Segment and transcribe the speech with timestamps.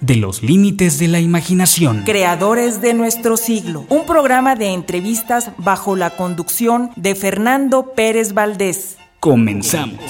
[0.00, 2.02] de los límites de la imaginación.
[2.04, 8.96] Creadores de nuestro siglo, un programa de entrevistas bajo la conducción de Fernando Pérez Valdés.
[9.20, 10.00] Comenzamos.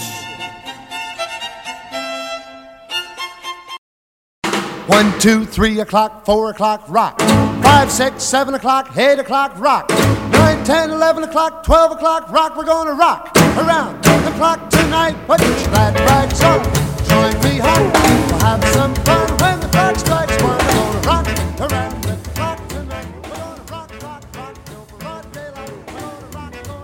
[4.89, 7.21] One, two, three o'clock, four o'clock, rock.
[7.63, 9.91] Five, six, seven o'clock, eight o'clock, rock.
[10.33, 12.57] Nine, ten, eleven o'clock, twelve o'clock, rock.
[12.57, 15.15] We're gonna rock around the clock tonight.
[15.27, 16.63] Put your glad rags on.
[17.09, 17.93] Join me home.
[17.93, 19.28] We'll have some fun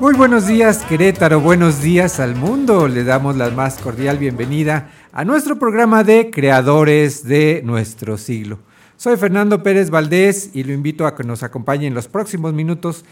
[0.00, 2.89] Muy buenos días Querétaro, buenos días al mundo.
[2.89, 8.58] Le damos la más cordial bienvenida a nuestro programa de Creadores de nuestro siglo.
[8.97, 13.05] Soy Fernando Pérez Valdés y lo invito a que nos acompañe en los próximos minutos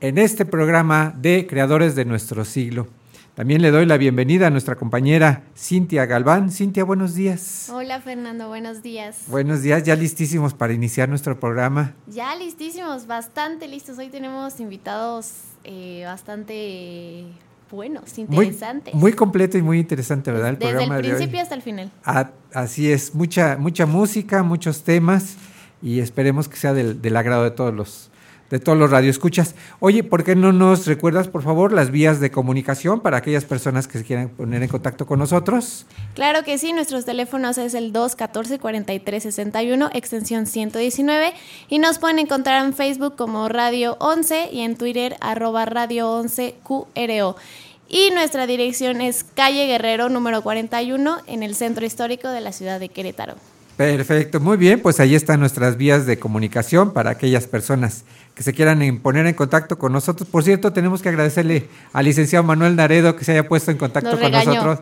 [0.00, 2.88] en este programa de Creadores de nuestro siglo.
[3.34, 6.50] También le doy la bienvenida a nuestra compañera Cintia Galván.
[6.50, 7.70] Cintia, buenos días.
[7.72, 9.22] Hola Fernando, buenos días.
[9.28, 11.94] Buenos días, ya listísimos para iniciar nuestro programa.
[12.06, 13.98] Ya listísimos, bastante listos.
[13.98, 15.32] Hoy tenemos invitados
[15.64, 17.24] eh, bastante
[17.70, 18.92] buenos, interesantes.
[18.94, 20.50] muy completo y muy interesante, ¿verdad?
[20.50, 21.14] El Desde el programa de hoy.
[21.14, 21.90] principio hasta el final.
[22.04, 25.36] Ah, así es, mucha, mucha música, muchos temas
[25.80, 28.09] y esperemos que sea del, del agrado de todos los
[28.50, 29.54] de todos los radioescuchas.
[29.78, 33.86] Oye, ¿por qué no nos recuerdas, por favor, las vías de comunicación para aquellas personas
[33.88, 35.86] que se quieran poner en contacto con nosotros?
[36.14, 41.32] Claro que sí, nuestros teléfonos es el 214-4361, extensión 119,
[41.68, 46.56] y nos pueden encontrar en Facebook como Radio 11 y en Twitter arroba Radio 11
[46.64, 47.36] QRO.
[47.88, 52.78] Y nuestra dirección es calle Guerrero número 41 en el centro histórico de la ciudad
[52.78, 53.34] de Querétaro.
[53.76, 58.04] Perfecto, muy bien, pues ahí están nuestras vías de comunicación para aquellas personas
[58.40, 60.26] que se quieran poner en contacto con nosotros.
[60.26, 64.12] Por cierto, tenemos que agradecerle al licenciado Manuel Naredo que se haya puesto en contacto
[64.12, 64.54] Nos con regañó.
[64.54, 64.78] nosotros.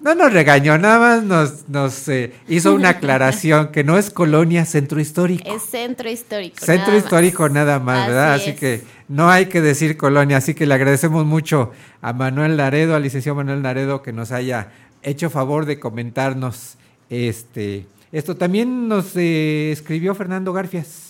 [0.00, 4.64] No nos regañó, nada más nos, nos eh, hizo una aclaración que no es colonia,
[4.64, 5.42] centro histórico.
[5.44, 6.54] Es centro histórico.
[6.60, 7.04] Centro nada más.
[7.04, 8.34] histórico nada más, ¿verdad?
[8.34, 11.72] Así que no hay que decir colonia, así que le agradecemos mucho
[12.02, 14.68] a Manuel Laredo, al licenciado Manuel Laredo, que nos haya
[15.02, 16.76] hecho favor de comentarnos
[17.08, 18.36] este esto.
[18.36, 21.09] También nos eh, escribió Fernando Garfias.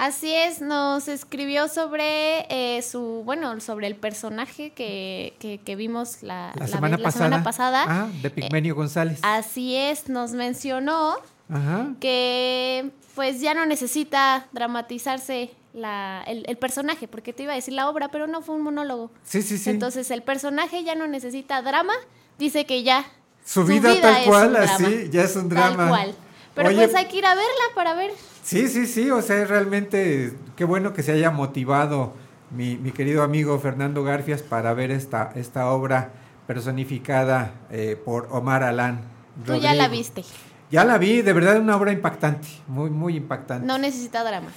[0.00, 6.22] Así es, nos escribió sobre eh, su, bueno, sobre el personaje que, que, que vimos
[6.22, 7.84] la, La, la semana, vez- la pasada, semana pasada.
[7.86, 9.18] Ah, de Pigmenio González.
[9.22, 11.16] Así es, nos mencionó
[11.52, 11.88] Ajá.
[12.00, 17.74] que pues ya no necesita dramatizarse la, el, el personaje, porque te iba a decir
[17.74, 19.10] la obra, pero no fue un monólogo.
[19.22, 19.68] Sí, sí, sí.
[19.68, 21.92] Entonces el personaje ya no necesita drama,
[22.38, 23.04] dice que ya.
[23.44, 24.72] su vida, tal es cual, un drama.
[24.72, 25.88] así, ya es un Tal drama.
[25.88, 26.14] cual.
[26.54, 28.10] Pero Oye, pues hay que ir a verla para ver.
[28.42, 32.14] Sí, sí, sí, o sea, realmente qué bueno que se haya motivado
[32.50, 36.10] mi, mi querido amigo Fernando Garfias para ver esta, esta obra
[36.46, 39.02] personificada eh, por Omar Alán.
[39.46, 40.24] Tú ya la viste.
[40.70, 43.66] Ya la vi, de verdad una obra impactante, muy, muy impactante.
[43.66, 44.48] No necesita drama.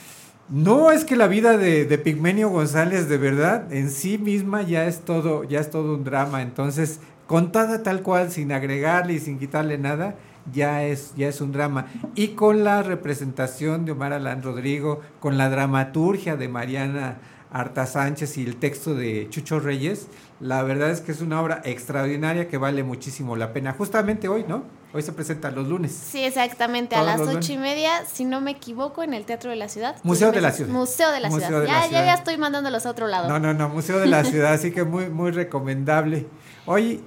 [0.50, 4.86] No, es que la vida de, de Pigmenio González, de verdad, en sí misma ya
[4.86, 6.42] es todo, ya es todo un drama.
[6.42, 10.16] Entonces, contada tal cual, sin agregarle y sin quitarle nada,
[10.52, 11.88] ya es, ya es un drama.
[12.16, 17.18] Y con la representación de Omar Alán Rodrigo, con la dramaturgia de Mariana
[17.52, 20.08] Arta Sánchez y el texto de Chucho Reyes,
[20.40, 23.74] la verdad es que es una obra extraordinaria que vale muchísimo la pena.
[23.74, 24.64] Justamente hoy, ¿no?
[24.92, 25.92] Hoy se presenta los lunes.
[25.92, 29.56] Sí, exactamente, a las ocho y media, si no me equivoco, en el Teatro de
[29.56, 29.96] la Ciudad.
[30.04, 30.72] Museo de la Ciudad.
[30.72, 31.62] Museo de la Museo Ciudad.
[31.62, 32.02] de la ya, Ciudad.
[32.02, 33.28] ya, ya estoy mandándolos a otro lado.
[33.28, 36.28] No, no, no, Museo de la Ciudad, así que muy, muy recomendable.
[36.66, 37.02] Oye,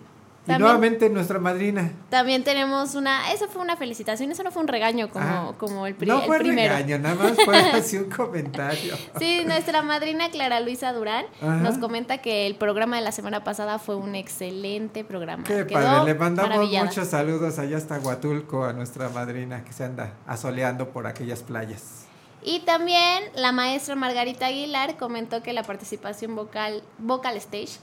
[0.48, 1.90] y nuevamente nuestra madrina.
[2.10, 5.86] También tenemos una, eso fue una felicitación, eso no fue un regaño como, Ah, como
[5.86, 6.74] el, pri- no el fue primero.
[6.74, 8.94] regaño, nada más fue así un comentario.
[9.18, 11.56] Sí, nuestra madrina Clara Luisa Durán Ajá.
[11.56, 15.44] nos comenta que el programa de la semana pasada fue un excelente programa.
[15.44, 19.84] Qué Quedó padre, le mandamos muchos saludos allá hasta Huatulco a nuestra madrina que se
[19.84, 22.04] anda asoleando por aquellas playas.
[22.42, 27.78] Y también la maestra Margarita Aguilar comentó que la participación vocal, vocal stage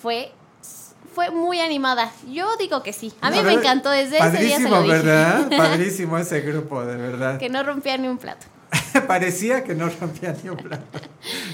[0.00, 0.32] fue
[1.14, 2.10] fue muy animada.
[2.30, 3.12] Yo digo que sí.
[3.20, 4.94] A mí me encantó desde ese día se Padrísimo, lo dije.
[4.94, 5.50] ¿verdad?
[5.56, 7.38] Padrísimo ese grupo, de verdad.
[7.38, 8.46] que no rompía ni un plato.
[9.06, 10.84] Parecía que no rompía ni un plato.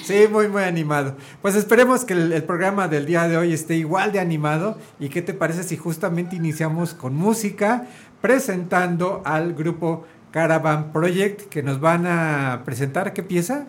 [0.05, 1.17] Sí, muy, muy animado.
[1.43, 4.79] Pues esperemos que el, el programa del día de hoy esté igual de animado.
[5.01, 7.87] ¿Y qué te parece si justamente iniciamos con música
[8.21, 13.13] presentando al grupo Caravan Project que nos van a presentar?
[13.13, 13.67] ¿Qué pieza?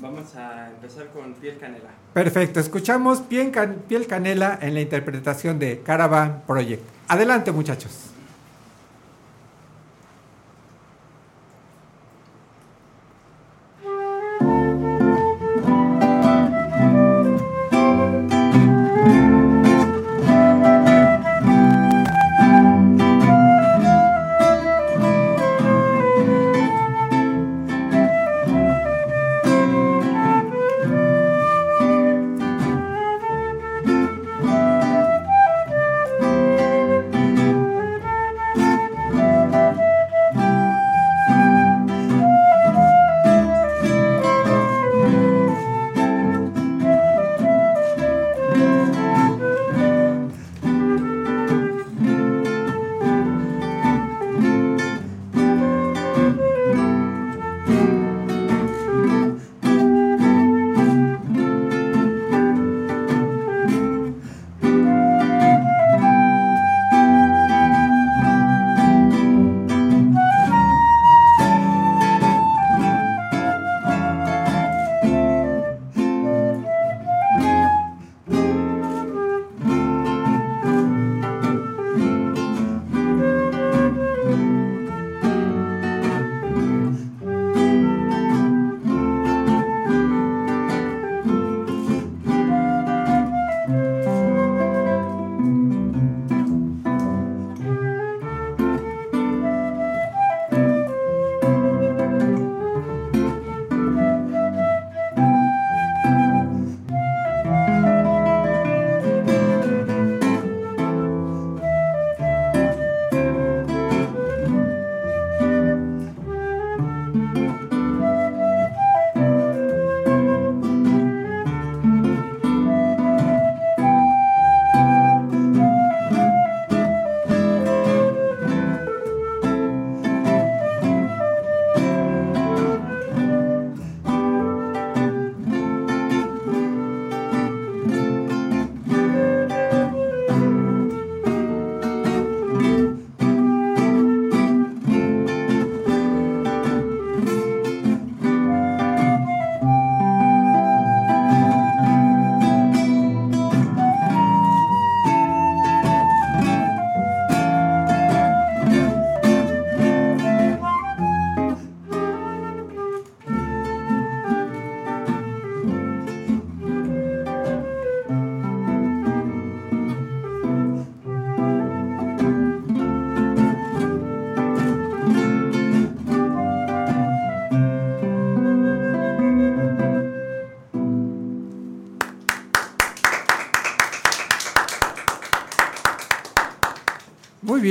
[0.00, 1.90] Vamos a empezar con Piel Canela.
[2.12, 6.82] Perfecto, escuchamos Piel, Can- Piel Canela en la interpretación de Caravan Project.
[7.06, 7.92] Adelante muchachos.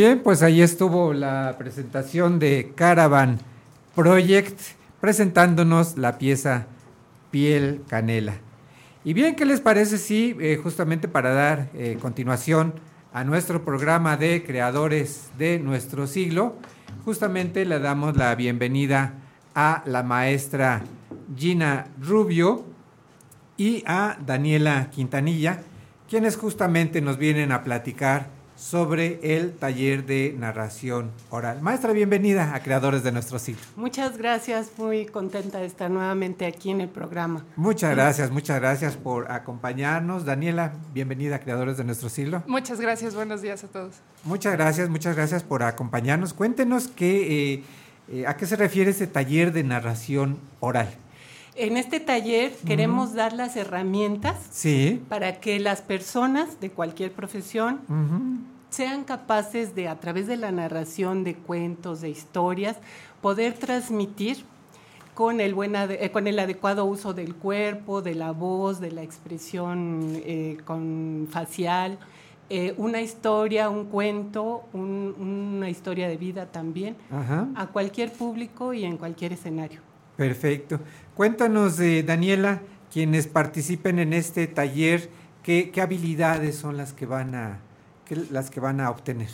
[0.08, 3.40] Bien, pues ahí estuvo la presentación de Caravan
[3.94, 4.58] Project
[5.02, 6.66] presentándonos la pieza
[7.30, 8.36] Piel Canela.
[9.04, 12.76] Y bien, ¿qué les parece si eh, justamente para dar eh, continuación
[13.12, 16.56] a nuestro programa de creadores de nuestro siglo,
[17.04, 19.16] justamente le damos la bienvenida
[19.56, 20.84] a la maestra
[21.36, 22.64] Gina Rubio
[23.58, 25.60] y a Daniela Quintanilla,
[26.08, 31.62] quienes justamente nos vienen a platicar sobre el taller de narración oral.
[31.62, 33.62] Maestra, bienvenida a Creadores de nuestro siglo.
[33.76, 37.46] Muchas gracias, muy contenta de estar nuevamente aquí en el programa.
[37.56, 40.26] Muchas gracias, muchas gracias por acompañarnos.
[40.26, 42.44] Daniela, bienvenida a Creadores de nuestro siglo.
[42.48, 43.96] Muchas gracias, buenos días a todos.
[44.24, 46.34] Muchas gracias, muchas gracias por acompañarnos.
[46.34, 47.64] Cuéntenos qué, eh,
[48.10, 50.90] eh, a qué se refiere ese taller de narración oral.
[51.58, 55.02] En este taller queremos dar las herramientas Sí.
[55.10, 57.80] para que las personas de cualquier profesión
[58.70, 62.78] sean capaces de, a través de la narración de cuentos, de historias,
[63.22, 64.44] poder transmitir
[65.16, 69.02] con el, buen eh, con el adecuado uso del cuerpo, de la voz, de la
[69.02, 71.98] expresión eh, con facial,
[72.52, 75.16] eh, una historia, un cuento, un-
[75.58, 77.48] una historia de vida también, Ajá.
[77.56, 79.82] a cualquier público y en cualquier escenario.
[80.16, 80.80] Perfecto.
[81.18, 82.62] Cuéntanos, eh, Daniela,
[82.94, 85.10] quienes participen en este taller,
[85.42, 87.58] ¿qué, qué habilidades son las que van a,
[88.06, 89.30] qué- las que van a obtener?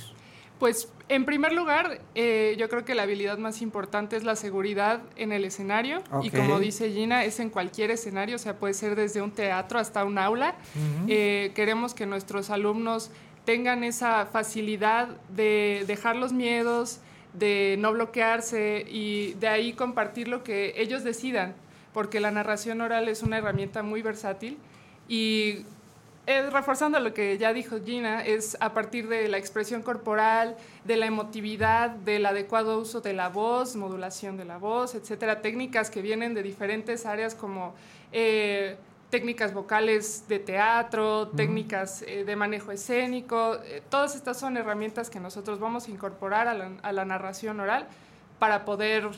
[0.59, 5.01] Pues en primer lugar, eh, yo creo que la habilidad más importante es la seguridad
[5.17, 6.01] en el escenario.
[6.23, 9.77] Y como dice Gina, es en cualquier escenario, o sea, puede ser desde un teatro
[9.77, 10.55] hasta un aula.
[11.09, 13.11] Eh, queremos que nuestros alumnos
[13.43, 17.01] tengan esa facilidad de dejar los miedos,
[17.33, 21.55] de no bloquearse y de ahí compartir lo que ellos decidan,
[21.93, 24.57] porque la narración oral es una herramienta muy versátil
[25.07, 25.65] y
[26.25, 30.95] eh, reforzando lo que ya dijo Gina, es a partir de la expresión corporal, de
[30.95, 36.01] la emotividad, del adecuado uso de la voz, modulación de la voz, etcétera, técnicas que
[36.01, 37.73] vienen de diferentes áreas como
[38.13, 38.77] eh,
[39.09, 43.59] técnicas vocales de teatro, técnicas eh, de manejo escénico.
[43.89, 47.85] todas estas son herramientas que nosotros vamos a incorporar a la, a la narración oral
[48.39, 49.09] para poder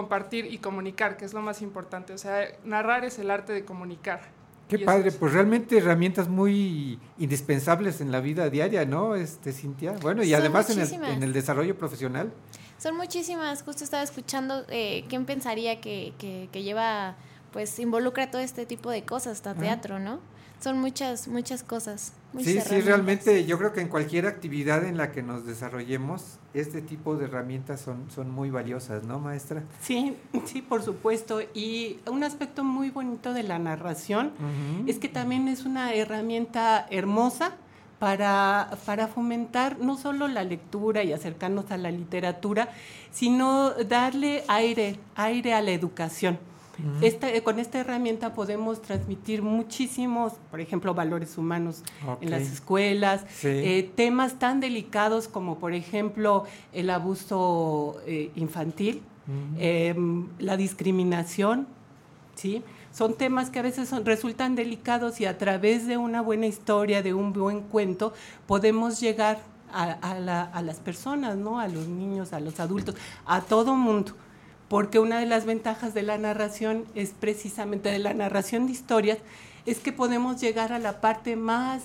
[0.00, 2.12] compartir y comunicar, que es lo más importante.
[2.12, 4.20] O sea, narrar es el arte de comunicar.
[4.68, 9.92] Qué padre, es- pues realmente herramientas muy indispensables en la vida diaria, ¿no, este Cintia?
[10.02, 12.30] Bueno, y Son además en el, en el desarrollo profesional.
[12.78, 17.16] Son muchísimas, justo estaba escuchando, eh, ¿quién pensaría que, que, que lleva,
[17.52, 20.20] pues involucra todo este tipo de cosas, hasta teatro, ¿no?
[20.60, 22.12] Son muchas, muchas cosas.
[22.32, 26.38] muchas Sí, sí, realmente yo creo que en cualquier actividad en la que nos desarrollemos,
[26.54, 29.62] este tipo de herramientas son, son muy valiosas, ¿no, maestra?
[29.82, 31.40] Sí, sí, por supuesto.
[31.54, 34.32] Y un aspecto muy bonito de la narración
[34.86, 37.52] es que también es una herramienta hermosa
[37.98, 42.70] para, para fomentar no solo la lectura y acercarnos a la literatura,
[43.10, 46.38] sino darle aire, aire a la educación.
[47.00, 51.82] Esta- eh, con esta herramienta podemos transmitir muchísimos, por ejemplo, valores humanos
[52.20, 53.48] en las escuelas, Sí.
[53.48, 59.02] eh, temas tan delicados como, por ejemplo, el abuso eh, infantil,
[59.58, 61.66] em, la discriminación,
[62.34, 62.62] ¿sí?
[62.92, 67.02] Son temas que a veces son- resultan delicados y a través de una buena historia,
[67.02, 68.12] de un buen cuento,
[68.46, 69.38] podemos llegar
[69.72, 71.58] a, a la- a las personas, ¿no?
[71.58, 72.94] A los niños, a los adultos,
[73.26, 74.12] a todo mundo.
[74.68, 79.18] Porque una de las ventajas de la narración es precisamente de la narración de historias,
[79.64, 81.82] es que podemos llegar a la parte más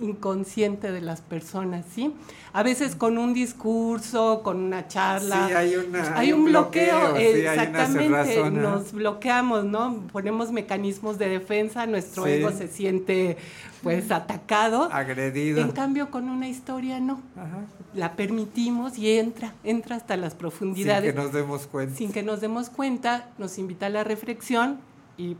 [0.00, 2.12] inconsciente de las personas, ¿sí?
[2.52, 5.46] A veces con un discurso, con una charla.
[5.48, 8.40] Sí, hay una- hay un bloqueo, bloqueo, sí, hay una exactamente.
[8.40, 8.50] ajá.
[8.50, 10.02] nos bloqueamos, ¿no?
[10.12, 12.30] Ponemos mecanismos de defensa, nuestro Sí.
[12.32, 13.36] ego se siente
[13.82, 14.88] pues atacado.
[14.92, 15.60] Agredido.
[15.60, 17.20] En cambio, con una historia no.
[17.36, 17.64] Ajá.
[17.94, 21.94] La permitimos y entra, entra hasta las Sin profundidades que nos demos cuenta.
[21.96, 24.78] sin que nos demos cuenta, nos invita a la reflexión
[25.18, 25.36] y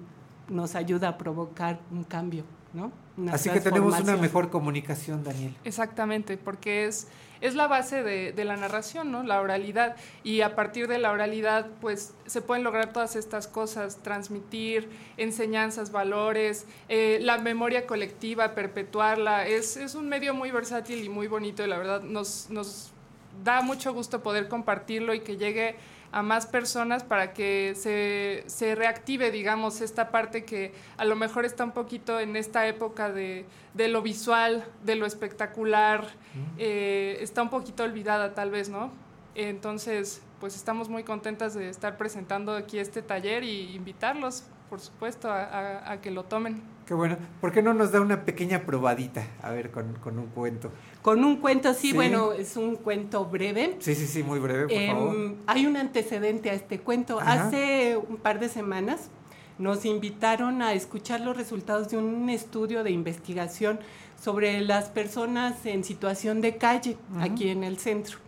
[0.51, 2.93] nos ayuda a provocar un cambio, ¿no?
[3.17, 5.55] Una Así que tenemos una mejor comunicación, Daniel.
[5.65, 7.07] Exactamente, porque es,
[7.41, 9.23] es la base de, de la narración, ¿no?
[9.23, 9.97] La oralidad.
[10.25, 15.93] Y a partir de la oralidad, pues se pueden lograr todas estas cosas, transmitir enseñanzas,
[15.93, 19.47] valores, eh, la memoria colectiva, perpetuarla.
[19.47, 22.93] Es, es un medio muy versátil y muy bonito, y la verdad nos, nos
[23.45, 25.77] da mucho gusto poder compartirlo y que llegue
[26.15, 31.45] a más personas para que se, se reactive, digamos, esta parte que a lo mejor
[31.45, 36.07] está un poquito en esta época de, de lo visual, de lo espectacular,
[36.57, 38.93] eh, está un poquito olvidada tal vez, ¿no?
[39.35, 45.29] Entonces, pues estamos muy contentas de estar presentando aquí este taller y invitarlos, por supuesto,
[45.31, 46.63] a, a- a que lo tomen.
[46.87, 47.17] Qué bueno.
[47.41, 49.27] ¿Por qué no nos da una pequeña probadita?
[49.43, 50.71] A ver, con, con un cuento.
[51.01, 51.93] Con un cuento, sí, Sí.
[51.95, 53.77] bueno, es un cuento breve.
[53.81, 55.35] Sí, sí, sí, muy breve, por Em, favor.
[55.47, 57.19] hay un antecedente a este cuento.
[57.21, 57.47] Ajá.
[57.49, 59.09] Hace un par de semanas
[59.59, 63.81] nos invitaron a escuchar los resultados de un estudio de investigación
[64.21, 68.19] sobre las personas en situación de calle aquí en el centro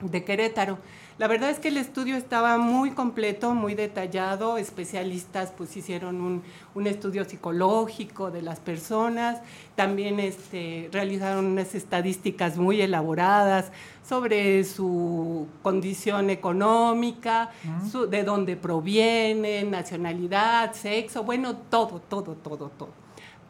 [0.00, 0.78] de Querétaro.
[1.16, 4.58] La verdad es que el estudio estaba muy completo, muy detallado.
[4.58, 6.42] Especialistas pues hicieron un,
[6.74, 9.38] un estudio psicológico de las personas.
[9.76, 13.70] También este, realizaron unas estadísticas muy elaboradas
[14.04, 17.50] sobre su condición económica,
[17.92, 22.88] su- de dónde provienen, nacionalidad, sexo, bueno, todo, todo, todo, todo.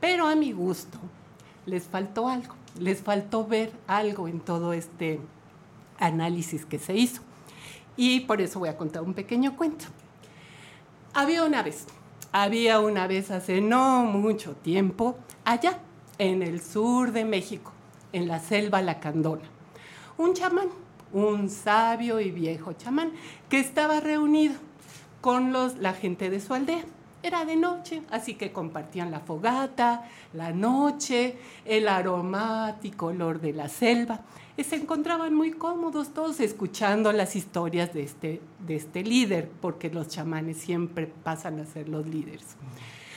[0.01, 0.99] Pero a mi gusto
[1.65, 5.19] les faltó algo, les faltó ver algo en todo este
[5.99, 7.23] análisis que se hizo.
[7.97, 9.87] Y por eso voy a contar un pequeño cuento.
[11.13, 11.87] Había una vez,
[12.33, 15.79] había una vez hace no mucho tiempo, allá
[16.19, 17.73] en el sur de México,
[18.13, 19.45] en la selva lacandona,
[20.19, 20.69] un chamán,
[21.13, 23.13] un sabio y viejo chamán,
[23.49, 24.55] que estaba reunido
[25.21, 26.85] con los, la gente de su aldea.
[27.23, 33.69] Era de noche, así que compartían la fogata, la noche, el aromático olor de la
[33.69, 34.21] selva.
[34.57, 39.91] Y se encontraban muy cómodos todos escuchando las historias de este, de este líder, porque
[39.91, 42.57] los chamanes siempre pasan a ser los líderes.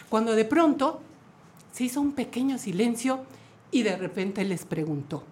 [0.10, 1.01] Cuando de pronto
[1.72, 3.20] se hizo un pequeño silencio
[3.70, 5.24] y de repente les preguntó,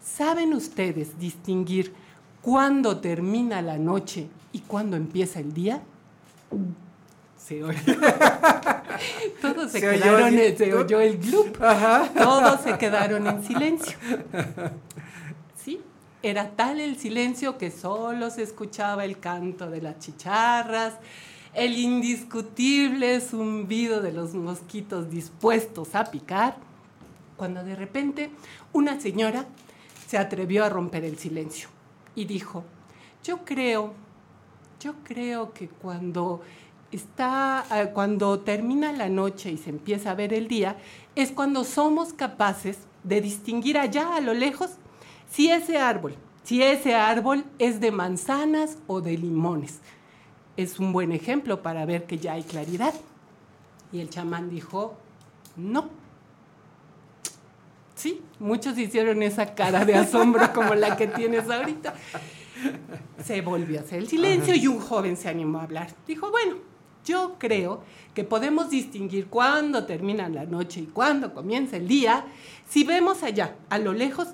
[0.00, 1.92] ¿saben ustedes distinguir
[2.40, 5.82] cuándo termina la noche y cuándo empieza el día?
[7.36, 7.78] Se oyó.
[9.42, 10.56] Todos se, Se oyó así.
[10.56, 11.60] se oyó el gloop.
[11.62, 12.08] Ajá.
[12.16, 13.96] Todos se quedaron en silencio.
[16.22, 20.94] Era tal el silencio que solo se escuchaba el canto de las chicharras,
[21.54, 26.56] el indiscutible zumbido de los mosquitos dispuestos a picar,
[27.36, 28.30] cuando de repente
[28.72, 29.46] una señora
[30.08, 31.68] se atrevió a romper el silencio
[32.16, 32.64] y dijo,
[33.22, 33.94] yo creo,
[34.80, 36.42] yo creo que cuando
[36.90, 40.76] está, eh, cuando termina la noche y se empieza a ver el día,
[41.14, 44.70] es cuando somos capaces de distinguir allá a lo lejos
[45.30, 49.80] si ese árbol, si ese árbol es de manzanas o de limones.
[50.56, 52.94] Es un buen ejemplo para ver que ya hay claridad.
[53.92, 54.96] Y el chamán dijo,
[55.56, 55.88] no.
[57.94, 61.94] Sí, muchos hicieron esa cara de asombro como la que tienes ahorita.
[63.24, 65.90] Se volvió a hacer el silencio y un joven se animó a hablar.
[66.06, 66.56] Dijo, bueno,
[67.04, 67.82] yo creo
[68.14, 72.24] que podemos distinguir cuándo termina la noche y cuándo comienza el día.
[72.68, 74.28] Si vemos allá, a lo lejos,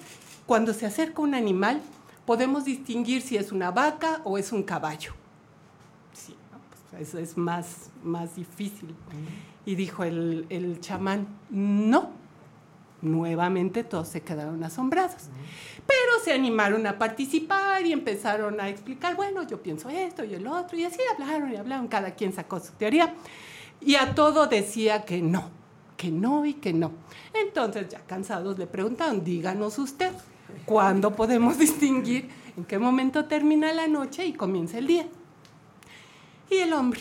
[0.47, 1.81] cuando se acerca un animal,
[2.27, 5.13] podemos distinguir si es una vaca o es un caballo.
[6.13, 6.59] Sí, ¿no?
[6.91, 8.95] Pues eso es más, más difícil.
[9.67, 12.11] Y dijo el, el chamán, no.
[13.03, 15.29] Nuevamente todos se quedaron asombrados.
[15.87, 20.47] Pero se animaron a participar y empezaron a explicar, bueno, yo pienso esto y el
[20.47, 23.15] otro, y así hablaron y hablaron, cada quien sacó su teoría.
[23.83, 25.51] Y a todo decía que no,
[25.99, 26.93] que no y que no.
[27.35, 30.13] Entonces, ya cansados, le preguntaron, díganos usted,
[30.65, 35.07] ¿cuándo podemos distinguir en qué momento termina la noche y comienza el día?
[36.51, 37.01] Y el hombre,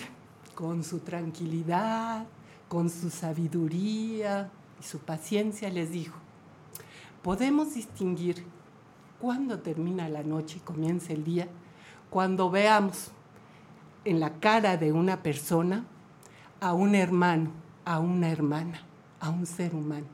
[0.56, 2.26] con su tranquilidad,
[2.68, 6.16] con su sabiduría y su paciencia, les dijo,
[7.22, 8.44] podemos distinguir
[9.20, 11.48] cuándo termina la noche y comienza el día
[12.10, 13.12] cuando veamos
[14.06, 15.86] en la cara de una persona
[16.60, 17.52] a un hermano,
[17.86, 18.82] a una hermana,
[19.20, 20.06] a un ser humano.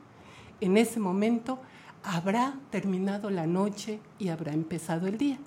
[0.60, 1.58] En ese momento
[2.02, 5.38] habrá terminado la noche y habrá empezado el día.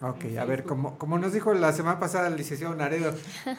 [0.02, 3.14] Ok, a ver, como, como nos dijo la semana pasada el licenciado Naredo,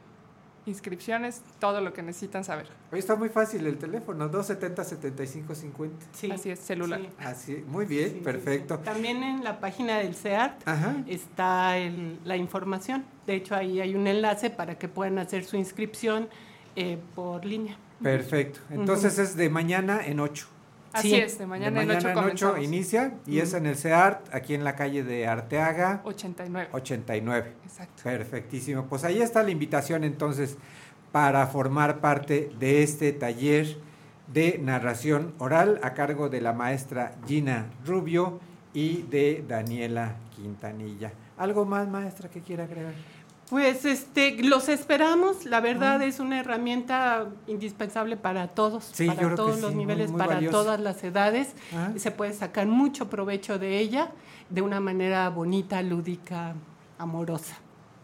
[0.71, 2.67] inscripciones, todo lo que necesitan saber.
[2.91, 5.91] Hoy está muy fácil el teléfono, 270-7550.
[6.13, 6.31] Sí.
[6.31, 7.01] Así es, celular.
[7.01, 7.09] Sí.
[7.19, 8.77] Así, muy bien, Sí, perfecto.
[8.77, 8.83] sí.
[8.85, 10.97] También en la página del CEART Ajá.
[11.07, 13.05] está el- la información.
[13.27, 16.29] De hecho, ahí hay un enlace para que puedan hacer su inscripción
[16.77, 17.77] eh, por línea.
[18.01, 18.61] Perfecto.
[18.71, 20.47] Entonces es de mañana en 8.
[20.93, 21.17] Así Sí.
[21.17, 22.65] es, de mañana, De en 8 mañana en ocho comenzamos.
[22.65, 26.69] inicia y es en el CEART, aquí en la calle de Arteaga 89.
[26.73, 27.53] 89.
[27.65, 28.03] Exacto.
[28.03, 28.87] Perfectísimo.
[28.87, 30.57] Pues ahí está la invitación entonces
[31.13, 33.77] para formar parte de este taller
[34.33, 38.41] de narración oral a cargo de la maestra Gina Rubio
[38.75, 41.13] y de Daniela Quintanilla.
[41.37, 42.93] ¿Algo más, maestra, que quiera agregar?
[43.51, 45.45] Pues este, los esperamos.
[45.45, 50.41] La verdad es una herramienta indispensable para todos, Sí, para todos los niveles, muy para
[50.51, 51.49] todas las edades.
[51.75, 51.91] Ah.
[51.97, 54.13] Se puede sacar mucho provecho de ella
[54.51, 56.55] de una manera bonita, lúdica,
[56.97, 57.59] amorosa.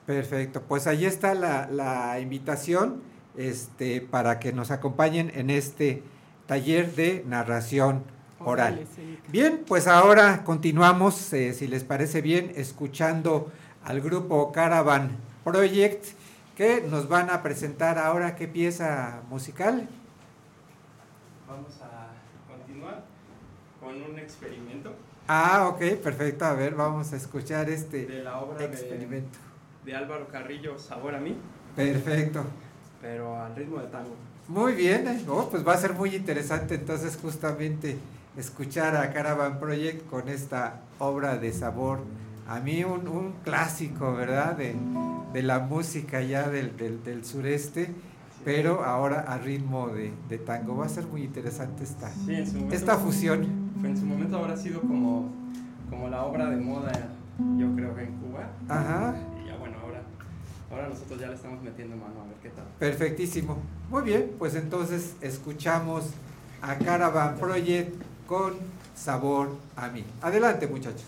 [0.05, 3.03] Perfecto, pues ahí está la, la invitación
[3.37, 6.03] este, para que nos acompañen en este
[6.47, 8.03] taller de narración
[8.41, 8.85] oral.
[8.97, 9.19] Sí.
[9.29, 13.53] Bien, pues ahora continuamos, eh, si les parece bien, escuchando
[13.85, 16.05] al grupo Caravan Project
[16.57, 19.89] que nos van a presentar ahora qué pieza musical.
[21.47, 22.09] Vamos a
[22.53, 23.05] continuar
[23.79, 24.93] con un experimento
[25.29, 26.45] Ah, ok, perfecto.
[26.47, 29.39] A ver, vamos a escuchar este de la obra de, experimento.
[29.85, 31.37] de Álvaro Carrillo, Sabor a mí,
[31.77, 32.45] Perfecto.
[33.01, 34.17] pero al ritmo de tango.
[34.49, 35.25] Muy bien, eh.
[35.29, 37.97] Oh, pues va a ser muy interesante entonces justamente
[38.37, 42.01] escuchar a Caravan Project con esta obra de sabor.
[42.49, 44.57] A mí un, un clásico, ¿verdad?
[44.57, 44.75] De,
[45.33, 47.93] de la música ya del, del, del sureste,
[48.45, 50.77] pero ahora a ritmo de, de tango.
[50.77, 53.43] Va a ser muy interesante esta, Sí, en su momento, esta fusión.
[53.83, 55.29] En su momento habrá sido como,
[55.91, 56.93] como la obra de moda,
[57.59, 58.49] yo creo que en Cuba.
[58.69, 60.03] Ajá, Y ya bueno, ahora,
[60.71, 62.65] ahora nosotros ya le estamos metiendo mano a ver qué tal.
[62.79, 63.59] perfectísimo.
[63.91, 66.11] Muy bien, pues entonces escuchamos
[66.63, 67.95] a Caravan Project
[68.27, 68.55] con
[68.95, 70.05] sabor a mí.
[70.23, 71.05] Adelante muchachos.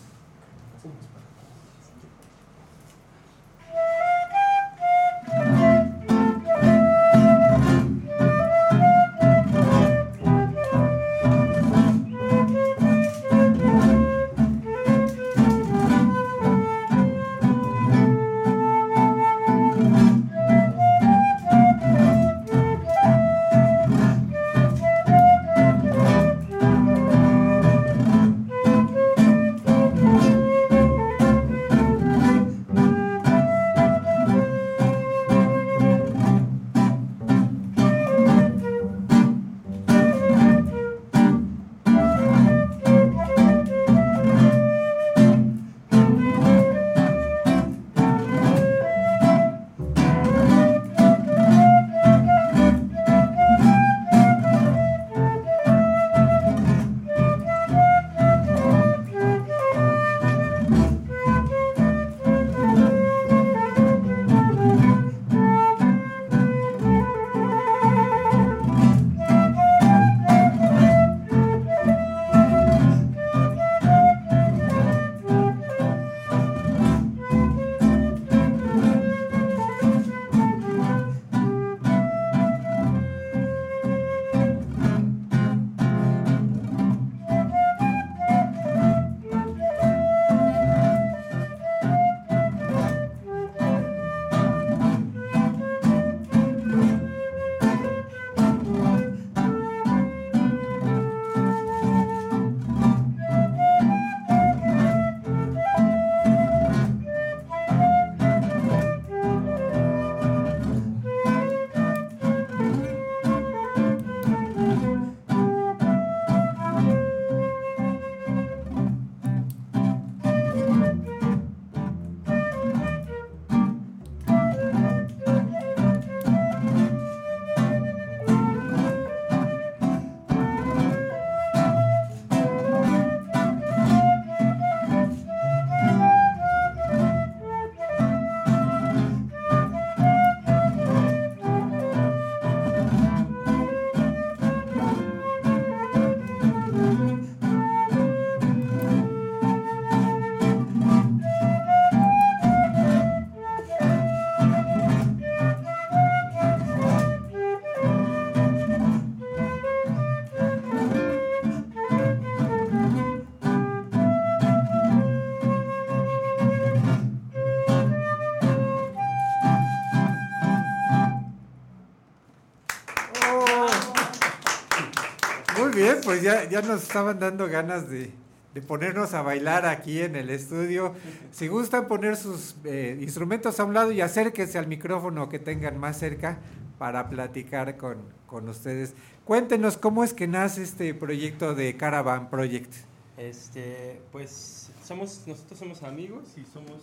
[176.09, 178.09] Pues ya, ya nos estaban dando ganas de,
[178.55, 180.95] de ponernos a bailar aquí en el estudio.
[181.31, 185.77] Si gustan poner sus eh, instrumentos a un lado y acérquense al micrófono que tengan
[185.77, 186.39] más cerca
[186.79, 188.95] para platicar con, con ustedes.
[189.23, 192.73] Cuéntenos cómo es que nace este proyecto de Caravan Project.
[193.15, 196.81] Este, pues somos, nosotros somos amigos y somos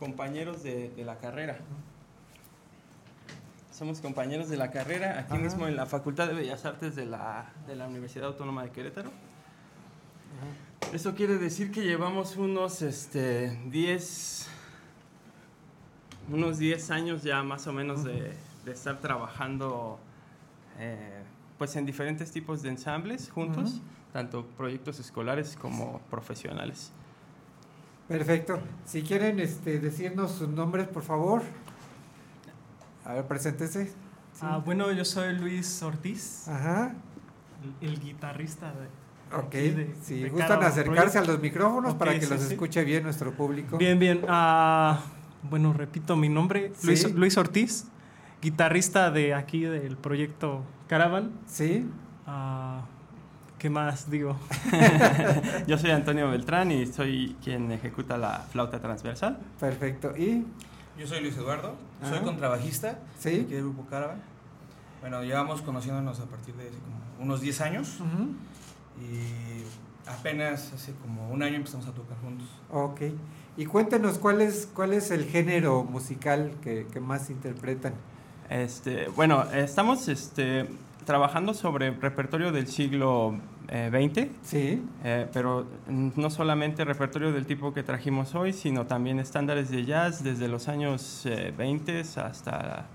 [0.00, 1.58] compañeros de, de la carrera.
[3.76, 5.42] Somos compañeros de la carrera aquí Ajá.
[5.42, 9.10] mismo en la Facultad de Bellas Artes de la, de la Universidad Autónoma de Querétaro.
[10.94, 14.46] Eso quiere decir que llevamos unos este, 10,
[16.30, 18.32] unos 10 años ya más o menos de,
[18.64, 19.98] de estar trabajando
[20.78, 21.22] eh,
[21.58, 26.92] pues en diferentes tipos de ensambles juntos, tanto proyectos escolares como profesionales.
[28.08, 28.58] Perfecto.
[28.86, 31.42] Si quieren este, decirnos sus nombres, por favor.
[33.06, 33.92] A ver, preséntese.
[34.42, 36.94] Ah, bueno, yo soy Luis Ortiz, Ajá.
[37.80, 39.36] el, el guitarrista de...
[39.36, 39.44] Ok.
[39.46, 42.52] aquí de- si de gustan acercarse a los micrófonos para que sí, los sí.
[42.52, 43.78] escuche bien nuestro público.
[43.78, 44.22] Bien, bien.
[44.28, 45.00] ah,
[45.42, 46.86] bueno, repito mi nombre, Sí.
[46.86, 47.86] Luis, Luis Ortiz,
[48.42, 51.32] guitarrista de aquí del proyecto Caravan.
[51.46, 51.88] Sí.
[52.26, 52.82] Ah,
[53.58, 54.36] ¿Qué más digo?
[55.66, 59.38] Yo soy Antonio Beltrán y soy quien ejecuta la flauta transversal.
[59.58, 60.14] Perfecto.
[60.16, 60.44] ¿Y?
[60.98, 61.74] Yo soy Luis Eduardo,
[62.08, 63.30] soy contrabajista Sí.
[63.30, 64.22] de aquí del grupo Caravan.
[65.00, 67.98] Bueno, llevamos conociéndonos a partir de hace como unos 10 años
[68.98, 72.48] y apenas hace como un año empezamos a tocar juntos.
[72.72, 73.02] Ok.
[73.58, 77.94] Y cuéntenos cuál es, cuál es el género musical que, que más interpretan.
[78.48, 80.66] Este, bueno, estamos este,
[81.04, 84.82] trabajando sobre repertorio del siglo eh, XX, Sí.
[85.04, 90.22] eh, pero no solamente repertorio del tipo que trajimos hoy, sino también estándares de jazz
[90.22, 92.86] desde los años eh, 20 hasta,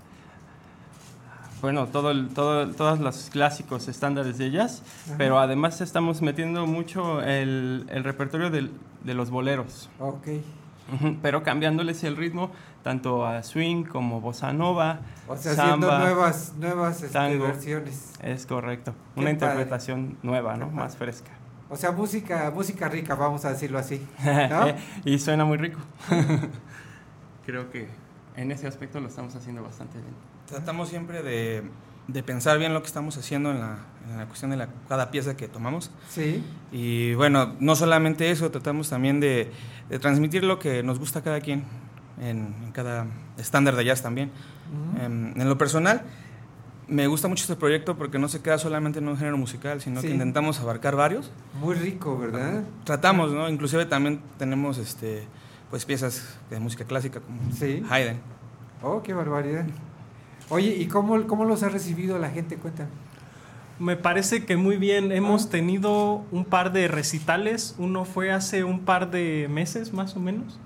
[1.60, 5.14] bueno, todo el- todo, todos los clásicos estándares de jazz, Ajá.
[5.18, 8.70] pero además estamos metiendo mucho el, el repertorio del-
[9.04, 9.88] de los boleros.
[10.00, 10.26] Ok.
[11.22, 12.50] Pero cambiándoles el ritmo
[12.82, 15.98] tanto a swing como bossa nova, O sea, haciendo samba.
[16.00, 17.44] nuevas, nuevas este, tango.
[17.44, 18.12] versiones.
[18.22, 19.32] Es correcto, Qué una padre.
[19.32, 20.68] interpretación nueva, ¿no?
[20.68, 21.30] Más fresca.
[21.70, 24.06] O sea, música, música rica, vamos a decirlo así.
[24.50, 24.66] ¿no?
[25.04, 25.78] y suena muy rico.
[27.46, 27.88] Creo que
[28.36, 30.14] en ese aspecto lo estamos haciendo bastante bien.
[30.46, 31.62] Tratamos siempre de,
[32.08, 33.78] de pensar bien lo que estamos haciendo en la,
[34.10, 35.90] en la cuestión de la, cada pieza que tomamos.
[36.10, 36.42] Sí.
[36.72, 39.50] Y bueno, no solamente eso, tratamos también de,
[39.88, 41.64] de transmitir lo que nos gusta a cada quien
[42.20, 43.06] en, en cada
[43.38, 44.30] estándar de jazz también.
[45.00, 46.02] Em, en lo personal,
[46.88, 50.00] me gusta mucho este proyecto porque no se queda solamente en un género musical, sino
[50.00, 50.08] Sí.
[50.08, 51.30] que intentamos abarcar varios.
[51.60, 52.64] Muy rico, ¿verdad?
[52.84, 53.48] Tratamos, ¿no?
[53.48, 55.24] Inclusive también tenemos este,
[55.70, 57.82] pues piezas de música clásica como Sí.
[57.88, 58.18] Haydn.
[58.82, 59.64] Oh, qué barbaridad.
[60.52, 62.56] Oye, ¿y cómo, cómo los ha recibido la gente?
[62.56, 62.90] Cuéntame.
[63.78, 65.10] Me parece que muy bien.
[65.10, 67.74] Hemos tenido un par de recitales.
[67.78, 70.60] Uno fue hace un par de meses, más o menos.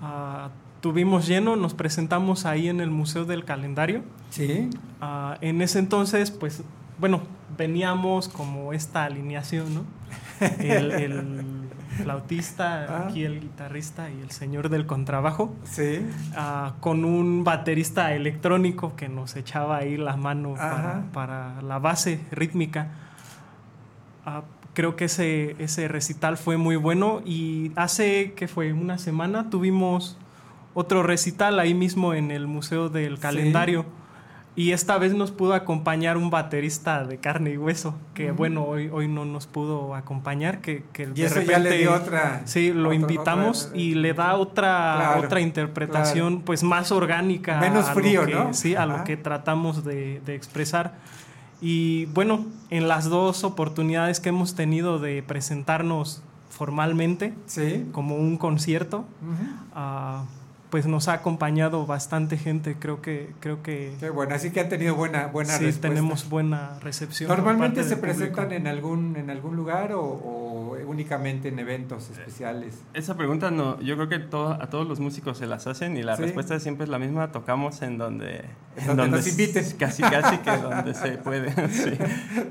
[0.00, 0.50] Ah,
[0.80, 4.02] tuvimos lleno, nos presentamos ahí en el Museo del Calendario.
[4.30, 4.70] Sí.
[5.00, 6.62] Ah, en ese entonces, pues,
[7.00, 7.22] bueno,
[7.56, 9.84] veníamos como esta alineación, ¿no?
[10.60, 11.67] El, el
[12.02, 13.06] flautista, Ah.
[13.08, 16.00] aquí el guitarrista y el señor del contrabajo, Sí.
[16.36, 22.20] ah, con un baterista electrónico que nos echaba ahí la mano para, para la base
[22.30, 22.88] rítmica.
[24.24, 24.42] Ah,
[24.74, 30.16] creo que ese, ese recital fue muy bueno y hace que fue una semana tuvimos
[30.74, 33.22] otro recital ahí mismo en el Museo del Sí.
[34.58, 38.88] Y esta vez nos pudo acompañar un baterista de carne y hueso, que bueno, hoy,
[38.92, 41.70] hoy no nos pudo acompañar, que, que Y de eso ya repente...
[41.70, 42.42] le dio otra.
[42.44, 47.60] Sí, lo otro- invitamos otra- y le da otra, Claro, otra interpretación pues más orgánica.
[47.60, 48.52] Menos frío, que- ¿no?
[48.52, 48.98] Sí, a Ajá.
[48.98, 50.94] lo que tratamos de, de expresar.
[51.60, 57.86] Y bueno, en las dos oportunidades que hemos tenido de presentarnos formalmente, Sí.
[57.92, 59.04] como un concierto,
[60.70, 63.30] pues nos ha acompañado bastante gente, creo que...
[63.40, 65.88] Creo que Qué bueno, así que han tenido buena, buena sí, respuesta.
[65.88, 67.28] tenemos buena recepción.
[67.28, 68.02] ¿Normalmente se público.
[68.18, 72.82] presentan en algún, en algún lugar o, o únicamente en eventos especiales?
[72.92, 76.02] Esa pregunta no, yo creo que to- a todos los músicos se las hacen y
[76.02, 76.22] la Sí.
[76.24, 78.44] respuesta siempre es la misma, tocamos en donde,
[78.76, 79.64] En donde nos inviten.
[79.78, 81.50] Casi, casi que donde se puede.
[81.70, 81.92] sí.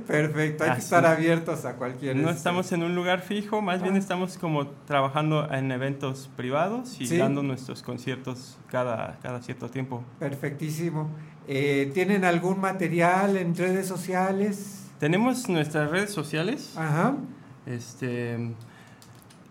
[0.07, 2.15] Perfecto, hay que estar abiertos a cualquier...
[2.15, 3.99] No este, estamos en un lugar fijo, más bien Ah.
[3.99, 7.17] estamos como trabajando en eventos privados y Sí.
[7.17, 8.06] dando nuestros conciertos
[8.71, 10.03] cada, cada cierto tiempo.
[10.19, 11.09] Perfectísimo.
[11.47, 14.85] Eh, ¿Tienen algún material en redes sociales?
[14.99, 16.73] Tenemos nuestras redes sociales.
[16.75, 17.15] Ajá.
[17.65, 18.53] Este,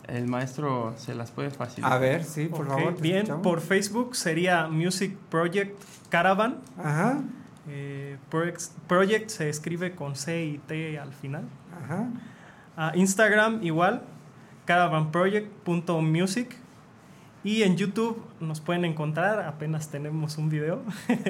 [0.08, 1.92] el maestro se las puede facilitar.
[1.92, 3.00] A ver, sí, por favor.
[3.00, 3.42] Bien, escuchamos.
[3.42, 6.58] por Facebook sería Music Project Caravan.
[6.78, 7.20] Ajá,
[7.68, 11.44] Eh, project, project se escribe con C y T al final.
[11.84, 12.06] ajá.
[12.76, 14.02] Ah, Instagram igual,
[14.66, 16.56] caravanproject.music.
[17.46, 20.82] Y en YouTube nos pueden encontrar, apenas tenemos un video.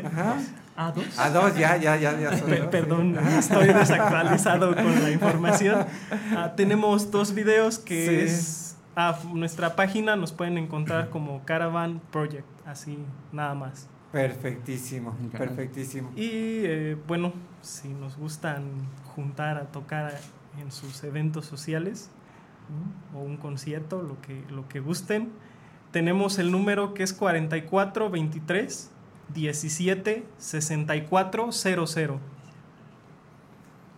[0.04, 0.36] Ajá.
[0.76, 1.18] A dos.
[1.18, 2.18] A dos, ya, ya, ya.
[2.18, 2.70] ya ¿no?
[2.70, 3.38] Perdón, Sí.
[3.38, 5.86] estoy desactualizado con la información.
[6.34, 8.14] Ah, tenemos dos videos que Sí.
[8.14, 12.98] es a nuestra página, nos pueden encontrar como Caravan Project, así
[13.30, 13.88] nada más.
[14.10, 16.10] Perfectísimo, perfectísimo.
[16.16, 16.30] Y
[16.64, 18.64] eh, bueno, si nos gustan
[19.14, 20.18] juntar a tocar
[20.58, 22.08] en sus eventos sociales
[23.14, 25.30] o un concierto, lo que, lo que gusten,
[25.96, 28.90] tenemos el número que es 4423
[29.32, 32.20] 17 64 00.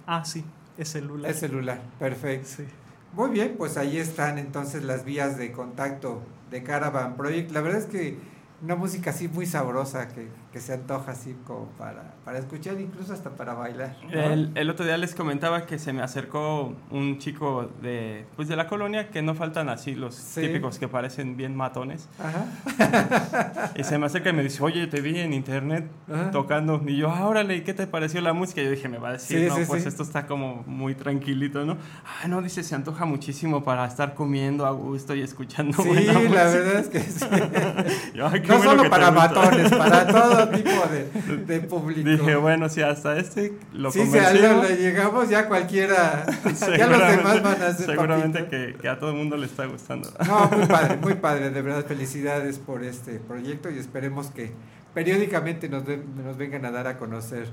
[0.07, 0.45] Ah, sí,
[0.77, 1.29] es celular.
[1.29, 2.47] Es celular, perfecto.
[2.49, 2.67] Sí.
[3.15, 7.51] Muy bien, pues ahí están entonces las vías de contacto de Caravan Project.
[7.51, 8.17] La verdad es que
[8.63, 13.13] una música así muy sabrosa que, que se antoja así como para, para escuchar, incluso
[13.13, 13.97] hasta para bailar.
[14.05, 14.11] ¿no?
[14.19, 18.57] El, el otro día les comentaba que se me acercó un chico de, pues de
[18.57, 20.41] la colonia, que no faltan así los Sí.
[20.41, 22.09] típicos que parecen bien matones.
[22.19, 23.73] Ajá.
[23.77, 26.31] Y se me acerca y me dice, oye, te vi en internet Ajá.
[26.31, 26.81] tocando.
[26.87, 28.61] Y yo, ah, órale, ¿y qué te pareció la música?
[28.63, 30.95] Y yo dije, me va a decir, Sí, no, sí, pues esto está como muy
[30.95, 31.77] tranquilito, ¿no?
[32.23, 36.13] Ah, no, dice, se antoja muchísimo para estar comiendo a gusto y escuchando Sí, buena
[36.15, 36.45] la música".
[36.45, 37.27] verdad es que sí.
[38.15, 39.29] Yo, "Ay, qué No bueno solo para gusta".
[39.29, 40.07] matones, para
[40.45, 42.09] todo tipo de, de público.
[42.09, 47.09] Dije, bueno, si hasta este lo Sí, si algo le llegamos, ya cualquiera, ya los
[47.17, 50.11] demás van a ser Seguramente que, que a todo el mundo le está gustando.
[50.27, 54.53] No, muy padre, muy padre, de verdad felicidades por este proyecto y esperemos que
[54.95, 57.49] periódicamente nos, ven- nos vengan a dar a conocer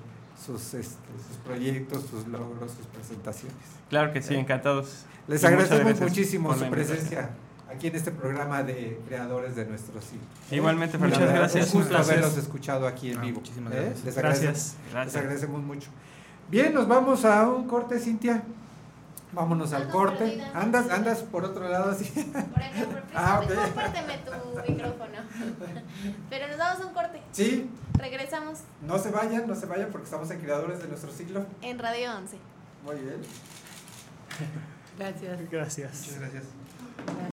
[0.45, 0.95] sus, este,
[1.28, 3.56] sus proyectos, sus logros, sus presentaciones.
[3.89, 5.06] Claro que sí, Eh, encantados.
[5.28, 7.30] Les agradecemos muchísimo su presencia
[7.75, 10.25] aquí en este programa de creadores de nuestro siglo.
[10.51, 11.67] Igualmente, La muchas gracias.
[11.67, 13.39] Es un gusto haberlos escuchado aquí en Ah, vivo.
[13.39, 13.77] muchísimas ¿eh?
[13.77, 14.05] gracias.
[14.05, 14.75] Les Gracias.
[14.88, 15.89] agradecemos, les agradecemos mucho.
[16.49, 18.43] Bien, nos vamos a un corte, Cintia.
[19.33, 20.41] Vámonos al corte.
[20.53, 22.05] Andas, andas por otro lado así.
[22.05, 23.53] Por acá, por Ah, ok.
[23.53, 25.17] Compárteme tu micrófono.
[26.29, 27.21] Pero nos vamos a un corte.
[27.31, 31.45] Sí, Regresamos no se vayan, no se vayan porque estamos en creadores de nuestro siglo.
[31.61, 32.38] en Radio 11.
[32.85, 33.21] Muy bien.
[34.97, 35.39] Gracias.
[35.51, 35.99] Gracias.
[36.01, 37.35] Muchas gracias.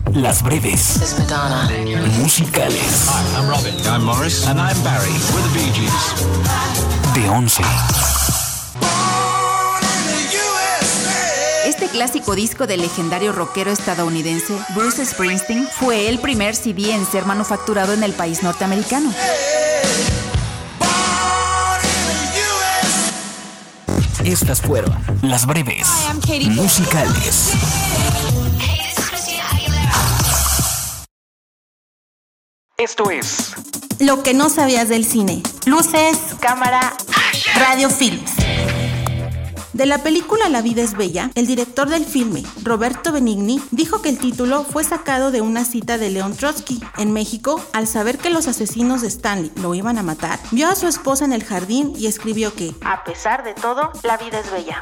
[0.13, 1.15] las breves
[2.19, 3.73] musicales I'm Robin.
[3.87, 4.45] I'm Morris.
[4.47, 5.11] And I'm Barry.
[5.33, 7.13] We're the Bee Gees.
[7.13, 7.63] de 11.
[11.65, 17.25] Este clásico disco del legendario rockero estadounidense Bruce Springsteen fue el primer CD en ser
[17.25, 19.11] manufacturado en el país norteamericano.
[24.23, 25.87] Estas fueron las breves
[26.51, 27.53] musicales.
[32.81, 33.53] Esto es
[33.99, 35.43] Lo que no sabías del cine.
[35.67, 36.95] Luces, cámara,
[37.53, 38.31] radio films.
[39.73, 44.09] De la película La vida es bella, el director del filme, Roberto Benigni, dijo que
[44.09, 46.81] el título fue sacado de una cita de León Trotsky.
[46.97, 50.75] En México, al saber que los asesinos de Stanley lo iban a matar, vio a
[50.75, 54.51] su esposa en el jardín y escribió que, a pesar de todo, la vida es
[54.51, 54.81] bella.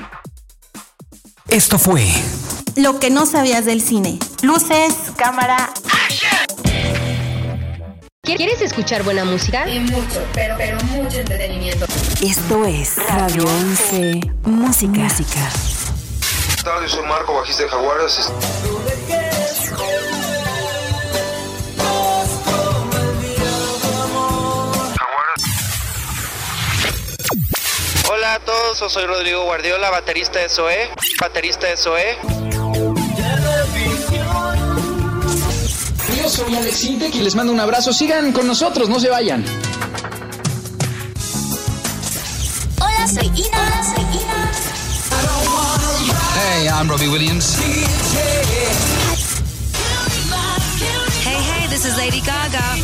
[1.50, 2.08] Esto fue
[2.78, 4.20] Lo que no sabías del cine.
[4.42, 5.70] Luces, cámara,
[8.38, 9.68] ¿Quieres escuchar buena música?
[9.68, 11.86] Y mucho, pero, pero mucho entretenimiento.
[12.22, 15.00] Esto es Radio 11 Música.
[15.00, 15.50] Música.
[16.64, 18.32] tardes, soy Marco, bajista de Jaguares.
[28.12, 32.39] Hola a todos, soy Rodrigo Guardiola, baterista de Zoé, baterista de Zoé.
[36.22, 37.94] Yo soy Alex Intec y les mando un abrazo.
[37.94, 39.44] Sigan con nosotros, no se vayan.
[42.80, 43.58] Hola, soy Ina.
[43.58, 44.52] Hola, soy Ina.
[46.36, 47.58] Hey, I'm Robbie Williams.
[51.24, 52.76] Hey, hey, this is Lady Gaga.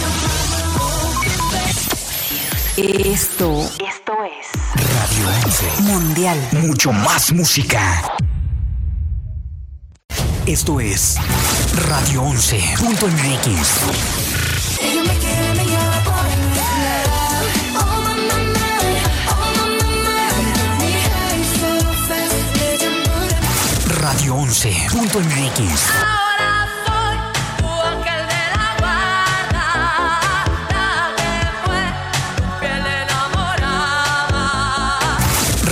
[2.78, 5.82] Esto, esto es Radio Radio 11.
[5.84, 6.50] Mundial.
[6.62, 8.16] Mucho más música.
[10.46, 11.16] Esto es
[11.76, 13.66] Radio 11.mx.
[24.02, 25.90] Radio 11.mx.
[26.02, 27.18] Ahora soy
[27.58, 29.68] tu ángel de la guarda,
[30.72, 31.34] la que
[31.66, 31.84] fue
[32.38, 34.46] tu fiel enamorada.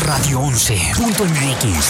[0.06, 1.86] Radio 11.mx.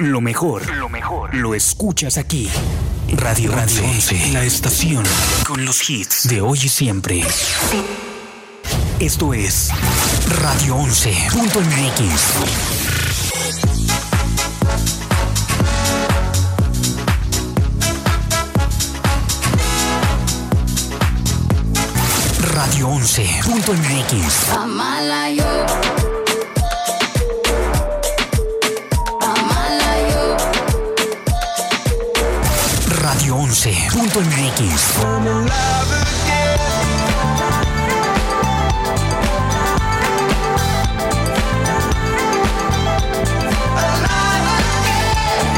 [0.00, 2.50] Lo mejor, lo mejor, lo escuchas aquí.
[3.12, 5.04] Radio Radio 11, la estación
[5.46, 7.24] con los hits de hoy y siempre.
[9.00, 9.70] Esto es
[10.40, 12.73] Radio 11.mx.
[22.94, 24.52] 11.mx.
[24.52, 25.44] Amala yo.
[29.20, 30.36] Amala yo.
[33.02, 34.94] Radio 11.mx.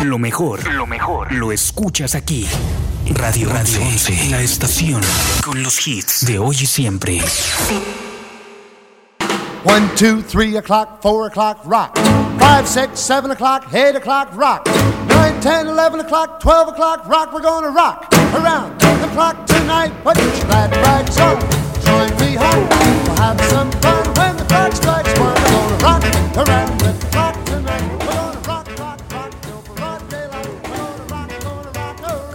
[0.05, 2.49] Lo mejor, lo mejor, lo escuchas aquí.
[3.14, 5.00] Radio Radio 11, la estación
[5.44, 7.20] con los hits de hoy y siempre.
[9.64, 11.96] One, two, three o'clock, four o'clock, rock.
[12.38, 14.66] Five, six, seven o'clock, eight o'clock, rock.
[15.09, 17.32] Nine, ten, eleven o'clock, twelve o'clock, rock.
[17.32, 19.92] We're gonna rock around the clock tonight.
[20.02, 21.40] Put your glad rags on,
[21.84, 22.68] join me home.
[23.07, 25.34] We'll have some fun when the clock strikes one.
[25.34, 27.45] We're gonna rock around the clock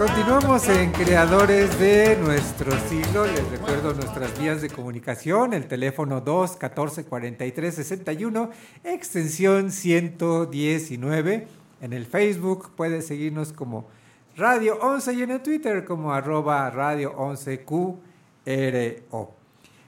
[0.02, 3.28] Continuamos en Creadores de nuestro siglo.
[3.28, 8.50] Les recuerdo nuestras vías de comunicación, el teléfono 2 14 43 61,
[8.84, 11.48] extensión 119.
[11.82, 13.90] En el Facebook puedes seguirnos como
[14.36, 18.00] Radio 11 y en el Twitter como arroba Radio 11QRO.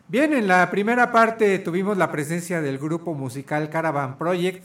[0.07, 4.64] Bien, en la primera parte tuvimos la presencia del grupo musical Caravan Project,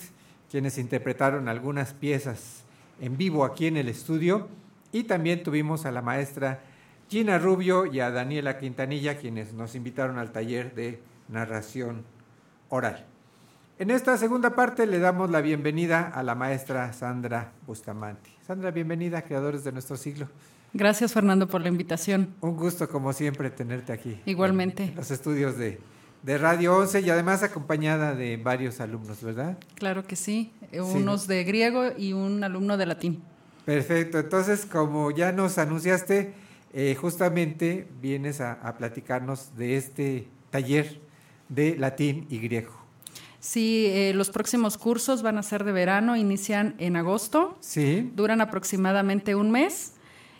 [0.50, 2.64] quienes interpretaron algunas piezas
[3.00, 4.46] en vivo aquí en el estudio.
[4.92, 6.60] Y también tuvimos a la maestra
[7.08, 12.04] Gina Rubio y a Daniela Quintanilla, quienes nos invitaron al taller de narración
[12.68, 13.06] oral.
[13.78, 18.30] En esta segunda parte le damos la bienvenida a la maestra Sandra Bustamante.
[18.46, 20.28] Sandra, bienvenida, creadores de nuestro siglo.
[20.72, 22.34] Gracias, Fernando, por la invitación.
[22.40, 24.20] Un gusto, como siempre, tenerte aquí.
[24.26, 24.84] Igualmente.
[24.84, 25.78] En los estudios de,
[26.22, 29.56] de Radio 11 y además acompañada de varios alumnos, ¿verdad?
[29.76, 30.52] Claro que sí.
[30.72, 33.22] Unos de griego y un alumno de latín.
[33.78, 34.18] Perfecto.
[34.18, 36.32] Entonces, como ya nos anunciaste,
[36.72, 40.98] eh, justamente vienes a, a platicarnos de este taller
[41.50, 42.72] de latín y griego.
[43.40, 48.10] Sí, eh, los próximos cursos van a ser de verano, inician en agosto, Sí.
[48.16, 49.92] duran aproximadamente un mes.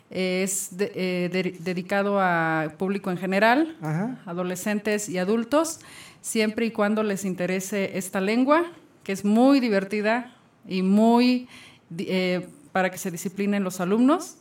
[0.09, 4.19] Es de- eh, de- dedicado a público en general, Ajá.
[4.25, 5.81] adolescentes y adultos,
[6.21, 8.65] siempre y cuando les interese esta lengua,
[9.03, 10.35] que es muy divertida
[10.67, 11.47] y muy
[11.99, 12.47] eh,
[12.79, 14.37] para que se disciplinen los alumnos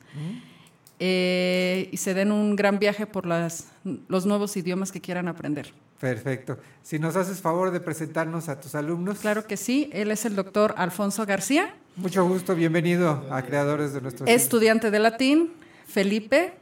[1.01, 3.67] eh, y se den un gran viaje por las,
[4.07, 5.73] los nuevos idiomas que quieran aprender.
[5.99, 6.57] Perfecto.
[6.85, 9.19] Si nos haces favor de presentarnos a tus alumnos.
[9.19, 14.03] Claro que sí, él es el doctor Alfonso García, Mucho gusto, bienvenido a Creadores de
[14.03, 15.51] nuestro estudiante de latín,
[15.89, 16.53] Felipe,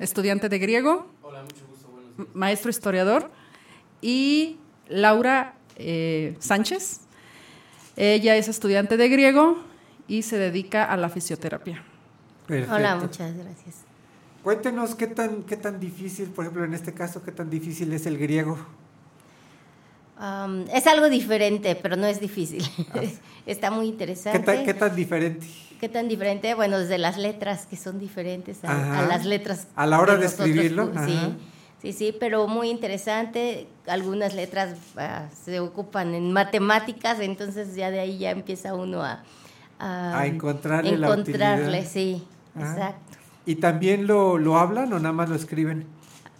[0.00, 1.06] estudiante de griego,
[2.32, 3.30] maestro historiador,
[4.02, 4.56] y
[4.88, 7.02] Laura eh, Sánchez.
[7.94, 9.73] Ella es estudiante de griego
[10.08, 11.82] y se dedica a la fisioterapia.
[12.46, 12.74] Perfecto.
[12.74, 13.76] Hola, muchas gracias.
[14.42, 18.04] Cuéntenos qué tan, qué tan difícil, por ejemplo, en este caso, qué tan difícil es
[18.04, 18.58] el griego.
[20.18, 22.62] Am, es algo diferente, pero no es difícil.
[23.46, 24.38] Está muy ¿Qué interesante.
[24.40, 25.46] tan, qué tan diferente?
[25.80, 26.54] ¿Qué tan diferente?
[26.54, 29.66] Bueno, desde las letras que son diferentes a, a las letras.
[29.74, 30.92] A la hora de nosotros, escribirlo.
[31.06, 31.18] Sí,
[31.80, 33.66] sí, sí, pero muy interesante.
[33.86, 39.24] Algunas letras ah, se ocupan en matemáticas, entonces ya de ahí ya empieza uno a,
[39.78, 41.90] A encontrarle la encontrarle, utilidad.
[41.90, 42.72] sí, Ajá.
[42.72, 43.18] exacto.
[43.46, 45.84] ¿Y también lo, lo hablan o nada más lo escriben?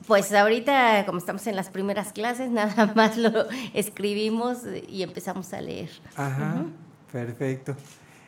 [0.06, 3.30] Pues ahorita, como estamos en las primeras clases, nada más lo
[3.74, 4.58] escribimos
[4.88, 5.90] y empezamos a leer.
[6.16, 6.64] Ajá,
[7.12, 7.74] perfecto.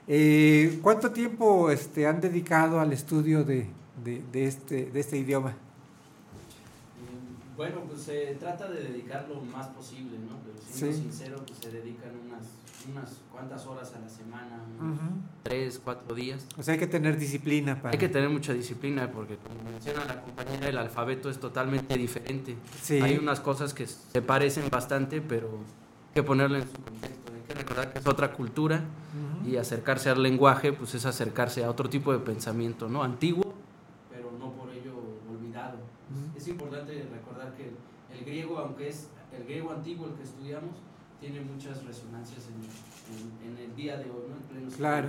[0.08, 3.66] Eh, ¿Cuánto tiempo este, han dedicado al estudio de,
[4.04, 5.54] de- de este, de este idioma?
[7.56, 10.36] Bueno, pues se trata de dedicar lo más posible, ¿no?
[10.44, 11.02] Pero siendo Sí.
[11.02, 12.44] sincero, pues se dedican unas,
[12.90, 14.84] unas cuantas horas a la semana, Ujú.
[14.84, 15.00] unos
[15.42, 16.46] tres, cuatro días.
[16.56, 17.92] O sea, hay que tener disciplina para...
[17.92, 22.56] Hay que tener mucha disciplina porque, como menciona la compañera, el alfabeto es totalmente diferente.
[22.82, 23.00] Sí.
[23.00, 27.32] Hay unas cosas que se parecen bastante, pero hay que ponerle en su contexto.
[27.34, 28.82] Hay que recordar que es otra cultura
[29.42, 29.48] Ujú.
[29.48, 33.02] y acercarse al lenguaje, pues es acercarse a otro tipo de pensamiento, ¿no?
[33.02, 33.54] Antiguo,
[34.10, 34.94] pero no por ello
[35.30, 35.76] olvidado.
[35.76, 36.36] Ujú.
[36.36, 37.70] Es importante recordar que
[38.16, 40.70] el griego, aunque es el griego antiguo el que estudiamos,
[41.20, 44.36] tiene muchas resonancias en, en- en el día de hoy, ¿no?
[44.36, 45.08] En pleno Claro.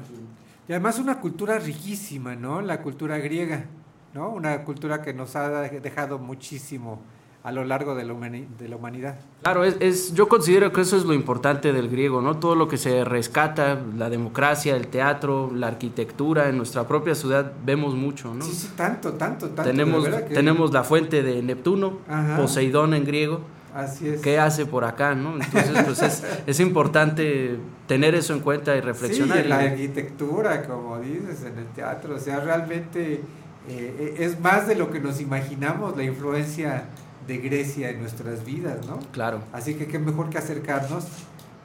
[0.67, 2.61] Y además una cultura riquísima, ¿no?
[2.61, 3.65] La cultura griega,
[4.13, 4.29] ¿no?
[4.29, 7.01] Una cultura que nos ha dejado muchísimo
[7.43, 9.15] a lo largo de la, humani- de la humanidad.
[9.43, 12.37] Claro, es, es- yo considero que eso es lo importante del griego, ¿no?
[12.37, 17.53] Todo lo que se rescata, la democracia, el teatro, la arquitectura, en nuestra propia ciudad
[17.65, 18.43] vemos mucho, ¿no?
[18.43, 19.63] Sí, sí, tanto, tanto, tanto.
[19.63, 22.35] tenemos, que- tenemos la fuente de Neptuno, Ajá.
[22.37, 23.39] Poseidón en griego.
[23.77, 24.21] Así es.
[24.21, 25.35] ¿Qué hace por acá, no?
[25.35, 29.37] Entonces, pues es, es importante tener eso en cuenta y reflexionar.
[29.37, 33.21] Sí, en la arquitectura, como dices, en el teatro, o sea, realmente
[33.69, 36.85] eh, es más de lo que nos imaginamos la influencia
[37.27, 38.97] de Grecia en nuestras vidas, ¿no?
[39.11, 39.41] Claro.
[39.53, 41.05] Así que qué mejor que acercarnos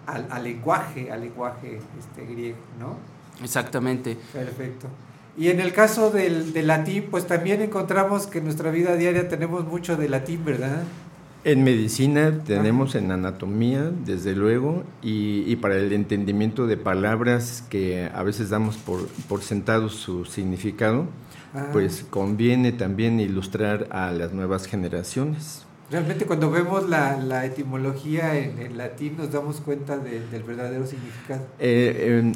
[0.04, 2.96] al, al lenguaje, al lenguaje este, griego, ¿no?
[3.42, 4.18] Exactamente.
[4.34, 4.86] Perfecto.
[5.38, 9.30] Y en el caso del, del latín, pues también encontramos que en nuestra vida diaria
[9.30, 10.82] tenemos mucho de latín, ¿verdad?
[11.44, 18.08] En medicina tenemos en anatomía, desde luego, y, y para el entendimiento de palabras que
[18.14, 21.06] a veces damos por, por sentado su significado,
[21.54, 21.68] Ah.
[21.70, 25.66] pues conviene también ilustrar a las nuevas generaciones.
[25.90, 30.86] Realmente cuando vemos la, la etimología en, en latín nos damos cuenta de- del verdadero
[30.86, 31.46] significado.
[31.58, 32.32] Eh,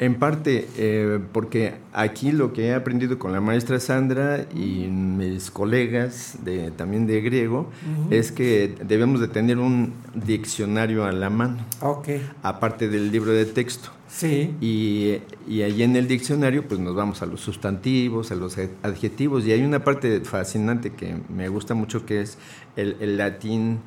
[0.00, 5.50] en parte, eh, porque aquí lo que he aprendido con la maestra Sandra y mis
[5.50, 7.70] colegas de, también de griego
[8.10, 12.08] es que debemos de tener un diccionario a la mano, Ok.
[12.42, 13.90] aparte del libro de texto.
[14.10, 14.54] Sí.
[14.60, 19.44] Y, y ahí en el diccionario pues nos vamos a los sustantivos, a los adjetivos
[19.46, 22.38] y hay una parte fascinante que me gusta mucho que es
[22.76, 23.80] el, el latín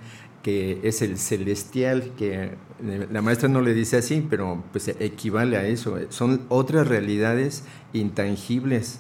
[0.44, 2.52] que es el celestial, que
[3.12, 5.98] la maestra no le dice así, pero pues equivale a eso.
[6.10, 7.64] Son otras realidades
[7.94, 9.00] intangibles.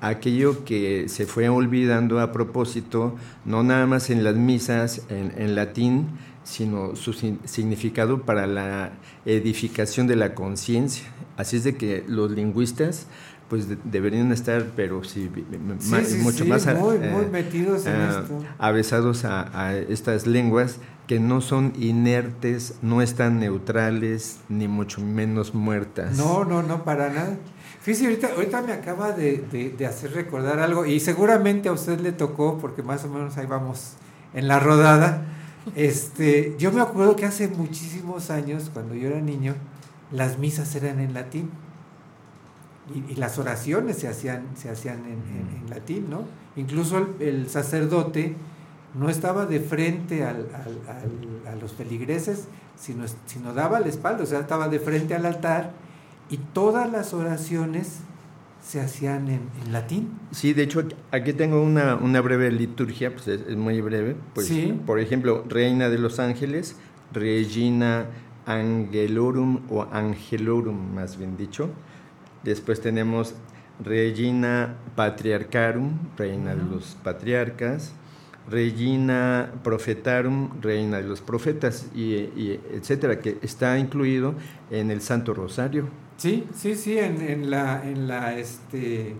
[0.00, 5.54] Aquello que se fue olvidando a propósito, no nada más en las misas en, en
[5.54, 6.08] latín,
[6.42, 8.92] sino su significado para la
[9.24, 11.04] edificación de la conciencia.
[11.36, 13.06] Así es de que los lingüistas
[13.48, 15.30] pues de- deberían estar, pero sí,
[16.22, 18.42] mucho sí, más muy, eh, muy metidos en esto.
[18.58, 25.54] avesados a, a estas lenguas que no son inertes, no están neutrales, ni mucho menos
[25.54, 26.16] muertas.
[26.16, 27.36] No, no, no, para nada.
[27.82, 32.00] Fíjese, ahorita, ahorita me acaba de, de- de hacer recordar algo y seguramente a usted
[32.00, 33.92] le tocó, porque más o menos ahí vamos
[34.32, 35.22] en la rodada.
[35.76, 39.54] Este, yo me acuerdo que hace muchísimos años, cuando yo era niño,
[40.10, 41.50] las misas eran en latín
[42.92, 46.22] y, y las oraciones se hacían, se hacían en, en- en latín, ¿no?
[46.56, 48.34] Incluso el, el sacerdote
[48.94, 50.80] no estaba de frente al- al-
[51.46, 55.24] al- a los feligreses, sino, sino daba la espalda, o sea, estaba de frente al
[55.26, 55.72] altar
[56.30, 58.00] y todas las oraciones
[58.62, 60.10] se hacían en, en latín.
[60.30, 64.16] Sí, de hecho aquí tengo una, una breve liturgia, pues es, es muy breve.
[64.34, 64.78] Pues, Sí.
[64.86, 66.76] Por ejemplo, Reina de los Ángeles,
[67.12, 68.06] Regina
[68.46, 71.70] Angelorum o Angelorum, más bien dicho.
[72.44, 73.34] Después tenemos
[73.82, 77.94] Regina Patriarcharum, Reina de los Patriarcas.
[78.50, 84.34] Regina Profetarum, Reina de los Profetas, y, y etcétera, que está incluido
[84.70, 85.88] en el Santo Rosario.
[86.18, 89.16] Sí, sí, sí, en, en la, en la, este,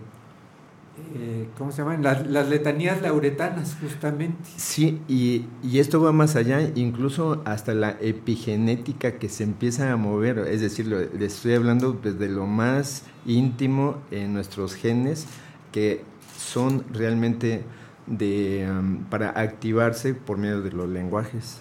[1.15, 1.95] eh, ¿cómo se llama?
[1.95, 4.37] En las, letanías lauretanas, justamente.
[4.57, 9.97] Sí, y, y esto va más allá, incluso hasta la epigenética que se empieza a
[9.97, 15.25] mover, es decir, lo- le estoy hablando desde lo más íntimo en nuestros genes,
[15.71, 16.01] que
[16.37, 17.63] son realmente
[18.07, 18.67] de,
[19.09, 21.59] para activarse por medio de los lenguajes.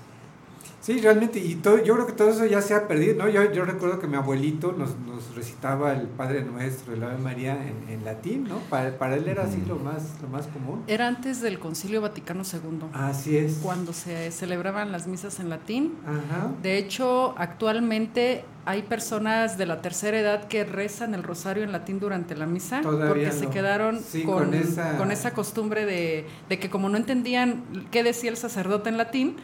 [0.85, 3.29] Sí, realmente, y todo, yo creo que todo eso ya se ha perdido, ¿no?
[3.31, 7.55] Yo, yo recuerdo que mi abuelito nos, nos recitaba el Padre Nuestro, el Ave María
[7.55, 8.59] en, en latín, ¿no?
[8.69, 10.83] Para, para él era así lo más, lo más común.
[10.87, 12.89] Era antes del Concilio Vaticano II.
[12.93, 13.61] Así es.
[13.63, 15.95] Cuando se celebraban las misas en latín.
[16.05, 16.51] Ajá.
[16.63, 21.99] De hecho, actualmente hay personas de la tercera edad que rezan el rosario en latín
[21.99, 26.27] durante la misa Todavía porque se quedaron Sí, con, con esa- con esa costumbre de,
[26.51, 29.37] de que como no entendían qué decía el sacerdote en latín,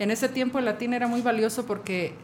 [0.00, 2.14] en ese tiempo el latín era muy valioso porque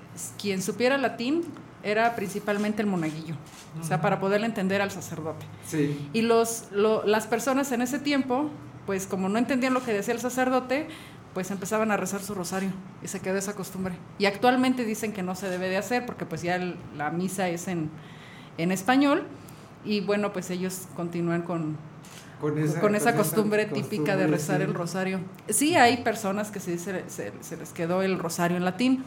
[0.41, 1.43] quien supiera latín
[1.85, 3.37] era principalmente el monaguillo,
[3.81, 5.47] o sea, para poderle entender al sacerdote.
[5.69, 6.09] Sí.
[6.13, 8.51] Y los, lo- las personas en ese tiempo,
[8.87, 10.89] pues como no entendían lo que decía el sacerdote,
[11.33, 12.71] pues empezaban a rezar su rosario
[13.05, 13.95] y se quedó esa costumbre.
[14.19, 17.49] Y actualmente dicen que no se debe de hacer porque pues ya el- la misa
[17.49, 17.91] es en,
[18.59, 19.25] en español
[19.85, 21.77] y bueno, pues ellos continúan con,
[22.41, 24.63] Con esa- con esa con esa costumbre típica de rezar sí.
[24.65, 25.21] el rosario.
[25.49, 29.05] Sí, hay personas que se, se, se- se les quedó el rosario en latín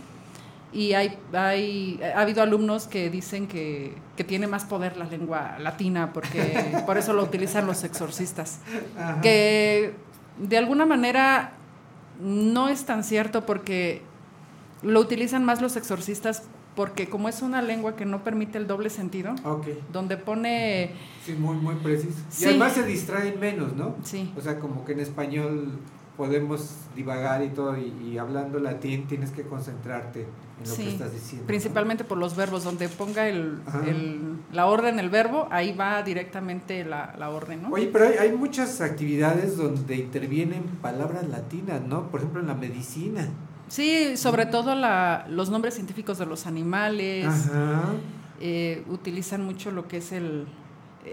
[0.74, 5.58] y hay, hay ha habido alumnos que dicen que, que tiene más poder la lengua
[5.60, 8.60] latina porque por eso lo utilizan los exorcistas.
[8.98, 9.22] Ajá.
[9.22, 9.94] Que
[10.38, 11.52] de alguna manera
[12.22, 14.02] no es tan cierto porque
[14.82, 16.44] lo utilizan más los exorcistas
[16.80, 19.68] porque como es una lengua que no permite el doble sentido, Ok.
[19.92, 20.92] donde pone
[21.26, 22.18] Sí, muy, muy preciso.
[22.30, 22.46] Sí.
[22.46, 23.98] Y además se distraen menos, ¿no?
[24.02, 24.32] Sí.
[24.38, 25.74] O sea, como que en español
[26.16, 30.90] podemos divagar y todo, y, y hablando latín tienes que concentrarte en lo Sí, que
[30.92, 31.44] estás diciendo.
[31.44, 31.48] ¿no?
[31.48, 36.86] Principalmente por los verbos, donde ponga el, el- la orden, el verbo, ahí va directamente
[36.86, 37.70] la, la orden, ¿no?
[37.72, 42.08] Oye, pero hay, hay muchas actividades donde intervienen palabras latinas, ¿no?
[42.10, 43.28] Por ejemplo, en la medicina.
[43.70, 47.26] Sí, sobre todo la- los nombres científicos de los animales.
[47.28, 47.82] Ajá.
[48.42, 50.46] eh, utilizan mucho lo que es el,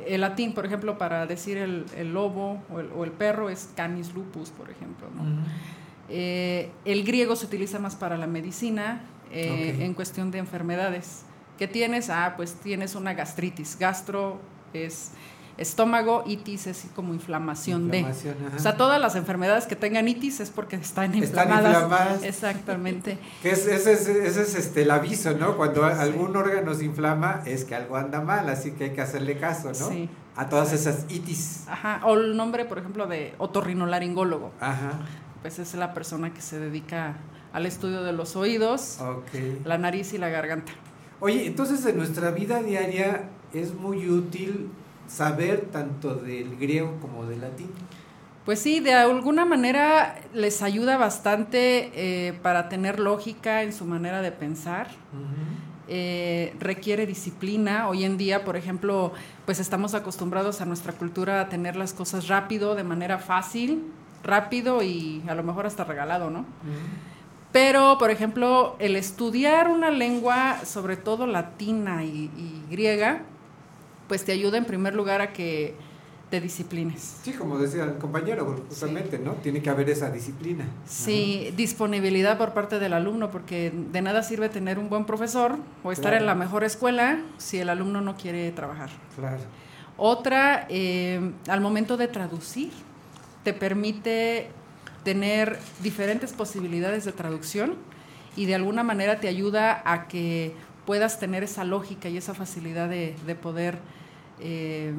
[0.06, 3.70] el latín, por ejemplo, para decir el, el lobo o el, o el perro es
[3.76, 5.08] canis lupus, por ejemplo.
[5.14, 5.22] ¿no?
[6.08, 9.00] Eh, el griego se utiliza más para la medicina
[9.32, 11.24] eh, en cuestión de enfermedades.
[11.58, 12.10] ¿Qué tienes?
[12.10, 13.76] Ah, pues tienes una gastritis.
[13.78, 14.38] Gastro
[14.72, 15.10] es
[15.58, 18.46] estómago, itis es como inflamación, Inflamación, de.
[18.46, 18.56] ajá.
[18.56, 21.72] O sea, todas las enfermedades que tengan itis es porque están Están inflamadas.
[21.82, 22.22] inflamadas.
[22.22, 23.18] Exactamente.
[23.42, 25.56] Que es, ese es, ese es este, el aviso, ¿no?
[25.56, 29.38] Cuando algún órgano se inflama es que algo anda mal, así que hay que hacerle
[29.38, 29.88] caso, ¿no?
[29.88, 30.08] Sí.
[30.36, 31.64] A todas esas itis.
[31.68, 34.52] Ajá, o el nombre, por ejemplo, de otorrinolaringólogo.
[34.60, 34.92] Ajá.
[35.42, 37.16] Pues es la persona que se dedica
[37.52, 39.64] al estudio de los oídos, Ok.
[39.64, 40.72] la nariz y la garganta.
[41.20, 44.68] Oye, entonces en nuestra vida diaria es muy útil
[45.06, 47.70] saber tanto del griego como del latín.
[48.46, 54.22] Pues sí, de alguna manera les ayuda bastante eh, para tener lógica en su manera
[54.22, 54.88] de pensar.
[55.88, 57.88] Eh, requiere disciplina.
[57.88, 59.12] Hoy en día, por ejemplo,
[59.44, 63.84] pues estamos acostumbrados a nuestra cultura a tener las cosas rápido, de manera fácil,
[64.22, 66.44] rápido y a lo mejor hasta regalado, ¿no?
[67.50, 73.22] Pero, por ejemplo, el estudiar una lengua, sobre todo latina y, y griega,
[74.08, 75.74] pues te ayuda en primer lugar a que
[76.30, 77.18] te disciplines.
[77.22, 79.34] Sí, como decía el compañero, justamente, ¿no?
[79.34, 80.64] Tiene que haber esa disciplina.
[80.84, 85.92] Sí, disponibilidad por parte del alumno, porque de nada sirve tener un buen profesor o
[85.92, 86.18] estar Claro.
[86.22, 88.90] en la mejor escuela si el alumno no quiere trabajar.
[89.16, 89.38] Claro.
[89.96, 92.70] Otra, eh, al momento de traducir,
[93.44, 94.48] te permite
[95.04, 97.74] tener diferentes posibilidades de traducción
[98.34, 100.52] y de alguna manera te ayuda a que
[100.84, 103.78] puedas tener esa lógica y esa facilidad de, de poder
[104.40, 104.92] eh,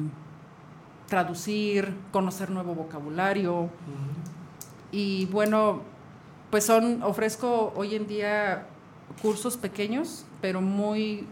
[1.06, 3.68] traducir, conocer nuevo vocabulario.
[4.92, 5.82] Y bueno,
[6.50, 8.66] pues son, ofrezco hoy en día
[9.22, 11.26] cursos pequeños, pero muy,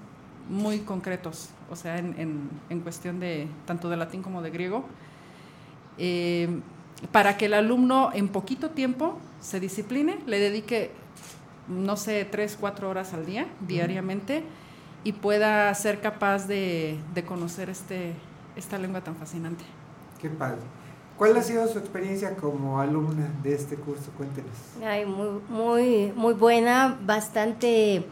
[0.51, 4.85] muy concretos, o sea, en, en- en cuestión de tanto de latín como de griego,
[5.99, 6.61] eh,
[7.13, 10.91] para que el alumno en poquito tiempo se discipline, le dedique,
[11.69, 14.43] no sé, tres, cuatro horas al día, diariamente,
[15.07, 18.13] y pueda ser capaz de, de conocer este,
[18.57, 19.65] esta lengua tan fascinante.
[20.21, 20.59] Qué padre.
[21.17, 24.11] ¿Cuál ha sido su experiencia como alumna de este curso?
[24.17, 24.51] Cuéntenos.
[24.85, 28.05] Ay, muy, muy, muy buena, bastante,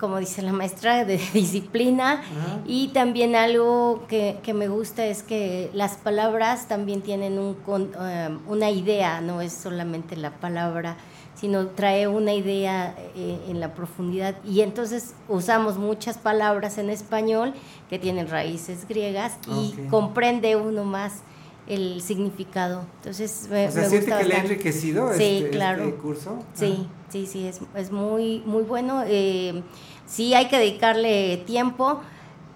[0.00, 2.22] como dice la maestra, de disciplina.
[2.66, 7.92] Y también algo que, que me gusta es que las palabras también tienen un, con-
[8.00, 10.96] eh, una idea, no es solamente la palabra,
[11.38, 14.34] sino trae una idea eh, en la profundidad.
[14.44, 17.54] Y entonces usamos muchas palabras en español
[17.88, 21.22] que tienen raíces griegas y comprende uno más
[21.68, 22.86] el significado.
[22.96, 25.84] Entonces, me, O sea, me ¿siente gusta que le ha enriquecido sí, este- claro.
[25.84, 26.38] este curso?
[26.54, 29.02] Sí, sí, sí, es, es muy, muy bueno.
[29.06, 29.62] Eh,
[30.06, 32.00] sí hay que dedicarle tiempo,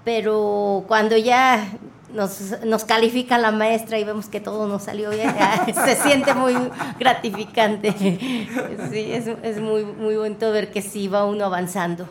[0.04, 1.68] pero cuando ya
[2.12, 5.34] nos, nos califica la maestra y vemos que todo nos salió bien,
[5.84, 6.54] se siente muy
[6.98, 7.92] gratificante.
[8.90, 12.06] Sí, es, es muy, muy bonito ver que sí va uno avanzando.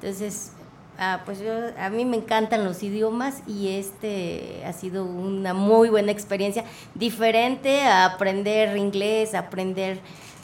[0.00, 0.52] Entonces,
[0.98, 5.88] ah, pues yo, a mí me encantan los idiomas y este ha sido una muy
[5.90, 9.98] buena experiencia, diferente a aprender inglés, aprender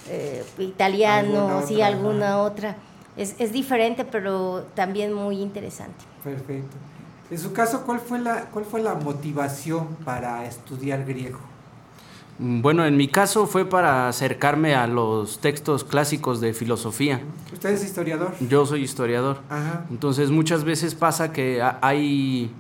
[0.09, 2.77] eh, italiano, Alguna sí, otra, alguna otra.
[3.17, 6.05] Es, es diferente, pero también muy interesante.
[6.23, 6.77] Perfecto.
[7.31, 11.39] En su caso, ¿cuál fue la, cuál fue la motivación para estudiar griego?
[12.39, 17.21] Mm, Bueno, en mi caso fue para acercarme a los textos clásicos de filosofía.
[17.53, 18.33] ¿Usted es historiador?
[18.49, 19.39] Yo soy historiador.
[19.51, 19.85] Ajá.
[19.91, 22.51] Entonces muchas veces pasa que ha- hay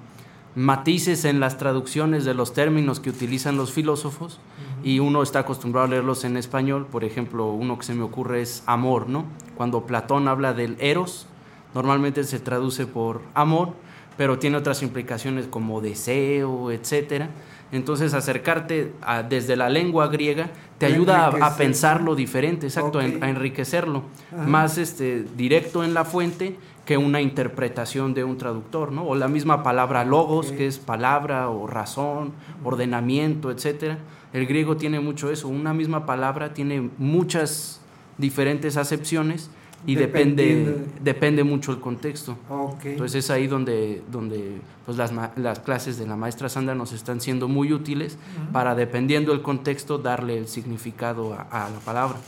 [0.57, 4.41] matices en las traducciones de los términos que utilizan los filósofos
[4.83, 6.87] y uno está acostumbrado a leerlos en español.
[6.91, 9.25] Por ejemplo, uno que se me ocurre es amor, ¿no?
[9.57, 11.27] Cuando Platón habla del eros,
[11.75, 13.75] normalmente se traduce por amor,
[14.17, 17.29] pero tiene otras implicaciones como deseo, etcétera.
[17.73, 23.05] Entonces, acercarte a- desde la lengua griega te ayuda a- a, pensarlo diferente, exacto, a
[23.05, 24.03] enriquecerlo,
[24.33, 24.47] Ajá.
[24.47, 29.05] más este, directo en la fuente que una interpretación de un traductor, ¿no?
[29.05, 33.99] O la misma palabra logos, que es palabra o razón, ordenamiento, etcétera.
[34.33, 37.81] El griego tiene mucho eso, una misma palabra tiene muchas
[38.19, 39.51] diferentes acepciones
[39.87, 42.37] y depende, depende mucho el contexto.
[42.85, 46.93] Entonces es ahí donde, donde pues las, ma- las clases de la maestra Sandra nos
[46.93, 48.19] están siendo muy útiles
[48.53, 52.19] para, dependiendo del contexto, darle el significado a, a la palabra.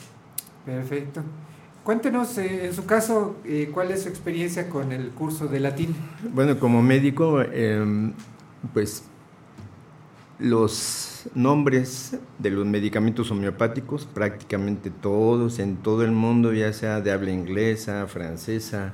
[0.65, 1.23] Perfecto.
[1.85, 5.97] Cuéntenos, eh, en su caso, eh, cuál es su experiencia con el curso de latín.
[6.35, 8.13] Bueno, como médico, em,
[8.75, 9.05] pues
[10.39, 17.11] los nombres de los medicamentos homeopáticos, prácticamente todos en todo el mundo, ya sea de
[17.11, 18.93] habla inglesa, francesa,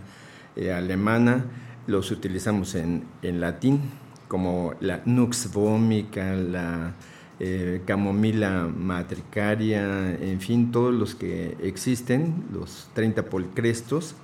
[0.56, 1.44] eh, alemana,
[1.86, 3.80] los utilizamos en, en latín,
[4.28, 6.94] como la nux vomica, la
[7.40, 14.14] eh, camomila matricaria, en fin, todos los que existen, los 30 polcrestos,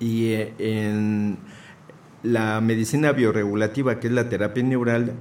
[0.00, 1.38] y eh, en
[2.22, 5.12] la medicina bioregulativa, que es la terapia neural,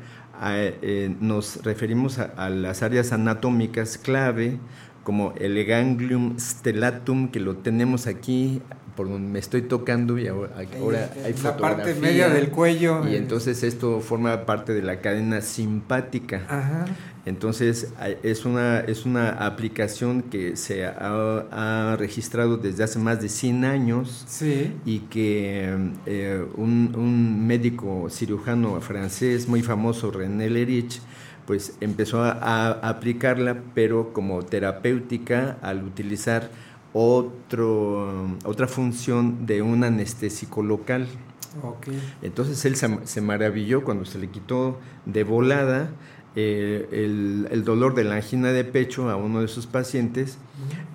[0.42, 4.60] a- eh, nos referimos a, a las áreas anatómicas clave,
[5.04, 8.62] como el ganglium stellatum, que lo tenemos aquí,
[8.96, 13.08] por donde me estoy tocando, y ahora, ahora en hay la parte media del cuello.
[13.10, 16.42] Y entonces esto forma parte de la cadena simpática.
[16.50, 16.86] Ajá.
[17.26, 17.94] Entonces
[18.24, 23.64] es una, es una aplicación que se ha, ha registrado desde hace más de 100
[23.66, 24.72] años Sí.
[24.86, 25.70] y que
[26.08, 31.00] eh, un, un médico cirujano francés muy famoso, René Lerich,
[31.46, 36.50] pues empezó a, a aplicarla, pero como terapéutica al utilizar
[36.94, 41.08] otro, otra función de un anestésico local.
[42.22, 45.90] Entonces él se, se maravilló cuando se le quitó de volada
[46.36, 50.38] eh, el, el dolor de la angina de pecho a uno de sus pacientes,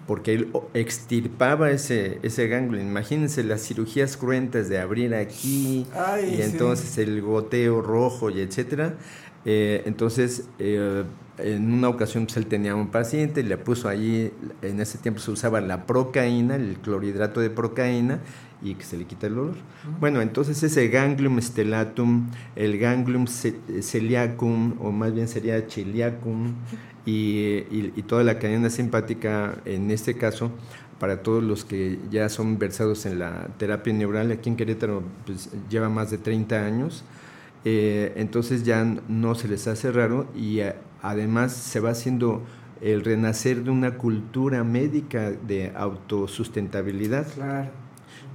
[0.06, 2.80] porque él extirpaba ese, ese ganglio.
[2.80, 6.42] Imagínense las cirugías cruentas de abrir aquí Ay, y sí.
[6.42, 8.94] entonces el goteo rojo y etcétera.
[9.44, 11.04] Eh, entonces, eh,
[11.38, 14.30] en una ocasión pues, él tenía un paciente, le puso allí,
[14.62, 18.20] en ese tiempo se usaba la procaína, el clorhidrato de procaína,
[18.62, 19.56] y que se le quita el dolor.
[20.00, 26.54] Bueno, entonces ese ganglium stellatum, el ganglium ce- celiacum, o más bien sería celiacum,
[27.04, 27.12] y,
[27.70, 30.50] y- y toda la cadena simpática, en este caso,
[30.98, 35.50] para todos los que ya son versados en la terapia neural, aquí en Querétaro pues,
[35.68, 37.04] lleva más de 30 años,
[37.64, 40.60] eh, entonces ya no se les hace raro y
[41.02, 42.42] además se va haciendo
[42.80, 47.70] el renacer de una cultura médica de autosustentabilidad, Claro.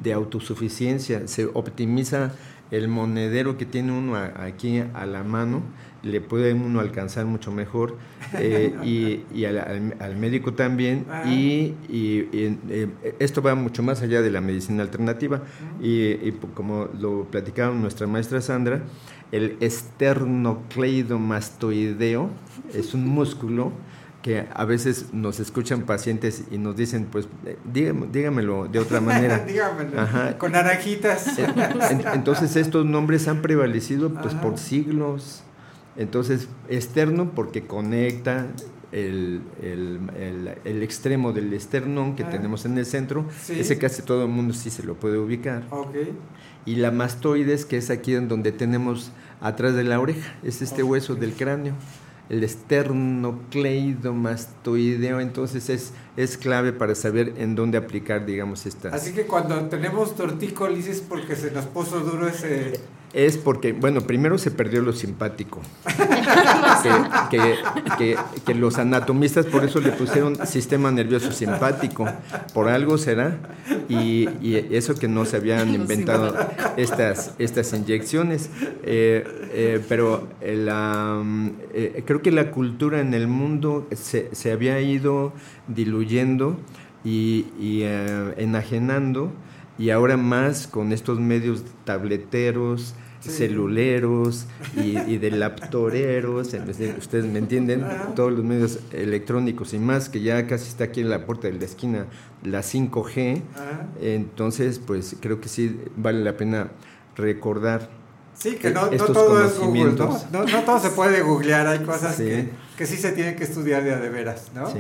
[0.02, 2.34] de autosuficiencia, se optimiza
[2.72, 5.62] el monedero que tiene uno aquí a la mano,
[6.04, 7.98] le puede uno alcanzar mucho mejor
[8.40, 11.24] eh, y, y al, al- al médico también Ah.
[11.28, 12.88] y, y- y, eh,
[13.20, 15.42] esto va mucho más allá de la medicina alternativa
[15.82, 18.82] y, y po- como lo platicaba nuestra maestra Sandra,
[19.32, 22.30] el esternocleidomastoideo
[22.74, 23.72] es un músculo
[24.22, 29.02] que a veces nos escuchan pacientes y nos dicen, pues eh, dígame- dígamelo de otra
[29.02, 29.40] manera.
[29.48, 30.00] Dígamelo.
[30.00, 30.38] Ajá.
[30.38, 31.40] Con naranjitas.
[31.40, 35.42] En- Entonces estos nombres han prevalecido pues por siglos.
[35.98, 38.46] Entonces, externo porque conecta
[38.92, 42.30] el, el- el- el extremo del esternón que Ah.
[42.30, 43.60] tenemos en el centro, Sí.
[43.60, 45.64] ese casi todo el mundo sí se lo puede ubicar.
[46.66, 50.84] Y la mastoides, que es aquí en donde tenemos atrás de la oreja, es este
[50.84, 51.74] hueso del cráneo.
[52.30, 58.94] El esternocleidomastoideo, entonces es, es clave para saber en dónde aplicar, digamos, estas.
[58.94, 62.80] Así que cuando tenemos tortícolis es porque se nos puso duro ese...
[63.12, 65.60] Es porque, bueno, primero se perdió lo simpático.
[66.82, 66.90] que,
[67.30, 67.56] que-
[67.98, 72.06] que- que los anatomistas por eso le pusieron sistema nervioso simpático.
[72.54, 73.38] Por algo será.
[73.90, 76.36] Y, y eso que no se habían inventado
[76.78, 78.50] estas, estas inyecciones.
[78.84, 79.24] Eh,
[79.54, 84.80] eh, pero la, mm, eh, creo que la cultura en el mundo se, se había
[84.82, 85.34] ido
[85.68, 86.58] diluyendo
[87.04, 89.32] y, y, eh, enajenando
[89.78, 92.94] y ahora más con estos medios tableteros.
[93.22, 94.46] Celuleros
[94.76, 96.54] y, y de laptoreros,
[96.98, 97.84] ustedes me entienden,
[98.16, 101.54] todos los medios electrónicos y más, que ya casi está aquí en la puerta de
[101.60, 102.06] la esquina
[102.44, 103.88] la 5G, Ajá.
[104.02, 106.72] entonces pues creo que sí vale la pena
[107.16, 107.90] recordar
[108.34, 110.20] Sí, que no, no todo es Google, ¿no?
[110.32, 110.44] ¿no?
[110.46, 112.24] no todo se puede googlear, hay cosas Sí.
[112.24, 114.68] que, que sí se tienen que estudiar de a de veras, ¿no?
[114.68, 114.80] Sí.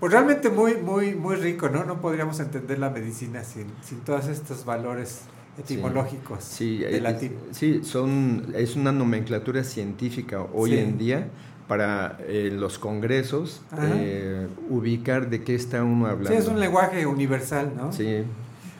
[0.00, 1.84] Pues realmente muy, muy, muy rico, ¿no?
[1.84, 5.20] No podríamos entender la medicina sin, sin todos estos valores
[5.58, 7.32] etimológicos Sí, de latín.
[7.50, 10.78] sí, son, es una nomenclatura científica hoy Sí.
[10.78, 11.28] en día
[11.66, 16.30] para eh, los congresos eh, ubicar de qué está uno hablando.
[16.30, 17.92] Sí, es un lenguaje universal, ¿no?
[17.92, 18.22] Sí.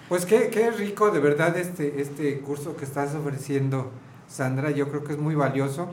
[0.08, 3.90] Pues qué, qué rico, de verdad, este, este curso que estás ofreciendo,
[4.26, 4.70] Sandra.
[4.70, 5.88] Yo creo que es muy valioso.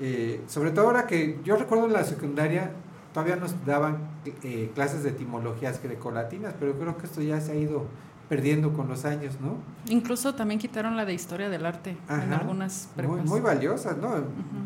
[0.00, 2.72] Eh, sobre todo ahora que yo recuerdo en la secundaria
[3.14, 3.98] todavía nos daban
[4.42, 7.84] eh, clases de etimologías grecolatinas, pero creo que esto ya se ha ido
[8.32, 9.58] perdiendo con los años, ¿no?
[9.92, 13.26] Incluso también quitaron la de historia del arte en algunas prepas.
[13.26, 14.08] muy valiosas, ¿no?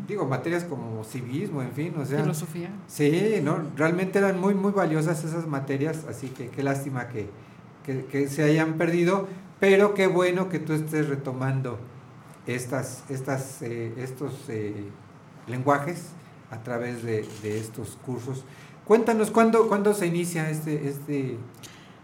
[0.07, 2.21] Digo, materias como civismo, en fin, o sea.
[2.21, 2.69] Filosofía.
[2.87, 3.61] Sí, ¿no?
[3.75, 7.29] Realmente eran muy, muy valiosas esas materias, así que qué lástima que,
[7.85, 9.27] que, que se hayan perdido,
[9.59, 11.77] pero qué bueno que tú estés retomando
[12.45, 14.85] estas, estas, eh, estos eh,
[15.45, 16.11] lenguajes
[16.51, 18.45] a través de, de estos cursos.
[18.85, 21.37] Cuéntanos, ¿cuándo, ¿cuándo se inicia este, este,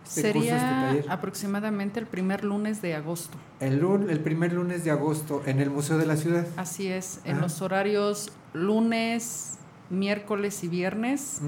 [0.03, 3.37] este Sería aproximadamente el primer lunes de agosto.
[3.59, 6.45] El, el primer lunes de agosto en el Museo de la Ciudad.
[6.57, 9.57] Así es, en los horarios lunes,
[9.89, 11.41] miércoles y viernes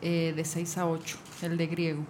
[0.00, 2.02] eh, de 6 a 8, el de griego.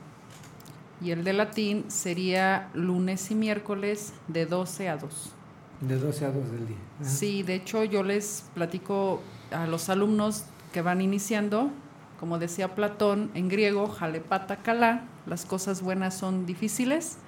[1.01, 5.33] Y el de latín sería lunes y miércoles de 12 a 2.
[5.81, 6.77] De 12 a 2 del día.
[7.01, 7.09] Ajá.
[7.09, 9.21] Sí, de hecho yo les platico
[9.51, 11.71] a los alumnos que van iniciando,
[12.19, 17.19] como decía Platón en griego, jalepata kalá, las cosas buenas son difíciles.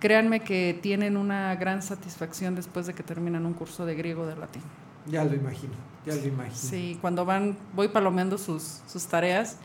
[0.00, 4.26] Créanme que tienen una gran satisfacción después de que terminan un curso de griego o
[4.26, 4.62] de latín.
[5.06, 5.74] Ya lo imagino,
[6.06, 6.56] ya lo imagino.
[6.56, 9.58] Sí, cuando van, voy palomeando sus, sus tareas,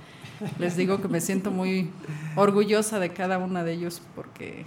[0.57, 1.91] les digo que me siento muy
[2.35, 4.65] orgullosa de cada una de ellos porque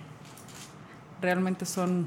[1.20, 2.06] realmente son,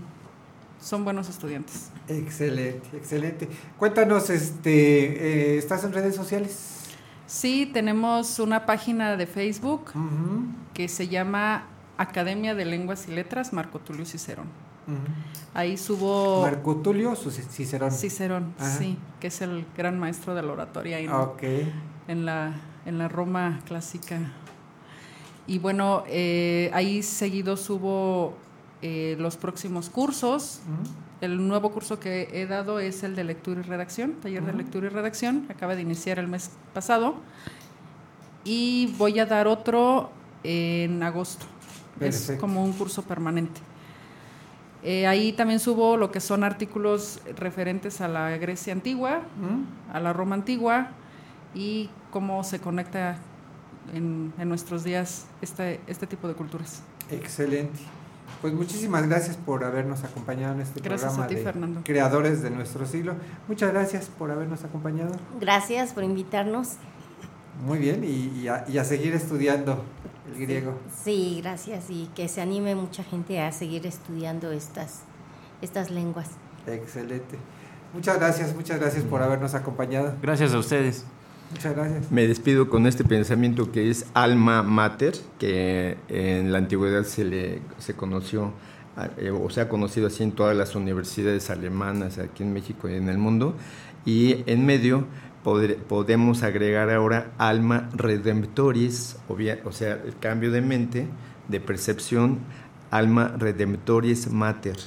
[0.79, 1.89] son buenos estudiantes.
[2.07, 3.47] Excelente, excelente.
[3.77, 6.74] Cuéntanos, este, eh, ¿estás en redes sociales?
[7.27, 9.91] Sí, tenemos una página de Facebook
[10.73, 11.63] que se llama
[11.97, 14.47] Academia de Lenguas y Letras Marco Tulio Cicerón.
[15.55, 16.41] Ahí subo...
[16.43, 17.91] Marco Tulio Su- Cicerón.
[17.91, 18.69] Cicerón, Ajá.
[18.77, 21.43] sí, que es el gran maestro de la oratoria ahí en, Ok.
[22.07, 22.53] en la,
[22.85, 24.19] en la Roma clásica.
[25.47, 28.35] Y bueno, eh, ahí seguido subo
[28.83, 30.59] eh, los próximos cursos.
[31.25, 34.85] El nuevo curso que he dado es el de lectura y redacción, taller de lectura
[34.85, 35.47] y redacción.
[35.49, 37.15] Acaba de iniciar el mes pasado.
[38.43, 40.11] Y voy a dar otro
[40.43, 41.47] en agosto.
[41.99, 43.59] Es como un curso permanente.
[44.83, 49.21] Eh, ahí también subo lo que son artículos referentes a la Grecia antigua,
[49.91, 50.89] a la Roma antigua
[51.55, 53.17] y cómo se conecta
[53.93, 56.83] en, en nuestros días este, este tipo de culturas.
[57.09, 57.79] Excelente.
[58.45, 61.81] Pues muchísimas gracias por habernos acompañado en este Gracias programa a ti, de Fernando.
[61.83, 63.15] Creadores de nuestro siglo.
[63.47, 65.15] Muchas gracias por habernos acompañado.
[65.41, 66.73] Gracias por invitarnos.
[67.65, 69.83] Muy bien, y, y a, y a seguir estudiando
[70.31, 70.77] el griego.
[71.03, 74.99] Sí, gracias y que se anime mucha gente a seguir estudiando estas,
[75.63, 76.29] estas lenguas.
[76.67, 77.39] Excelente.
[77.95, 80.13] Muchas gracias, muchas gracias por habernos acompañado.
[80.21, 81.03] Gracias a ustedes.
[81.51, 82.11] Muchas gracias.
[82.11, 87.61] Me despido con este pensamiento que es alma mater, que en la antigüedad se le
[87.77, 88.51] se conoció
[89.17, 92.93] eh, o se ha conocido así en todas las universidades alemanas aquí en México y
[92.93, 93.55] en el mundo.
[94.05, 95.05] Y en medio
[95.43, 101.07] podemos agregar ahora alma redemptoris, o sea, el cambio de mente,
[101.47, 102.39] de percepción,
[102.89, 104.77] alma redemptoris mater.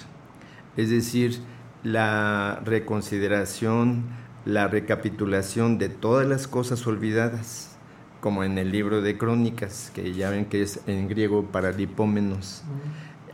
[0.77, 1.39] Es decir,
[1.85, 4.05] la reconsideración,
[4.49, 7.77] la recapitulación de todas las cosas olvidadas,
[8.23, 12.63] como en el libro de Crónicas, que ya ven que es en griego paralipómenos,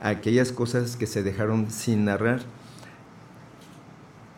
[0.00, 2.40] aquellas cosas que se dejaron sin narrar.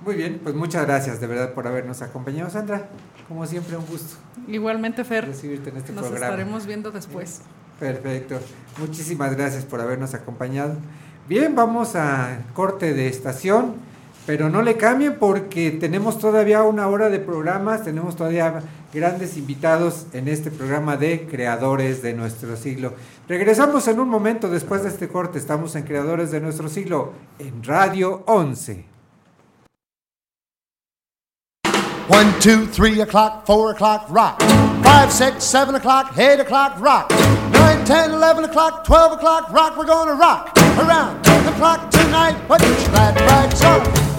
[0.04, 2.90] Muy bien, pues muchas gracias de verdad por habernos acompañado, Sandra.
[3.26, 4.18] Como siempre, un gusto.
[4.46, 6.26] Igualmente, Fer, recibirte en este nos programa.
[6.26, 7.40] estaremos viendo después.
[7.80, 8.38] Perfecto.
[8.78, 10.76] Muchísimas gracias por habernos acompañado.
[11.26, 13.76] Bien, vamos a corte de estación,
[14.26, 18.60] pero no le cambien porque tenemos todavía una hora de programas, tenemos todavía
[18.92, 22.94] grandes invitados en este programa de Creadores de nuestro siglo.
[23.28, 27.62] Regresamos en un momento después de este corte, estamos en Creadores de nuestro siglo en
[27.62, 28.96] Radio 11.
[32.08, 34.40] One, two, three o'clock, four o'clock, rock.
[34.84, 37.10] Five, six, seven o'clock, eight o'clock, rock.
[37.50, 39.76] Nine, ten, eleven o'clock, twelve o'clock, rock.
[39.76, 42.36] We're gonna rock around the clock tonight.
[42.46, 44.15] Put your glad rags on.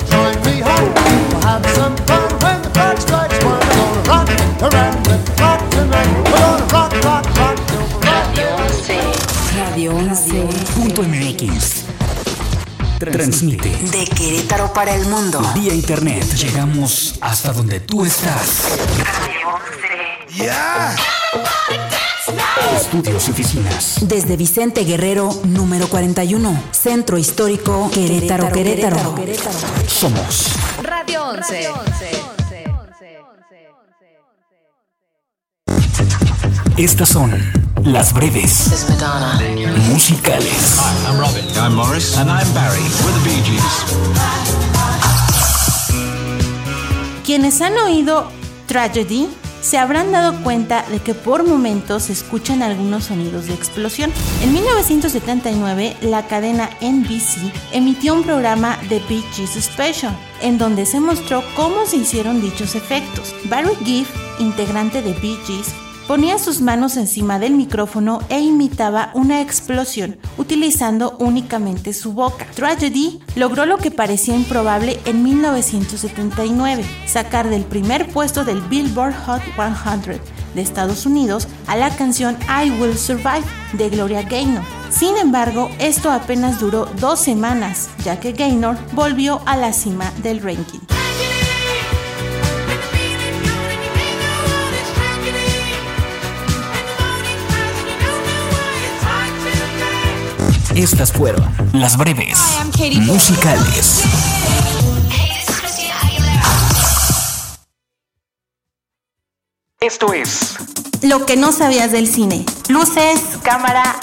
[13.00, 13.70] Transmite.
[13.70, 15.40] De Querétaro para el mundo.
[15.54, 16.26] Vía internet.
[16.36, 18.64] Llegamos hasta donde tú estás.
[22.76, 23.98] Estudios y oficinas.
[24.02, 26.64] Desde Vicente Guerrero, número 41.
[26.72, 29.16] Centro Histórico Querétaro, Querétaro.
[29.88, 30.52] Somos
[30.82, 31.70] Radio 11.
[36.78, 37.32] Estas son
[37.84, 38.86] las breves
[39.90, 40.78] musicales.
[40.78, 41.44] Hi, I'm Robin.
[41.58, 42.16] I'm Morris.
[42.18, 42.82] And I'm Barry.
[43.04, 43.64] We're the Bee Gees.
[47.26, 48.32] Quienes han oído
[48.68, 49.28] Tragedy
[49.62, 54.12] se habrán dado cuenta de que por momentos se escuchan algunos sonidos de explosión.
[54.42, 61.00] En 1979, la cadena NBC emitió un programa de Bee Gees Special, en donde se
[61.00, 63.34] mostró cómo se hicieron dichos efectos.
[63.46, 64.08] Barry Gibb,
[64.40, 65.74] integrante de Bee Gees,
[66.08, 72.48] ponía sus manos encima del micrófono e imitaba una explosión utilizando únicamente su boca.
[72.56, 79.42] Tragedy logró lo que parecía improbable en 1979, sacar del primer puesto del Billboard Hot
[79.44, 80.22] 100
[80.56, 84.64] de Estados Unidos a la canción I Will Survive de Gloria Gaynor.
[84.90, 90.42] Sin embargo, esto apenas duró dos semanas, ya que Gaynor volvió a la cima del
[90.42, 90.80] ranking.
[100.78, 102.38] Estas fueron las breves
[103.02, 104.04] musicales.
[109.80, 110.56] Esto es
[111.02, 112.46] Lo que no sabías del cine.
[112.70, 113.96] Luces, cámara,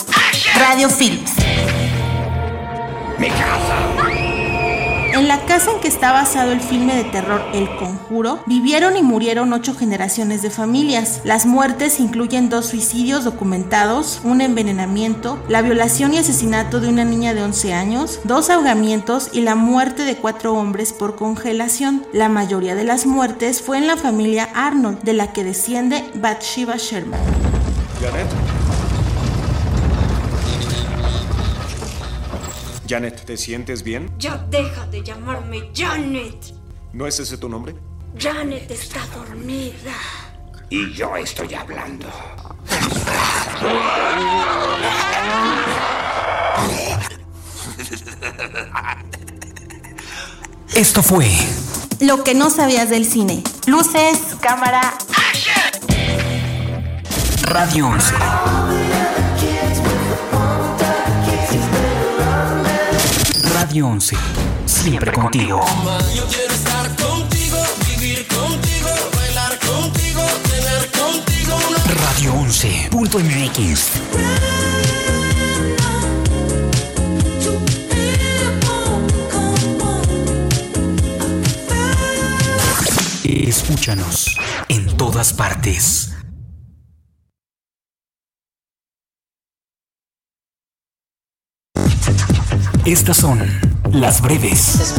[0.59, 1.31] radio films.
[5.15, 9.03] En la casa en que está basado el filme de terror El Conjuro, vivieron y
[9.05, 11.21] murieron ocho generaciones de familias.
[11.23, 17.33] Las muertes incluyen dos suicidios documentados, un envenenamiento, la violación y asesinato de una niña
[17.33, 22.05] de 11 años, dos ahogamientos y la muerte de cuatro hombres por congelación.
[22.13, 26.75] La mayoría de las muertes fue en la familia Arnold, de la que desciende Bathsheba
[26.77, 27.21] Sherman.
[32.95, 34.09] Janet, ¿te sientes bien?
[34.21, 36.55] Ya deja de llamarme Janet.
[36.93, 37.75] ¿No es ese tu nombre?
[38.17, 39.97] Janet está dormida.
[40.71, 42.07] Y yo estoy hablando.
[50.77, 51.29] Esto fue
[51.99, 53.43] Lo que no sabías del cine.
[53.67, 54.95] Luces, cámara,
[57.43, 58.15] Radio 11.
[63.75, 64.17] Radio 11.
[64.67, 65.61] Siempre contigo.
[66.15, 67.59] Yo quiero estar contigo,
[67.89, 73.91] vivir contigo, bailar contigo, tener contigo una Radio 11.mx.
[83.25, 86.14] Escúchanos en todas partes.
[92.87, 93.41] Estas son
[93.93, 94.95] las breves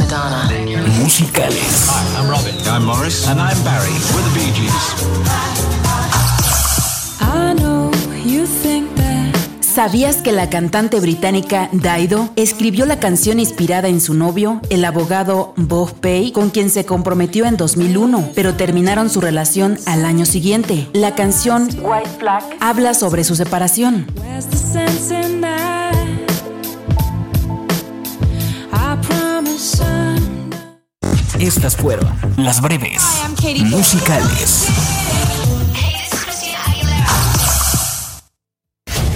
[1.00, 1.88] musicales.
[1.88, 2.52] Hi, I'm Robin.
[2.66, 3.28] I'm Morris.
[3.28, 3.92] And I'm Barry.
[4.12, 4.72] We're the Bee Gees.
[7.20, 7.92] I know
[8.24, 14.14] you think that ¿Sabías que la cantante británica Dido escribió la canción inspirada en su
[14.14, 19.78] novio, el abogado Bob Pay, con quien se comprometió en 2001, pero terminaron su relación
[19.86, 20.88] al año siguiente?
[20.92, 24.06] La canción White Flag habla sobre su separación.
[31.38, 33.02] Estas fueron las breves
[33.64, 34.66] musicales.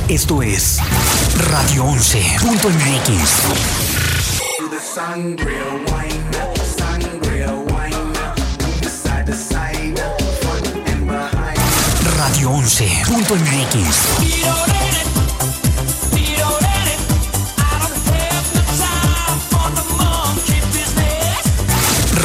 [0.09, 0.79] Esto es
[1.51, 3.31] Radio 11.mx.
[12.17, 14.80] Radio 11.mx.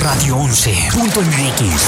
[0.06, 1.82] Radio 11.mx.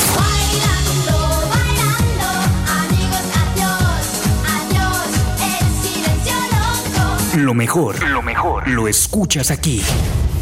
[7.36, 9.84] Lo mejor, lo mejor, lo escuchas aquí.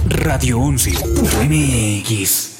[0.07, 2.51] Radio 11.mx.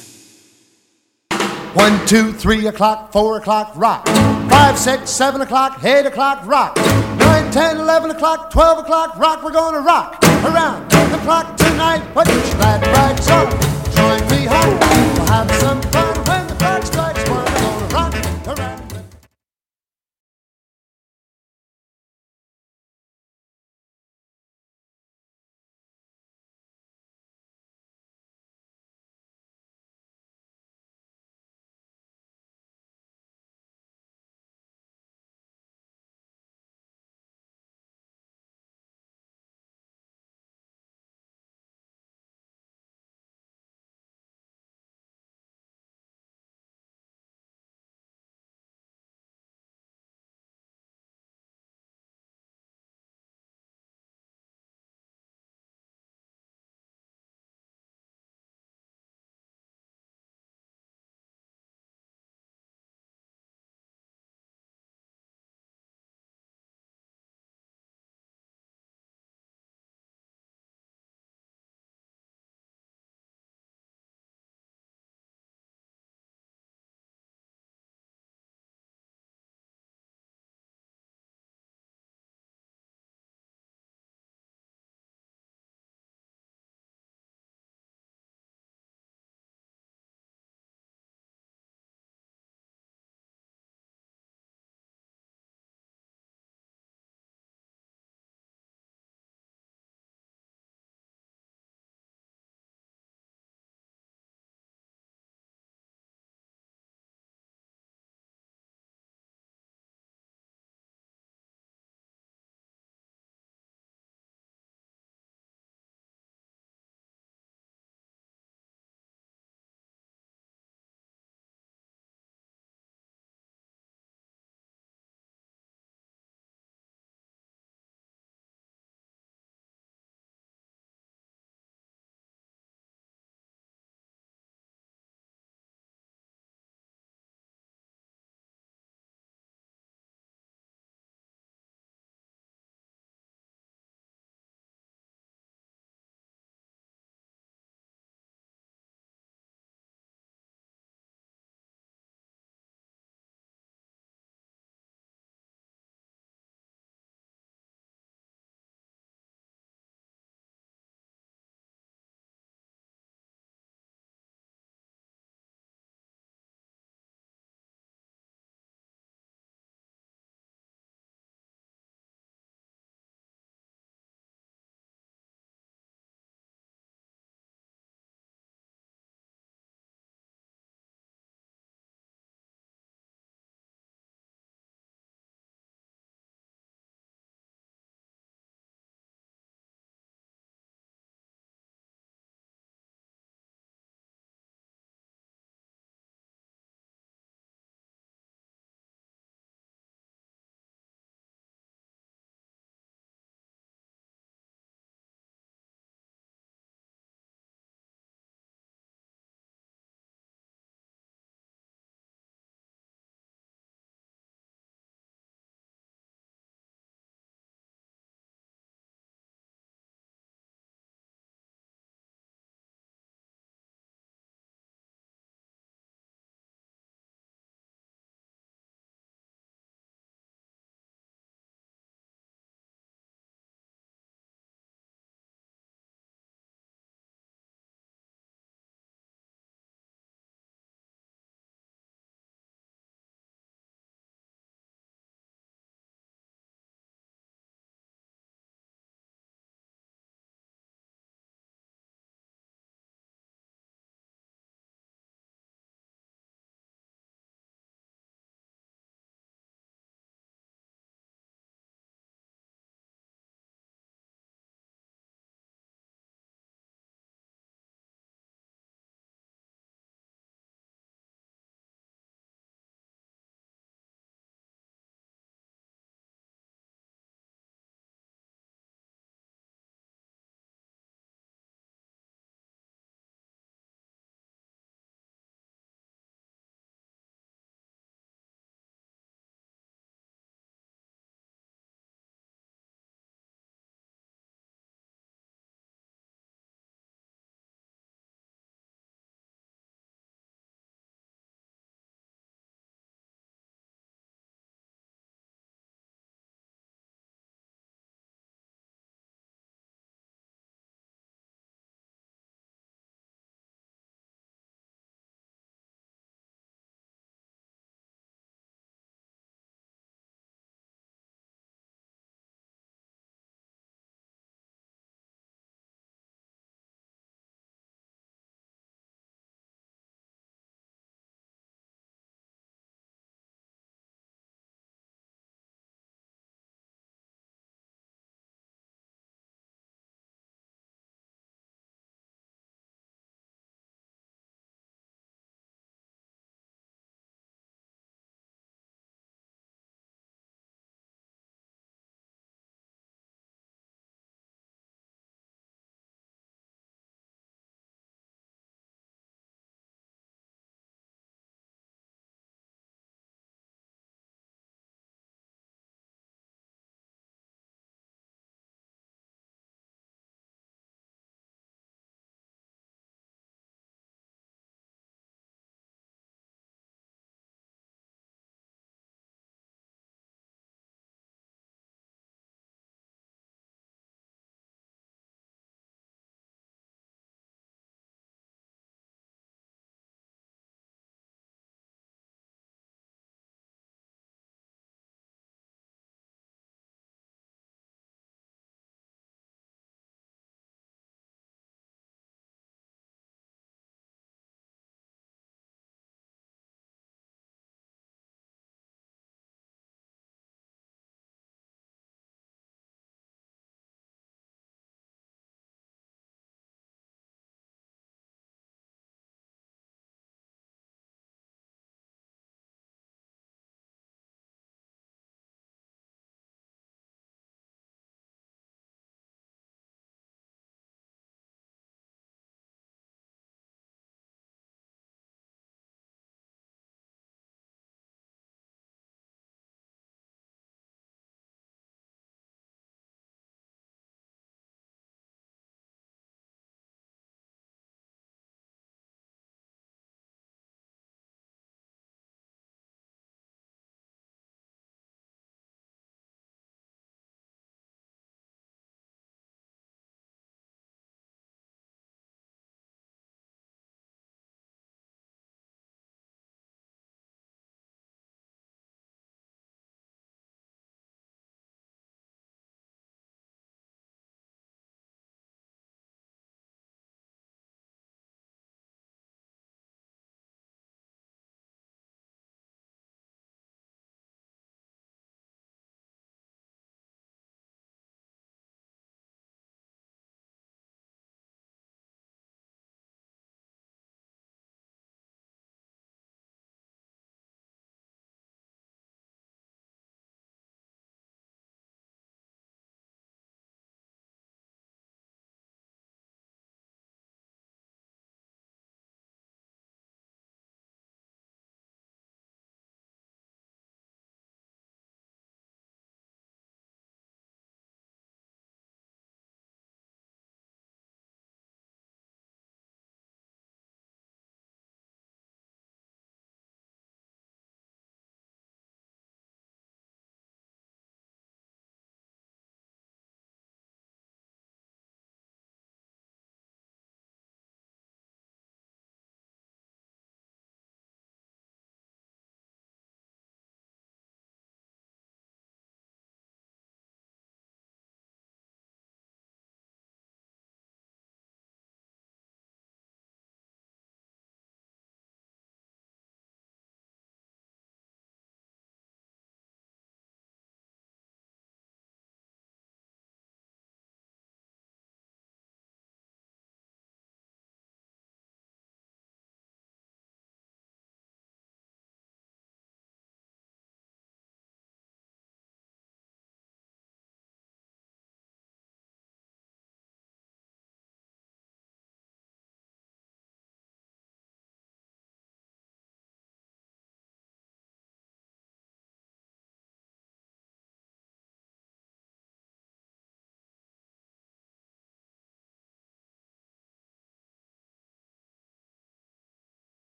[1.72, 4.06] One, two, three o'clock, four o'clock, rock.
[4.50, 6.76] Five, six, seven o'clock, eight o'clock, rock.
[7.18, 9.42] Nine, ten, eleven o'clock, twelve o'clock, rock.
[9.42, 12.02] We're gonna rock around the clock tonight.
[12.12, 13.65] Put your glad rags on.
[15.60, 16.05] Some fun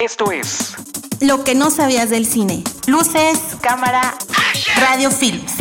[0.00, 0.76] Esto es.
[1.18, 2.62] Lo que no sabías del cine.
[2.86, 4.14] Luces, cámara,
[4.78, 5.54] radio films.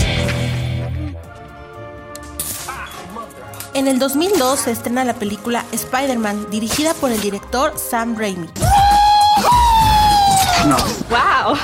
[3.74, 8.48] En el 2002 se estrena la película Spider-Man, dirigida por el director Sam Raimi.
[10.68, 10.78] No.
[11.10, 11.58] ¡Wow!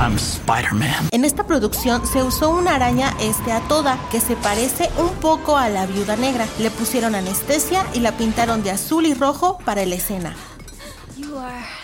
[0.00, 1.08] I'm Spider-Man.
[1.10, 5.56] En esta producción se usó una araña este a toda que se parece un poco
[5.56, 6.46] a la viuda negra.
[6.60, 10.36] Le pusieron anestesia y la pintaron de azul y rojo para la escena.
[11.16, 11.79] You are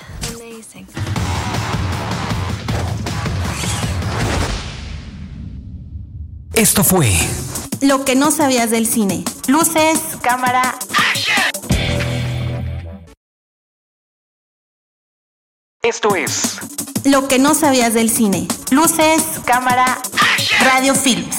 [6.54, 7.12] Esto fue.
[7.82, 9.22] Lo que no sabías del cine.
[9.48, 10.78] Luces, cámara.
[15.82, 16.58] Esto es.
[17.04, 18.48] Lo que no sabías del cine.
[18.70, 20.00] Luces, cámara,
[20.64, 21.36] radio films.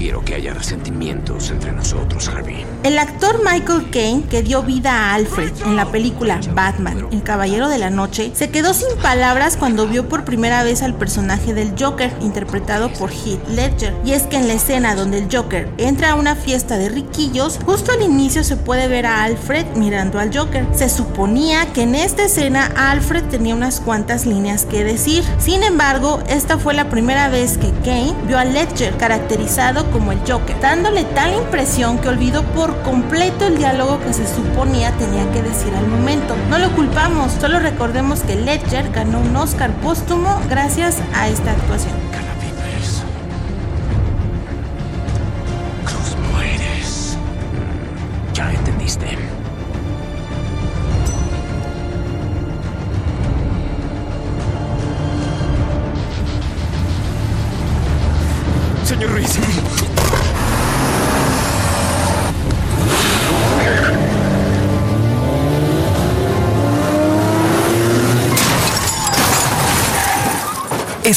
[0.00, 2.64] Quiero que haya resentimientos entre nosotros, Harvey.
[2.84, 7.68] El actor Michael Caine, que dio vida a Alfred en la película Batman, El Caballero
[7.68, 11.74] de la Noche, se quedó sin palabras cuando vio por primera vez al personaje del
[11.78, 13.94] Joker, interpretado por Heath Ledger.
[14.02, 17.58] Y es que en la escena donde el Joker entra a una fiesta de riquillos,
[17.66, 20.66] justo al inicio se puede ver a Alfred mirando al Joker.
[20.72, 25.24] Se suponía que en esta escena Alfred tenía unas cuantas líneas que decir.
[25.38, 30.18] Sin embargo, esta fue la primera vez que Kane vio a Ledger caracterizado como el
[30.20, 35.42] Joker, dándole tal impresión que olvidó por completo el diálogo que se suponía tenía que
[35.42, 36.34] decir al momento.
[36.48, 42.09] No lo culpamos, solo recordemos que Ledger ganó un Oscar póstumo gracias a esta actuación.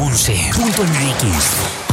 [0.00, 1.90] 11.mx.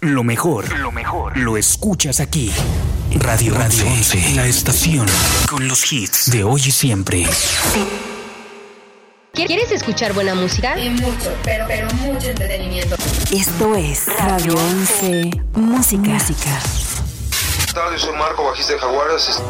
[0.00, 2.50] Lo mejor, lo mejor, lo escuchas aquí.
[3.16, 5.06] Radio Radio 11, la estación
[5.48, 7.26] con los hits de hoy y siempre.
[9.34, 10.78] ¿Quieres escuchar buena música?
[10.78, 12.96] Y mucho, pero, pero mucho entretenimiento.
[13.30, 16.02] Esto es Radio 11 Música.
[16.08, 16.79] Música.
[17.70, 17.92] ¿Qué tal?
[17.92, 19.40] Yo soy Marco, bajista de Jaguares.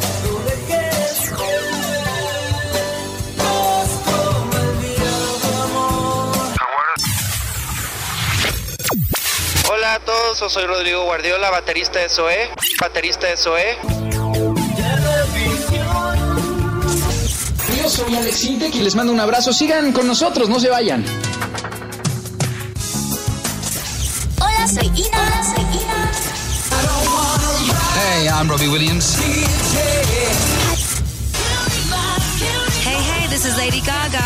[9.71, 13.79] Hola a todos, soy Rodrigo Guardiola, baterista de Zoé, baterista de Zoé.
[17.83, 19.55] Yo soy Alex Intec y les mando un abrazo.
[19.55, 21.07] Sigan con nosotros, no se vayan.
[28.41, 29.17] I'm Robbie Williams.
[32.81, 34.25] Hey, hey, this is Lady Gaga.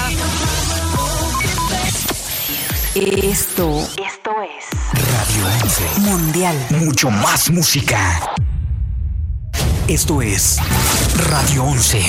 [2.94, 6.00] Esto, esto es Radio 11.
[6.02, 6.66] Mundial.
[6.70, 8.36] Mucho más música.
[9.88, 10.58] Esto es
[11.28, 12.00] Radio 11.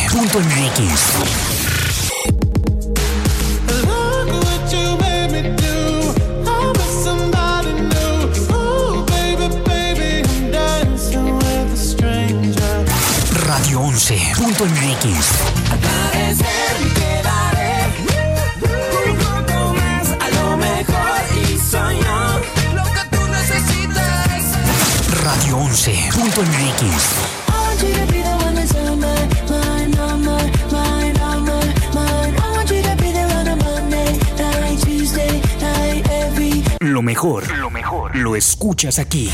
[34.81, 39.31] Tuesday night, every Lo mejor, lo mejor, lo escuchas aquí.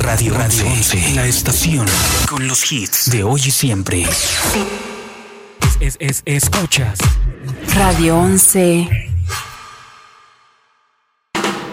[0.00, 1.86] Radio Radio 11, la estación
[2.28, 4.02] con los hits de hoy y siempre.
[4.02, 6.98] Es, es, es- escuchas
[7.74, 8.88] Radio 11.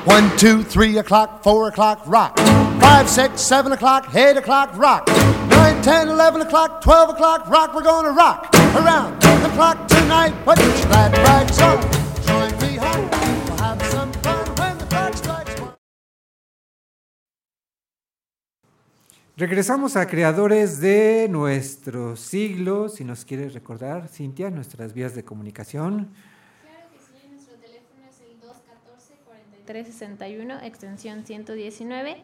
[0.05, 2.37] One, two, three o'clock, four o'clock, rock.
[2.81, 5.07] Five, six, seven o'clock, eight o'clock, rock.
[5.49, 7.73] Nine, ten, eleven o'clock, twelve o'clock, rock.
[7.73, 10.33] We're gonna rock around the clock tonight.
[10.43, 11.79] Put your glad rags on.
[19.35, 22.87] Regresamos a creadores de nuestro siglo.
[22.87, 26.13] Si nos quieres recordar, Cintia, nuestras vías de comunicación.
[29.65, 32.17] 361, extensión 119.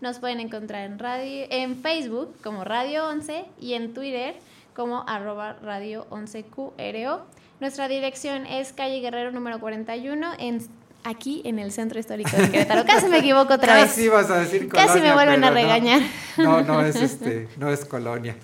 [0.00, 4.34] Nos pueden encontrar en radio, en Facebook como Radio 11 y en Twitter
[4.74, 7.24] como arroba Radio 11QRO.
[7.60, 10.66] Nuestra dirección es calle Guerrero número 41 en
[11.04, 12.84] aquí en el Centro Histórico de Querétaro.
[12.86, 13.84] Casi me equivoco otra vez.
[13.86, 15.54] Casi ibas a decir Casi me colonia, vuelven a no.
[15.54, 16.02] regañar.
[16.38, 18.36] No, no es este, no es colonia.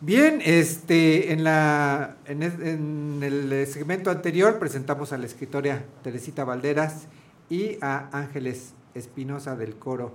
[0.00, 7.08] Bien, este, en la, en el segmento anterior presentamos a la escritora Teresita Valderas
[7.50, 10.14] y a Ángeles Espinosa del coro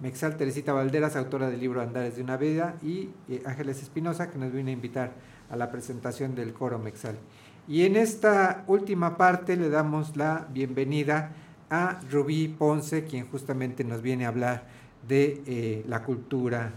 [0.00, 0.36] Mexal.
[0.36, 4.52] Teresita Valderas, autora del libro Andares de una vida, y eh, Ángeles Espinosa, que nos
[4.52, 5.12] viene a invitar
[5.50, 7.16] a la presentación del coro Mexal.
[7.66, 11.30] Y en esta última parte le damos la bienvenida
[11.70, 14.66] a Rubí Ponce, quien justamente nos viene a hablar
[15.08, 16.72] de eh, la cultura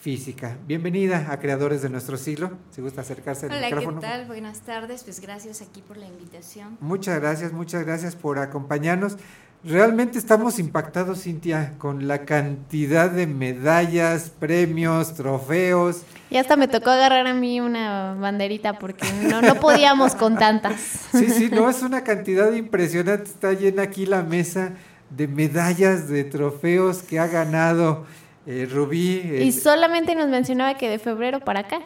[0.00, 0.56] física.
[0.66, 2.50] Bienvenida a Creadores de Nuestro Siglo.
[2.70, 4.00] Si gusta acercarse al Hola, micrófono.
[4.00, 4.26] ¿qué tal?
[4.26, 5.04] Buenas tardes.
[5.04, 6.78] Pues gracias aquí por la invitación.
[6.80, 9.18] Muchas gracias, muchas gracias por acompañarnos.
[9.64, 16.02] Realmente estamos impactados, Cintia, con la cantidad de medallas, premios, trofeos.
[16.30, 20.80] Y hasta me tocó agarrar a mí una banderita porque no, no podíamos con tantas.
[21.12, 23.24] Sí, sí, no, es una cantidad impresionante.
[23.24, 24.72] Está llena aquí la mesa
[25.10, 28.04] de medallas, de trofeos que ha ganado
[28.46, 29.20] eh, Rubí.
[29.24, 31.82] eh, Y solamente nos mencionaba que de febrero para acá.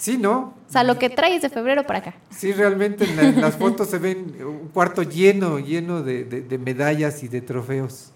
[0.00, 0.54] Sí, ¿no?
[0.68, 2.14] O sea, lo que trae es de febrero para acá.
[2.30, 6.40] Sí, realmente en, la- en las fotos se ven un cuarto lleno, lleno de, de-
[6.42, 8.10] de medallas y de trofeos.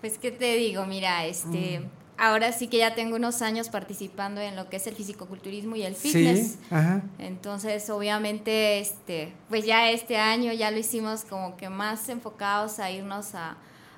[0.00, 1.84] Pues qué te digo, mira, este, Mm.
[2.18, 5.82] ahora sí que ya tengo unos años participando en lo que es el fisicoculturismo y
[5.82, 6.52] el fitness.
[6.52, 7.02] Sí, ajá.
[7.18, 12.90] Entonces, obviamente, este, pues ya este año ya lo hicimos como que más enfocados a
[12.90, 13.56] irnos a,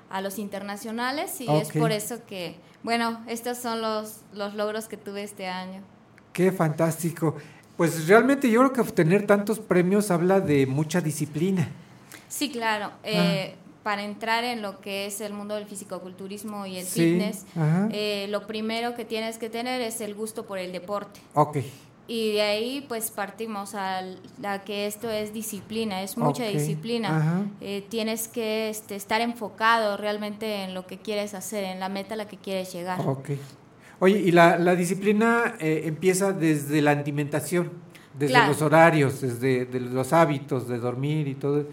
[0.09, 4.97] a los internacionales y es por eso que, bueno, estos son los, los logros que
[4.97, 5.81] tuve este año.
[6.33, 7.35] Qué fantástico.
[7.77, 11.69] Pues realmente yo creo que obtener tantos premios habla de mucha disciplina.
[12.27, 12.91] Sí, claro.
[13.03, 17.45] eh, Para entrar en lo que es el mundo del fisicoculturismo y el Sí, fitness,
[17.91, 21.21] eh, lo primero que tienes que tener es el gusto por el deporte.
[21.33, 21.57] Ok.
[22.07, 24.01] Y de ahí pues partimos a
[24.41, 27.47] la que esto es disciplina, es mucha disciplina.
[27.61, 32.15] Eh, tienes que este, estar enfocado realmente en lo que quieres hacer, en la meta
[32.15, 32.99] a la que quieres llegar.
[33.07, 33.29] Ok.
[33.99, 37.71] Oye, y la, la disciplina eh, empieza desde la alimentación,
[38.17, 38.47] desde Claro.
[38.49, 41.65] los horarios, desde de los hábitos de dormir y todo.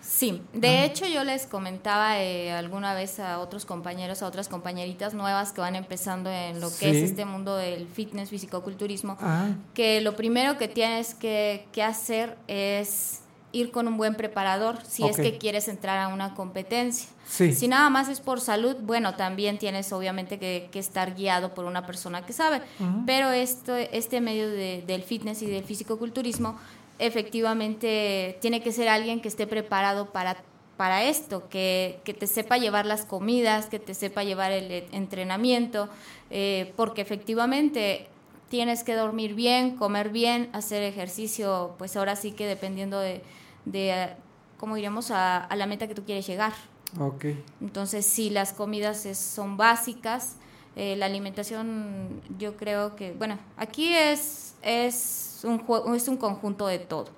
[0.00, 5.14] Sí, de hecho yo les comentaba eh, alguna vez a otros compañeros, a otras compañeritas
[5.14, 9.48] nuevas que van empezando en lo que es este mundo del fitness, fisicoculturismo, Ah.
[9.74, 13.20] que lo primero que tienes que, que hacer es
[13.56, 17.08] ir con un buen preparador si es que quieres entrar a una competencia.
[17.26, 17.52] Sí.
[17.52, 21.64] Si nada más es por salud, bueno, también tienes obviamente que, que estar guiado por
[21.64, 22.60] una persona que sabe,
[23.06, 26.56] pero esto, este medio de- del fitness y del fisicoculturismo
[26.98, 30.36] efectivamente tiene que ser alguien que esté preparado para,
[30.76, 35.88] para esto, que, que te sepa llevar las comidas, que te sepa llevar el entrenamiento,
[36.30, 38.08] eh, porque efectivamente
[38.48, 43.20] tienes que dormir bien, comer bien, hacer ejercicio, pues ahora sí que dependiendo de,
[43.66, 44.14] de
[44.56, 46.54] ¿cómo iremos a, a la meta que tú quieres llegar.
[46.98, 47.26] Ok.
[47.60, 50.36] Entonces, sí, las comidas es- son básicas.
[50.76, 55.62] Eh, la alimentación, yo creo que, bueno, aquí es, es, un,
[55.96, 57.08] es un conjunto de todo.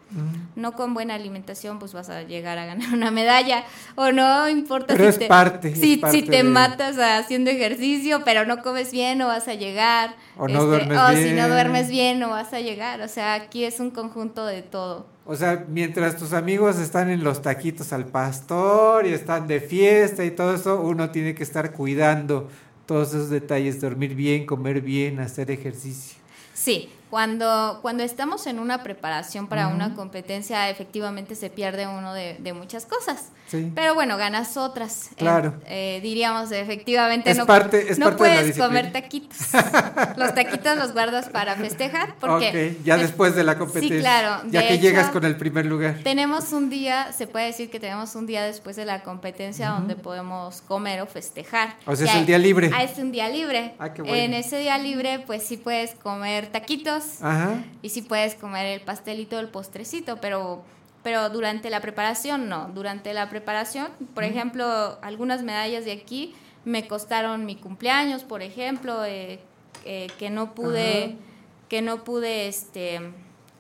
[0.54, 3.64] No con buena alimentación, pues vas a llegar a ganar una medalla.
[3.96, 6.96] O no importa Pero si, es te, parte, es si, parte si te de- matas
[6.98, 10.14] haciendo ejercicio, pero no comes bien, no vas a llegar.
[10.36, 11.36] O no duermes o si bien.
[11.36, 13.00] no duermes bien, no vas a llegar.
[13.00, 15.06] O sea, aquí es un conjunto de todo.
[15.26, 20.24] O sea, mientras tus amigos están en los taquitos al pastor y están de fiesta
[20.24, 22.48] y todo eso, uno tiene que estar cuidando
[22.88, 26.16] todos esos detalles, dormir bien, comer bien, hacer ejercicio.
[26.54, 32.36] Sí, Cuando, cuando estamos en una preparación para una competencia, efectivamente se pierde uno de,
[32.38, 33.30] de muchas cosas.
[33.46, 33.72] Sí.
[33.74, 35.08] Pero bueno, ganas otras.
[35.16, 35.54] Claro.
[35.64, 39.38] Eh, eh, diríamos, efectivamente, Es no, parte- es no parte de la puedes comer taquitos.
[40.16, 42.14] los taquitos los guardas para festejar.
[42.20, 43.96] Porque ya después de la competencia.
[43.96, 44.42] Sí, claro.
[44.50, 45.96] Ya que hecho, llegas con el primer lugar.
[46.04, 49.96] Tenemos un día, se puede decir que tenemos un día después de la competencia donde
[49.96, 51.76] podemos comer o festejar.
[51.86, 52.70] O sea, Y es el hay- día libre.
[52.74, 53.74] Ah, es un día libre.
[53.78, 54.14] Ah, qué bueno.
[54.16, 57.64] En ese día libre, pues sí puedes comer taquitos Ajá.
[57.82, 60.64] y sí puedes comer el pastelito, el postrecito, pero
[61.02, 62.68] pero durante la preparación no.
[62.74, 66.34] Durante la preparación, por ejemplo, algunas medallas de aquí
[66.64, 69.38] me costaron mi cumpleaños, por ejemplo, eh,
[69.84, 71.14] eh, que no pude, Ajá.
[71.68, 73.00] que no pude, este,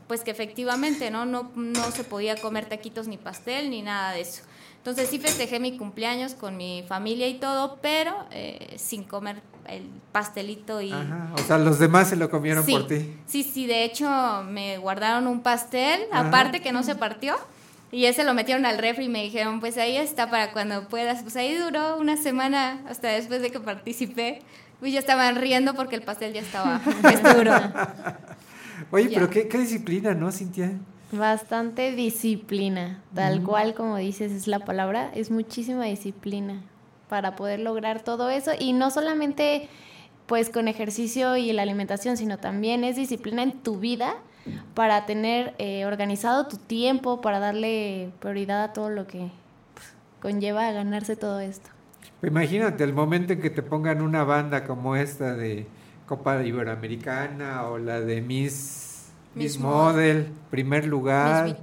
[0.08, 1.24] pues que efectivamente, ¿no?
[1.24, 4.42] No, no se podía comer taquitos ni pastel ni nada de eso.
[4.78, 9.82] Entonces sí festejé mi cumpleaños con mi familia y todo, pero eh, sin comer el
[10.12, 11.30] pastelito y, Ajá.
[11.34, 13.14] O sea, los demás se lo comieron Sí, por ti.
[13.26, 14.08] Sí, sí, de hecho
[14.48, 16.28] me guardaron un pastel, Ajá.
[16.28, 17.36] aparte que no se partió,
[17.90, 21.22] y ese lo metieron al refri y me dijeron, pues ahí está para cuando puedas.
[21.22, 24.42] Pues ahí duró una semana hasta después de que participé.
[24.78, 27.52] Pues ya estaban riendo porque el pastel ya estaba pues, duro.
[28.90, 29.14] Oye, Ya.
[29.18, 30.72] pero qué, qué disciplina, ¿no, Cintia?
[31.10, 36.62] Bastante disciplina, tal cual como dices es la palabra, es muchísima disciplina
[37.08, 38.50] para poder lograr todo eso.
[38.58, 39.68] Y no solamente
[40.26, 44.16] pues con ejercicio y la alimentación, sino también es disciplina en tu vida
[44.74, 49.30] para tener eh, organizado tu tiempo, para darle prioridad a todo lo que
[49.74, 51.70] pues, conlleva a ganarse todo esto.
[52.22, 55.66] Imagínate el momento en que te pongan una banda como esta de
[56.06, 58.87] Copa Iberoamericana o la de Miss,
[59.38, 61.56] Miss, Model, primer lugar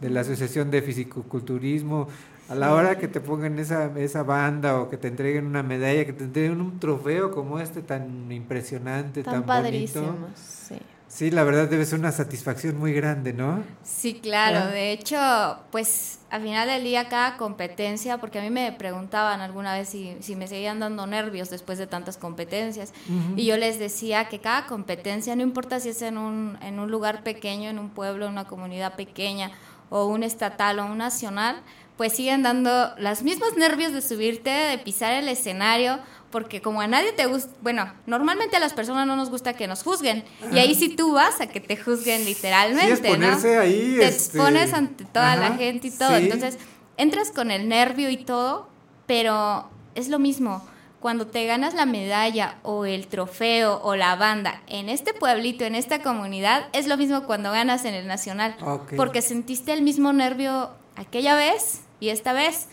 [0.00, 2.08] de la Asociación de Fisicoculturismo.
[2.48, 6.04] A la hora que te pongan esa, esa banda o que te entreguen una medalla,
[6.04, 9.62] que te entreguen un trofeo como este tan impresionante, tan, Tan bonito.
[10.02, 10.76] padrísimos, sí.
[11.14, 13.62] Sí, la verdad debe ser una satisfacción muy grande, ¿no?
[13.84, 14.70] Sí, claro.
[14.70, 15.18] De hecho,
[15.70, 20.16] pues al final del día cada competencia, porque a mí me preguntaban alguna vez si,
[20.20, 22.94] si me seguían dando nervios después de tantas competencias,
[23.36, 26.90] y yo les decía que cada competencia, no importa si es en un, en un
[26.90, 29.50] lugar pequeño, en un pueblo, en una comunidad pequeña,
[29.90, 31.60] o un estatal o un nacional,
[31.98, 35.98] pues siguen dando los mismos nervios de subirte, de pisar el escenario,
[36.32, 39.68] porque como a nadie te gusta, bueno, normalmente a las personas no nos gusta que
[39.68, 43.60] nos juzguen, y ahí sí tú vas a que te juzguen literalmente, Sí, exponerse ¿no?
[43.60, 46.24] ahí, Te este, expones ante toda la gente y todo, sí.
[46.24, 46.58] entonces
[46.96, 48.68] entras con el nervio y todo,
[49.06, 50.66] pero es lo mismo.
[51.00, 55.74] Cuando te ganas la medalla o el trofeo o la banda en este pueblito, en
[55.74, 58.54] esta comunidad, es lo mismo cuando ganas en el nacional.
[58.96, 62.68] Porque sentiste el mismo nervio aquella vez y esta vez.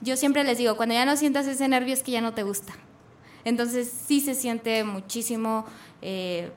[0.00, 2.42] Yo siempre les digo, cuando ya no sientas ese nervio es que ya no te
[2.42, 2.72] gusta.
[3.44, 5.64] Entonces sí se siente muchísimo...
[6.02, 6.50] eh,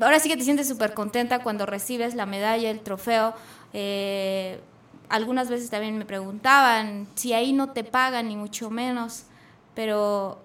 [0.00, 3.34] ahora sí que te sientes súper contenta cuando recibes la medalla, el trofeo.
[3.72, 4.60] Eh,
[5.08, 9.24] algunas veces también me preguntaban si ahí no te pagan, ni mucho menos.
[9.74, 10.38] Pero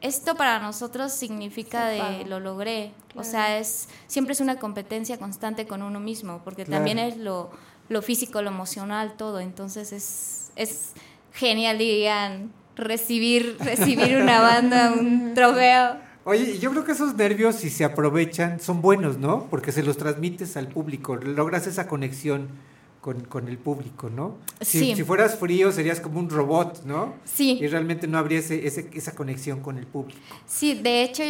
[0.00, 2.92] esto para nosotros significa de lo logré.
[3.14, 6.78] O sea, es siempre es una competencia constante con uno mismo, porque Claro.
[6.78, 7.50] también es lo,
[7.88, 9.40] lo físico, lo emocional, todo.
[9.40, 10.92] Entonces es, es
[11.32, 15.96] genial, dirían, recibir, recibir una banda, un trofeo.
[16.24, 19.46] Oye, yo creo que esos nervios, si se aprovechan, son buenos, ¿no?
[19.48, 22.48] Porque se los transmites al público, logras esa conexión
[23.00, 24.36] con, con el público, ¿no?
[24.60, 24.96] Si, Sí.
[24.96, 27.14] si fueras frío, serías como un robot, ¿no?
[27.24, 27.56] Sí.
[27.60, 30.18] Y realmente no habría ese, ese- esa conexión con el público.
[30.46, 31.22] Sí, de hecho,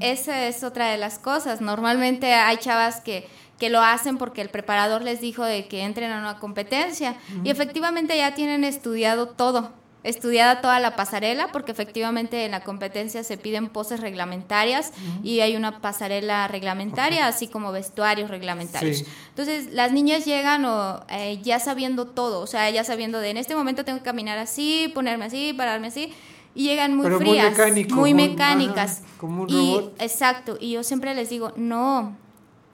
[0.00, 1.62] esa es otra de las cosas.
[1.62, 3.26] Normalmente hay chavas que,
[3.62, 7.14] que lo hacen porque el preparador les dijo de que entren a una competencia
[7.44, 9.70] y efectivamente ya tienen estudiado todo,
[10.02, 15.54] estudiada toda la pasarela porque efectivamente en la competencia se piden poses reglamentarias y hay
[15.54, 18.98] una pasarela reglamentaria, así como vestuarios reglamentarios.
[18.98, 19.06] Sí.
[19.28, 23.36] Entonces, las niñas llegan o, eh, ya sabiendo todo, o sea, ya sabiendo de en
[23.36, 26.12] este momento tengo que caminar así, ponerme así, pararme así,
[26.56, 29.02] y llegan muy Pero muy frías, mecánico, muy mecánicas.
[29.02, 29.90] ajá, como un y.
[30.00, 32.16] Exacto, y yo siempre les digo, no,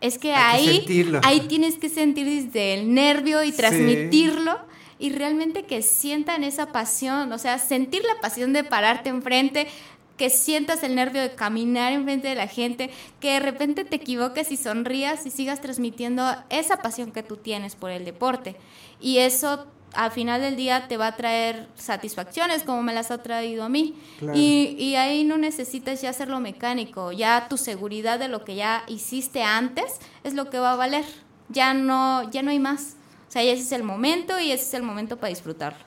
[0.01, 3.57] es que Hay ahí, ahí tienes que sentir desde el nervio y Sí.
[3.57, 4.59] transmitirlo.
[5.01, 9.69] Y realmente que sientan esa pasión, o sea, sentir la pasión de pararte enfrente,
[10.17, 14.51] que sientas el nervio de caminar enfrente de la gente, que de repente te equivoques
[14.51, 18.57] y sonrías y sigas transmitiendo esa pasión que tú tienes por el deporte.
[19.01, 23.23] Y eso al final del día te va a traer satisfacciones como me las ha
[23.23, 23.95] traído a mí.
[24.19, 24.39] Claro.
[24.39, 28.85] Y, y ahí no necesitas ya hacerlo mecánico, ya tu seguridad de lo que ya
[28.87, 31.05] hiciste antes es lo que va a valer.
[31.49, 32.97] Ya no, ya no hay más.
[33.29, 35.79] O sea, ese es el momento y ese es el momento para disfrutarlo.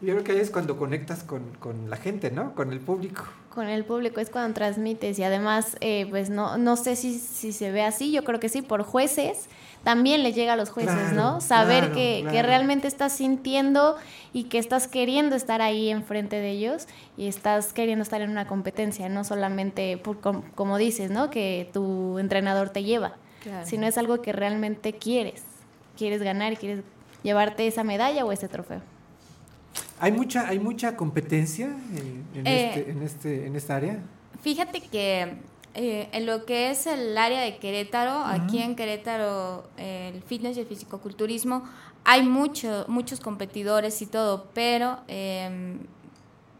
[0.00, 2.54] Yo creo que ahí es cuando conectas con, con la gente, ¿no?
[2.54, 3.24] Con el público.
[3.54, 7.52] con el público, es cuando transmites y además, eh, pues no, no sé si, si
[7.52, 9.48] se ve así, yo creo que sí, por jueces,
[9.84, 11.40] también le llega a los jueces, Claro, ¿no?
[11.40, 13.96] Saber claro, que, que realmente estás sintiendo
[14.32, 16.86] y que estás queriendo estar ahí enfrente de ellos
[17.16, 21.30] y estás queriendo estar en una competencia, no solamente, por, com- como dices, ¿no?
[21.30, 23.66] Que tu entrenador te lleva, Claro.
[23.66, 25.42] sino es algo que realmente quieres,
[25.96, 26.84] quieres ganar, quieres
[27.22, 28.82] llevarte esa medalla o ese trofeo.
[29.98, 33.98] ¿Hay mucha, hay mucha competencia en, en Eh, este, en, este, en esta área?
[34.42, 35.34] Fíjate que
[35.74, 40.56] eh, en lo que es el área de Querétaro, aquí en Querétaro, eh, el fitness
[40.56, 41.64] y el fisicoculturismo,
[42.04, 45.76] hay mucho, muchos competidores y todo, pero eh,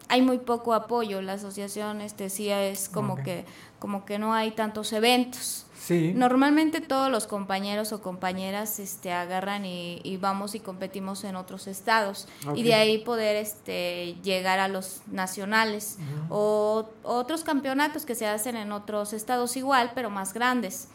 [0.08, 1.22] hay muy poco apoyo.
[1.22, 3.44] La asociación este, sí es como, que,
[3.78, 5.66] como que no hay tantos eventos.
[5.80, 6.12] Sí.
[6.14, 11.66] Normalmente todos los compañeros o compañeras este, agarran y, y vamos y competimos en otros
[11.66, 15.96] estados y de ahí poder este, llegar a los nacionales
[16.28, 20.88] o otros campeonatos que se hacen en otros estados igual, pero más grandes.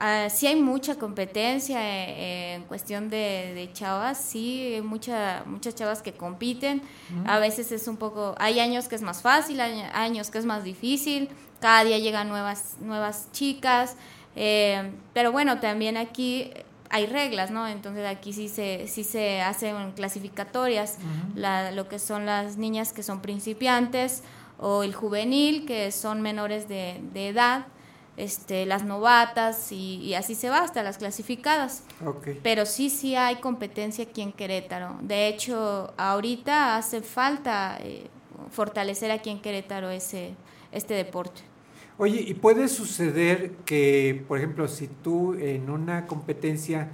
[0.00, 5.74] Ah, sí hay mucha competencia eh, en cuestión de, de chavas, sí, hay mucha, muchas
[5.74, 6.80] chavas que compiten.
[7.26, 10.44] A veces es un poco, hay años que es más fácil, hay años que es
[10.44, 11.28] más difícil.
[11.60, 13.96] Cada día llegan nuevas, nuevas chicas.
[14.40, 16.50] Eh, pero bueno, también aquí
[16.90, 17.66] hay reglas, ¿no?
[17.66, 20.98] Entonces aquí sí se, sí se hacen clasificatorias,
[21.34, 24.22] la- lo que son las niñas que son principiantes
[24.58, 27.66] o el juvenil, que son menores de, de edad,
[28.16, 31.82] este, las novatas y, y así se va hasta las clasificadas.
[32.06, 32.28] Ok.
[32.42, 34.96] Pero sí, sí hay competencia aquí en Querétaro.
[35.02, 38.06] De hecho, ahorita hace falta eh,
[38.50, 40.34] fortalecer aquí en Querétaro ese,
[40.72, 41.42] este deporte.
[41.98, 46.90] Oye, ¿y puede suceder que, por ejemplo, si tú en una competencia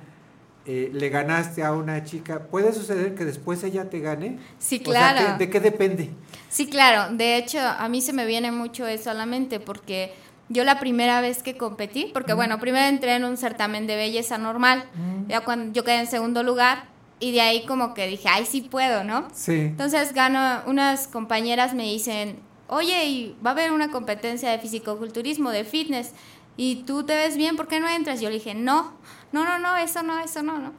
[0.66, 4.38] eh, le ganaste a una chica, ¿puede suceder que después ella te gane?
[4.58, 5.36] Sí, O sea, claro.
[5.38, 6.10] ¿qué- ¿de qué depende?
[6.48, 7.14] Sí, claro.
[7.14, 10.14] De hecho, a mí se me viene mucho eso a la mente porque
[10.48, 14.38] yo la primera vez que competí, porque bueno, primero entré en un certamen de belleza
[14.38, 14.84] normal,
[15.28, 16.84] ya cuando yo quedé en segundo lugar
[17.20, 19.28] y de ahí como que dije, ay, sí puedo, ¿no?
[19.34, 19.52] Sí.
[19.52, 22.38] Entonces gano, unas compañeras me dicen,
[22.68, 26.12] oye, y va a haber una competencia de fisicoculturismo, de fitness,
[26.56, 28.20] y tú te ves bien, ¿por qué no entras?
[28.20, 28.92] Yo le dije, no,
[29.32, 30.72] no, no, no, eso no, eso no, no.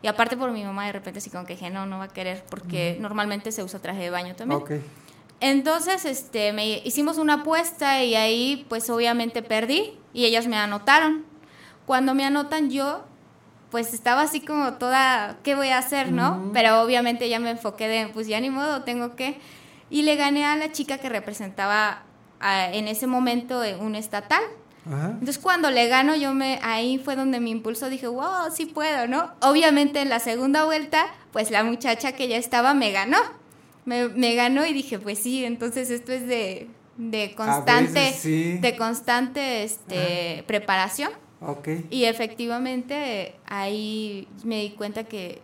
[0.00, 2.08] Y aparte por mi mamá de repente sí como que dije, no, no va a
[2.08, 4.60] querer, porque normalmente se usa traje de baño también.
[4.60, 4.70] Ok.
[5.40, 11.24] Entonces, este, me hicimos una apuesta y ahí, pues obviamente perdí y ellas me anotaron.
[11.86, 13.04] Cuando me anotan yo,
[13.70, 16.50] pues estaba así como toda, ¿qué voy a hacer, no?
[16.52, 19.38] Pero obviamente ya me enfoqué de, pues ya ni modo, tengo que.
[19.90, 22.02] Y le gané a la chica que representaba
[22.40, 24.42] a- en ese momento eh, un estatal.
[24.86, 25.08] Ajá.
[25.12, 29.06] Entonces cuando le gano yo me ahí fue donde mi impulso dije, wow, sí puedo,
[29.06, 29.32] ¿no?
[29.42, 33.18] Obviamente en la segunda vuelta, pues la muchacha que ya estaba me ganó.
[33.84, 38.58] Me, me ganó y dije, pues sí, entonces esto es de, de constante, veces sí.
[38.58, 41.10] de constante este, preparación.
[41.40, 41.68] Ok.
[41.90, 45.40] Y efectivamente ahí me di cuenta que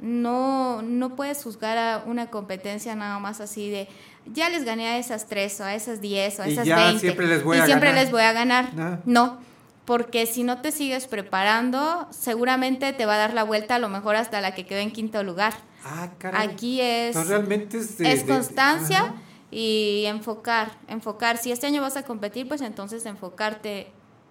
[0.00, 3.88] no, no puedes juzgar a una competencia nada más así de
[4.26, 6.76] ya les gané a esas tres o a esas diez o a Y esas ya
[6.76, 8.02] veinte siempre les voy y a siempre ganar.
[8.04, 8.74] les voy a ganar.
[8.74, 8.98] No.
[9.04, 9.38] No,
[9.84, 13.88] porque si no te sigues preparando, seguramente te va a dar la vuelta a lo
[13.90, 15.52] mejor hasta la que quedó en quinto lugar.
[15.84, 16.48] Ah, caray.
[16.48, 19.12] Aquí es, realmente es de- es de- constancia
[19.50, 21.36] y enfocar, enfocar.
[21.36, 23.88] Si este año vas a competir, pues entonces enfocarte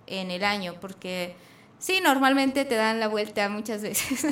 [0.07, 1.35] en el año, porque
[1.83, 4.25] sí, normalmente te dan la vuelta muchas veces.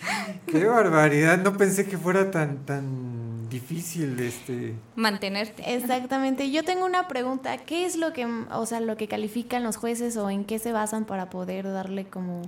[0.46, 5.62] Qué barbaridad, no pensé que fuera tan tan difícil este Mantenerte.
[5.74, 6.50] Exactamente.
[6.50, 7.56] Yo tengo una pregunta.
[7.58, 10.72] ¿Qué es lo que, o sea, lo que califican los jueces o en qué se
[10.72, 12.42] basan para poder darle como,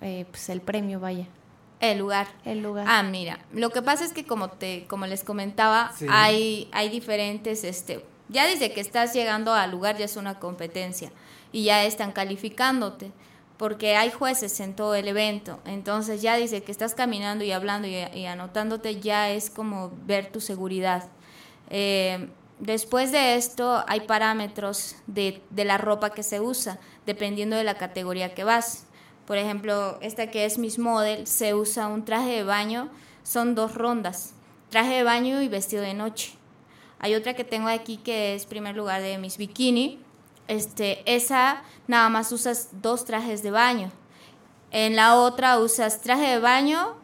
[0.00, 1.26] eh, pues, el premio, vaya?
[1.78, 2.26] El lugar.
[2.44, 2.86] El lugar.
[2.88, 6.06] Ah, mira, lo que pasa es que como te, como les comentaba, Sí.
[6.10, 11.10] hay, hay diferentes, este, ya desde que estás llegando al lugar ya es una competencia
[11.52, 13.10] y ya están calificándote,
[13.62, 17.86] porque hay jueces en todo el evento, entonces ya dice que estás caminando y hablando
[17.86, 21.04] y, anotándote ya es como ver tu seguridad.
[21.70, 22.28] Eh,
[22.58, 27.76] después de esto hay parámetros de, de la ropa que se usa, dependiendo de la
[27.76, 28.86] categoría que vas.
[29.28, 32.88] Por ejemplo, esta que es Miss Model, se usa un traje de baño,
[33.22, 34.34] son dos rondas,
[34.70, 36.32] traje de baño y vestido de noche.
[36.98, 40.00] Hay otra que tengo aquí que es primer lugar de Miss Bikini.
[40.48, 43.90] Este, esa nada más usas dos trajes de baño.
[44.70, 46.96] En la otra usas traje de baño,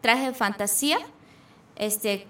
[0.00, 0.98] traje de fantasía,
[1.76, 2.26] este,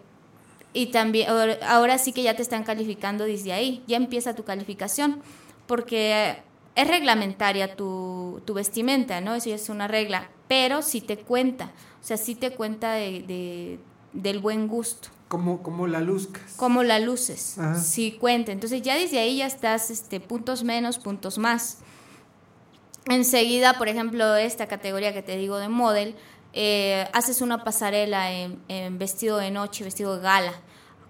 [0.72, 1.28] y también
[1.62, 5.22] ahora- sí que ya te están calificando desde ahí, ya empieza tu calificación,
[5.66, 6.43] porque
[6.74, 9.34] es reglamentaria tu, tu vestimenta, ¿no?
[9.34, 11.72] Eso ya es una regla, pero sí te cuenta,
[12.02, 13.78] o sea, sí te cuenta de-
[14.12, 15.09] del buen gusto.
[15.28, 16.52] Como, como la luzcas.
[16.56, 17.80] como la luces, Ajá.
[17.80, 18.52] sí cuenta.
[18.52, 21.78] Entonces ya desde ahí ya estás este, puntos menos, puntos más.
[23.06, 26.14] Enseguida, por ejemplo, esta categoría que te digo de model,
[26.52, 30.52] eh, haces una pasarela en, en vestido de noche, vestido de gala.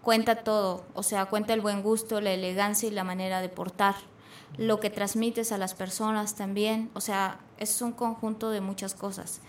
[0.03, 3.97] Cuenta todo, o sea, cuenta el buen gusto, la elegancia y la manera de portar.
[4.57, 9.41] Lo que transmites a las personas también, o sea, es un conjunto de muchas cosas.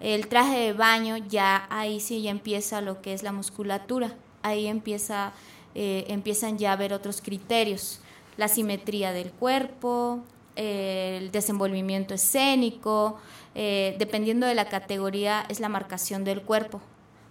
[0.00, 4.14] El traje de baño, ya ahí sí ya empieza lo que es la musculatura.
[4.42, 5.32] Ahí empieza,
[5.74, 8.00] eh, empiezan ya a ver otros criterios.
[8.36, 10.22] La simetría del cuerpo,
[10.56, 13.18] el desenvolvimiento escénico,
[13.54, 16.80] eh, dependiendo de la categoría, es la marcación del cuerpo.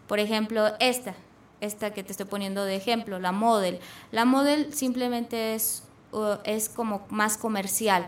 [0.07, 1.15] Por ejemplo, esta,
[1.61, 3.79] esta que te estoy poniendo de ejemplo, la model.
[4.11, 8.07] La model simplemente es, uh, es como más comercial.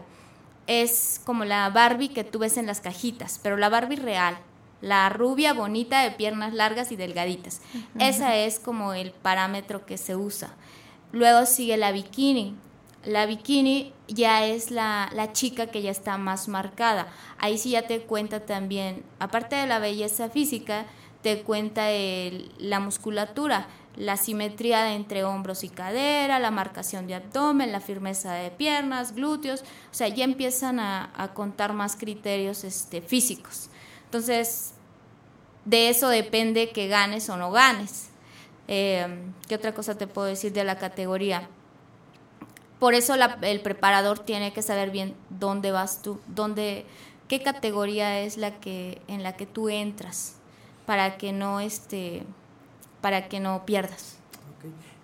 [0.68, 4.38] Es como la Barbie que tú ves en las cajitas, pero la Barbie real.
[4.82, 7.62] La rubia bonita de piernas largas y delgaditas.
[8.00, 10.54] Esa es como el parámetro que se usa.
[11.12, 12.56] Luego sigue la bikini.
[13.04, 17.08] La bikini ya es la, la chica que ya está más marcada.
[17.40, 20.86] Ahí sí ya te cuenta también, aparte de la belleza física,
[21.24, 23.68] te cuenta el- la musculatura,
[23.98, 29.62] la simetría entre hombros y cadera, la marcación de abdomen, la firmeza de piernas, glúteos.
[29.62, 33.70] O sea, ya empiezan a, contar más criterios este, físicos.
[34.06, 34.74] Entonces,
[35.66, 38.10] de eso depende que ganes o no ganes.
[38.68, 39.08] Eh,
[39.48, 41.50] ¿Qué otra cosa te puedo decir de la categoría?
[42.80, 46.86] Por eso el preparador tiene que saber bien dónde vas tú, dónde,
[47.28, 50.36] qué categoría es la que en la que tú entras,
[50.86, 52.24] para que no este,
[53.02, 54.18] para que no pierdas.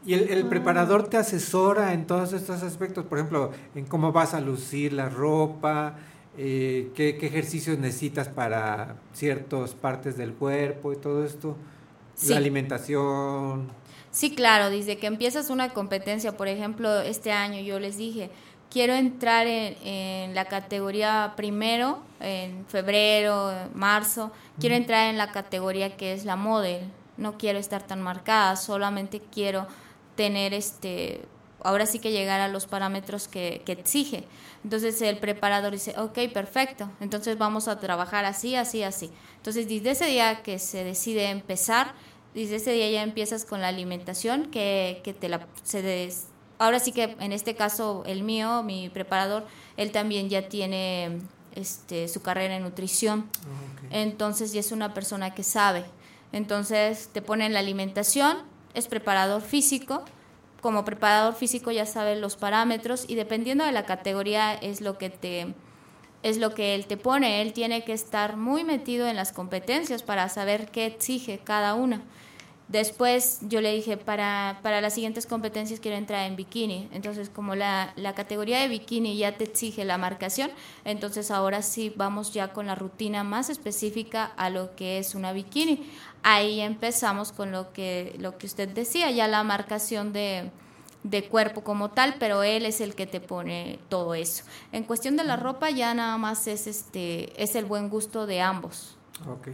[0.06, 4.34] Y el, el preparador te asesora en todos estos aspectos, por ejemplo, en cómo vas
[4.34, 5.96] a lucir la ropa,
[6.38, 11.56] eh, qué, qué ejercicios necesitas para ciertas partes del cuerpo y todo esto,
[12.16, 12.30] Sí.
[12.32, 13.70] la alimentación.
[14.12, 18.30] Sí, claro, desde que empiezas una competencia, por ejemplo, este año yo les dije,
[18.70, 25.96] quiero entrar en, en la categoría primero, en febrero, marzo, quiero entrar en la categoría
[25.98, 26.82] que es la model,
[27.18, 29.68] no quiero estar tan marcada, solamente quiero
[30.16, 31.22] tener este,
[31.64, 34.26] ahora sí que llegar a los parámetros que, que exige.
[34.64, 39.12] Entonces el preparador dice, ok, perfecto, entonces vamos a trabajar así, así, así.
[39.38, 41.94] Entonces desde ese día que se decide empezar,
[42.34, 45.46] desde ese día ya empiezas con la alimentación, que, que te la...
[45.64, 46.28] Se des-
[46.60, 49.46] ahora sí que en este caso el mío, mi preparador,
[49.76, 51.20] él también ya tiene
[51.56, 53.30] este, su carrera en nutrición.
[53.92, 55.84] Entonces ya es una persona que sabe.
[56.34, 58.40] Entonces te pone en la alimentación,
[58.74, 60.04] es preparador físico.
[60.62, 65.10] Como preparador físico ya sabe los parámetros y dependiendo de la categoría es lo que
[65.10, 65.54] te
[66.24, 67.42] es lo que él te pone.
[67.42, 72.02] Él tiene que estar muy metido en las competencias para saber qué exige cada una.
[72.70, 76.88] Después yo le dije, para, para las siguientes competencias quiero entrar en bikini.
[76.94, 80.50] Entonces, como la, la categoría de bikini ya te exige la marcación,
[80.86, 85.34] entonces ahora sí vamos ya con la rutina más específica a lo que es una
[85.34, 85.86] bikini.
[86.24, 90.52] Ahí empezamos con lo que, lo que usted decía, ya la marcación de,
[91.04, 94.44] de cuerpo como tal, pero él es el que te pone todo eso.
[94.72, 98.42] En cuestión de la ropa ya nada más es este es el buen gusto de
[98.42, 98.98] ambos.
[99.30, 99.50] Ok.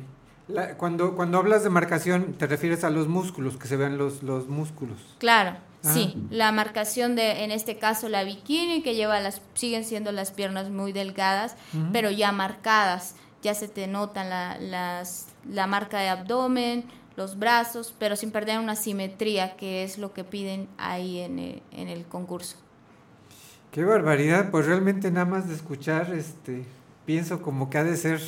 [0.48, 4.24] La- cuando, cuando hablas de marcación, te refieres a los músculos, que se vean los,
[4.24, 4.98] los músculos.
[5.18, 5.94] Claro, Ah.
[5.94, 6.14] sí.
[6.30, 10.70] La marcación de, en este caso, la bikini, que lleva las, siguen siendo las piernas
[10.70, 11.56] muy delgadas,
[11.94, 13.16] pero ya marcadas.
[13.42, 16.86] Ya se te notan la, las, la marca de abdomen,
[17.16, 21.62] los brazos, pero sin perder una simetría, que es lo que piden ahí en el,
[21.72, 22.58] en el concurso.
[23.72, 26.64] Qué barbaridad, pues realmente nada más de escuchar, este,
[27.06, 28.20] pienso como que ha de ser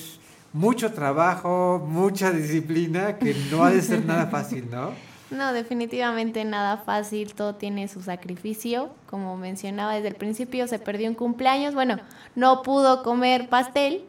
[0.54, 4.92] mucho trabajo, mucha disciplina, que no ha de ser nada fácil, ¿no?
[5.32, 8.90] No, definitivamente nada fácil, todo tiene su sacrificio.
[9.10, 11.74] Como mencionaba desde el principio, se perdió un cumpleaños.
[11.74, 11.98] Bueno,
[12.36, 14.04] no pudo comer pastel,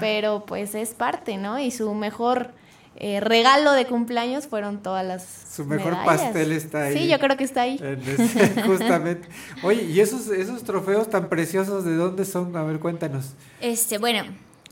[0.00, 1.58] pero pues es parte, ¿no?
[1.58, 2.50] Y su mejor
[2.96, 5.24] eh, regalo de cumpleaños fueron todas las.
[5.50, 6.22] Su mejor medallas.
[6.22, 6.96] pastel está ahí.
[6.98, 7.80] Sí, yo creo que está ahí.
[7.82, 9.28] Ese- justamente.
[9.62, 12.56] Oye, ¿y esos, esos trofeos tan preciosos de dónde son?
[12.56, 13.34] A ver, cuéntanos.
[13.60, 14.22] Este, bueno,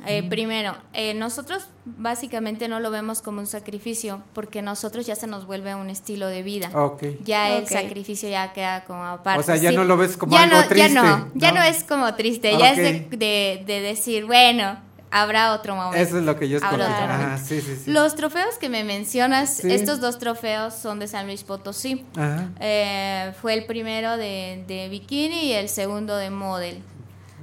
[0.06, 5.26] eh, primero, eh, nosotros básicamente no lo vemos como un sacrificio porque nosotros ya se
[5.26, 6.70] nos vuelve un estilo de vida.
[6.74, 7.02] Ok.
[7.24, 9.40] Ya el sacrificio ya queda como aparte.
[9.40, 11.58] O sea, ya no lo ves como ya algo no, triste, Ya no, ya ¿no?
[11.60, 14.78] no es como triste, ya es de, de- de decir, bueno,
[15.14, 15.96] habrá otro momento.
[15.96, 17.90] Eso es lo que yo sí, sí, sí.
[17.90, 22.04] Los trofeos que me mencionas, estos dos trofeos son de San Luis Potosí.
[22.16, 22.48] Ajá.
[22.58, 26.82] Eh, fue el primero de, de bikini y el segundo de model.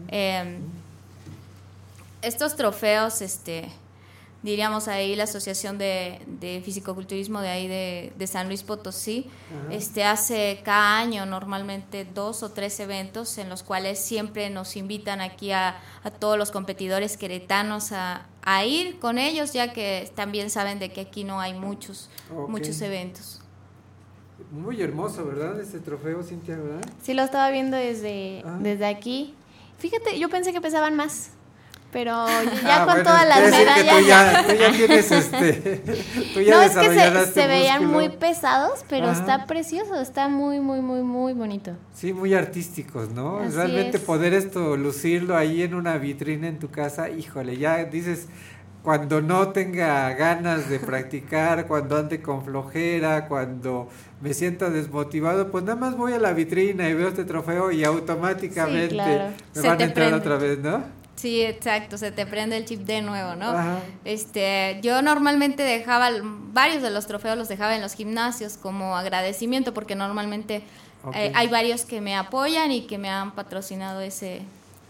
[0.10, 0.60] Eh,
[2.22, 3.69] estos trofeos, este,
[4.43, 9.30] diríamos ahí la Asociación de, de Fisicoculturismo de ahí de, de San Luis Potosí,
[9.65, 9.73] Ajá.
[9.73, 15.22] este hace cada año normalmente dos o tres eventos en los cuales siempre nos invitan
[15.22, 20.49] aquí a, a todos los competidores queretanos a, a ir con ellos, ya que también
[20.49, 22.09] saben de que aquí no hay muchos,
[22.47, 23.38] muchos eventos.
[24.51, 25.59] Muy hermoso, ¿verdad?
[25.61, 26.81] Este trofeo, Cintia, ¿verdad?
[27.03, 28.57] Sí, lo estaba viendo desde, Ah.
[28.59, 29.35] desde aquí.
[29.77, 31.31] Fíjate, yo pensé que pesaban más.
[31.91, 32.26] Pero
[32.63, 33.97] ya Ah, con bueno, todas las medallas.
[33.99, 35.53] tú ya, tú ya tienes este.
[36.34, 39.19] Tú ya no, es que se, se veían muy pesados, pero Ajá.
[39.19, 41.73] está precioso, está muy, muy, muy, muy bonito.
[41.93, 43.39] Sí, muy artísticos, ¿no?
[43.39, 44.03] Así Realmente es.
[44.03, 48.27] poder esto, lucirlo ahí en una vitrina en tu casa, híjole, ya dices,
[48.84, 53.89] cuando no tenga ganas de practicar, cuando ande con flojera, cuando
[54.22, 57.84] me sienta desmotivado, pues nada más voy a la vitrina y veo este trofeo y
[57.84, 59.23] automáticamente Sí, claro.
[59.55, 60.15] me Se van a entrar prende.
[60.15, 61.01] otra vez, ¿no?
[61.22, 63.49] Sí, exacto, se te prende el chip de nuevo, ¿no?
[63.49, 63.77] Ajá.
[64.06, 69.72] Este, yo normalmente dejaba varios de los trofeos los dejaba en los gimnasios como agradecimiento
[69.72, 70.64] porque normalmente
[71.14, 74.41] eh, hay varios que me apoyan y que me han patrocinado ese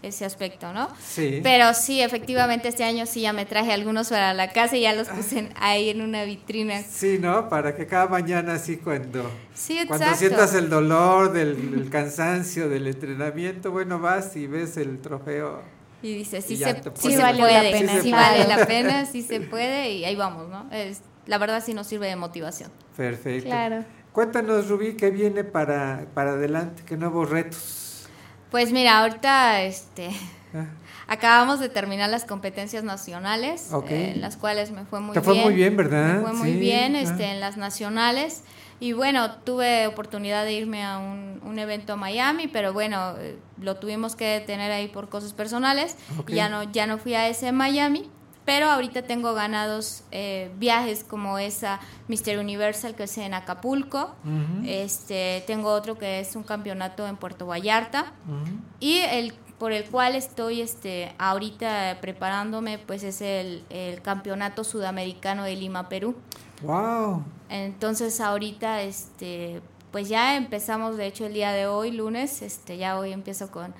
[0.02, 0.88] ese aspecto, ¿no?
[1.00, 1.40] Sí.
[1.44, 4.94] Pero sí, efectivamente este año sí ya me traje algunos para la casa y ya
[4.94, 6.82] los puse ahí en una vitrina.
[6.82, 7.48] Sí, ¿no?
[7.48, 12.88] Para que cada mañana así cuando, Sí, cuando sientas el dolor del el cansancio del
[12.88, 15.62] entrenamiento, bueno, vas y ves el trofeo.
[16.02, 18.56] Y dice, sí Y se, te sí valió puede, la pena, sí, sí vale vale.
[18.56, 20.68] la pena, sí se puede y ahí vamos, ¿no?
[20.72, 22.70] Es, la verdad sí nos sirve de motivación.
[22.96, 23.46] Perfecto.
[23.48, 23.84] Claro.
[24.12, 26.82] Cuéntanos, Rubí, ¿qué viene para, para adelante?
[26.84, 28.06] ¿Qué nuevos retos?
[28.50, 30.10] Pues mira, ahorita este
[30.54, 30.66] Ah.
[31.08, 35.34] acabamos de terminar las competencias nacionales, eh, en las cuales me fue muy Te bien.
[35.34, 36.16] fue muy bien, ¿verdad?
[36.16, 37.00] Me fue muy bien ah.
[37.00, 38.42] este, en las nacionales.
[38.82, 43.38] Y bueno, tuve oportunidad de irme a un, un evento a Miami, pero bueno, eh,
[43.60, 45.96] lo tuvimos que detener ahí por cosas personales.
[46.26, 48.10] Ya no ya no fui a ese Miami,
[48.44, 51.78] pero ahorita tengo ganados eh, viajes como esa
[52.08, 52.38] Mr.
[52.40, 54.16] Universal que es en Acapulco.
[54.66, 58.12] Este, tengo otro que es un campeonato en Puerto Vallarta.
[58.80, 59.32] Y el
[59.62, 65.88] por el cual estoy este, ahorita preparándome, pues es el, el Campeonato Sudamericano de Lima,
[65.88, 66.16] Perú.
[66.62, 67.24] ¡Wow!
[67.48, 69.60] Entonces ahorita, este,
[69.90, 73.74] pues ya empezamos, de hecho el día de hoy, lunes, este, ya hoy empiezo con,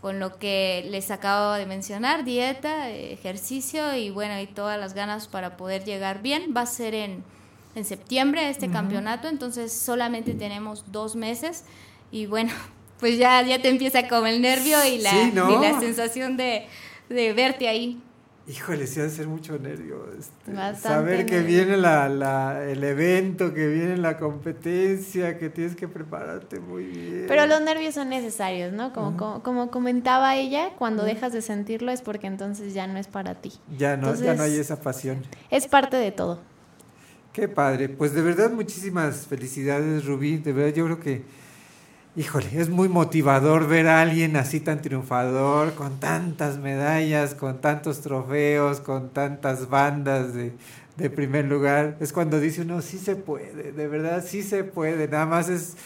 [0.00, 5.28] con lo que les acabo de mencionar, dieta, ejercicio y bueno, y todas las ganas
[5.28, 6.54] para poder llegar bien.
[6.56, 7.22] Va a ser en,
[7.74, 11.64] en septiembre este campeonato, entonces solamente tenemos dos meses
[12.10, 12.52] y bueno,
[13.00, 15.50] pues ya, ya te empieza como el nervio y la, Sí, ¿no?
[15.50, 16.66] y la sensación de,
[17.08, 18.00] de verte ahí.
[18.48, 20.06] Híjole, sí ha de ser mucho nervio.
[20.18, 21.48] este, saber que nervio.
[21.66, 27.24] viene la, la- el evento, que viene la competencia, que tienes que prepararte muy bien.
[27.28, 28.94] Pero los nervios son necesarios, ¿no?
[28.94, 33.06] Como, como, como comentaba ella, cuando dejas de sentirlo es porque entonces ya no es
[33.06, 33.52] para ti.
[33.76, 35.18] Ya no, ya no hay esa pasión.
[35.50, 36.40] Es parte de todo.
[37.34, 37.90] Qué padre.
[37.90, 40.38] Pues de verdad, muchísimas felicidades, Rubí.
[40.38, 41.22] De verdad, yo creo que,
[42.18, 48.00] híjole, es muy motivador ver a alguien así tan triunfador, con tantas medallas, con tantos
[48.00, 50.52] trofeos, con tantas bandas de,
[50.96, 51.96] de primer lugar.
[52.00, 55.06] Es cuando dice uno, sí se puede, de verdad, sí se puede.
[55.06, 55.76] Nada más es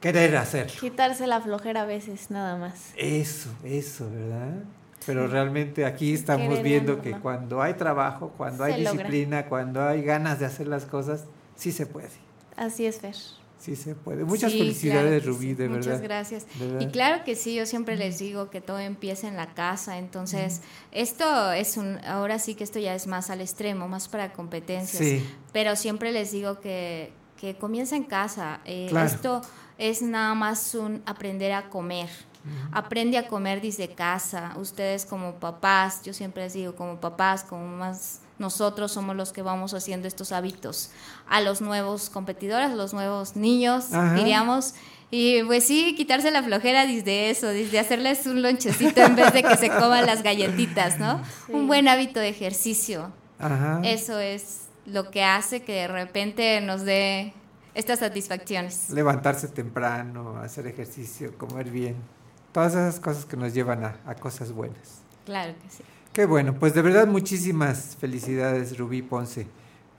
[0.00, 0.74] querer hacerlo.
[0.78, 2.92] Quitarse la flojera a veces, nada más.
[2.96, 4.62] Eso, eso, ¿verdad?
[5.06, 8.92] Pero realmente aquí estamos Querer viendo que cuando hay trabajo, cuando hay logra.
[8.92, 11.24] disciplina, cuando hay ganas de hacer las cosas,
[11.56, 12.08] sí se puede.
[12.56, 13.16] Así es, Fer.
[13.64, 14.24] Sí se puede.
[14.24, 15.54] Muchas Sí, felicidades, claro Rubí, sí.
[15.54, 16.02] de Muchas verdad.
[16.02, 16.46] gracias.
[16.58, 16.80] De verdad.
[16.86, 19.96] Y claro que sí, yo siempre les digo que todo empieza en la casa.
[19.98, 20.60] Entonces,
[20.92, 25.02] esto es un, ahora sí que esto ya es más al extremo, más para competencias.
[25.02, 25.24] Sí.
[25.52, 28.60] Pero siempre les digo que, que comienza en casa.
[28.66, 29.06] Eh, Claro.
[29.06, 29.40] Esto
[29.78, 32.08] es nada más un aprender a comer.
[32.72, 34.52] Aprende a comer desde casa.
[34.58, 39.42] Ustedes como papás, yo siempre les digo, como papás, como más nosotros somos los que
[39.42, 40.90] vamos haciendo estos hábitos
[41.28, 44.14] a los nuevos competidores, a los nuevos niños, Ajá.
[44.14, 44.74] diríamos.
[45.10, 49.44] Y pues sí, quitarse la flojera desde eso, desde hacerles un lonchecito en vez de
[49.44, 51.20] que se coman las galletitas, ¿no?
[51.48, 53.12] Un buen hábito de ejercicio.
[53.38, 53.80] Ajá.
[53.84, 57.32] Eso es lo que hace que de repente nos dé
[57.74, 58.90] estas satisfacciones.
[58.90, 61.96] Levantarse temprano, hacer ejercicio, comer bien.
[62.52, 65.02] Todas esas cosas que nos llevan a, a cosas buenas.
[65.24, 65.84] Claro que sí.
[66.14, 69.48] Qué bueno, pues de verdad muchísimas felicidades, Rubí Ponce,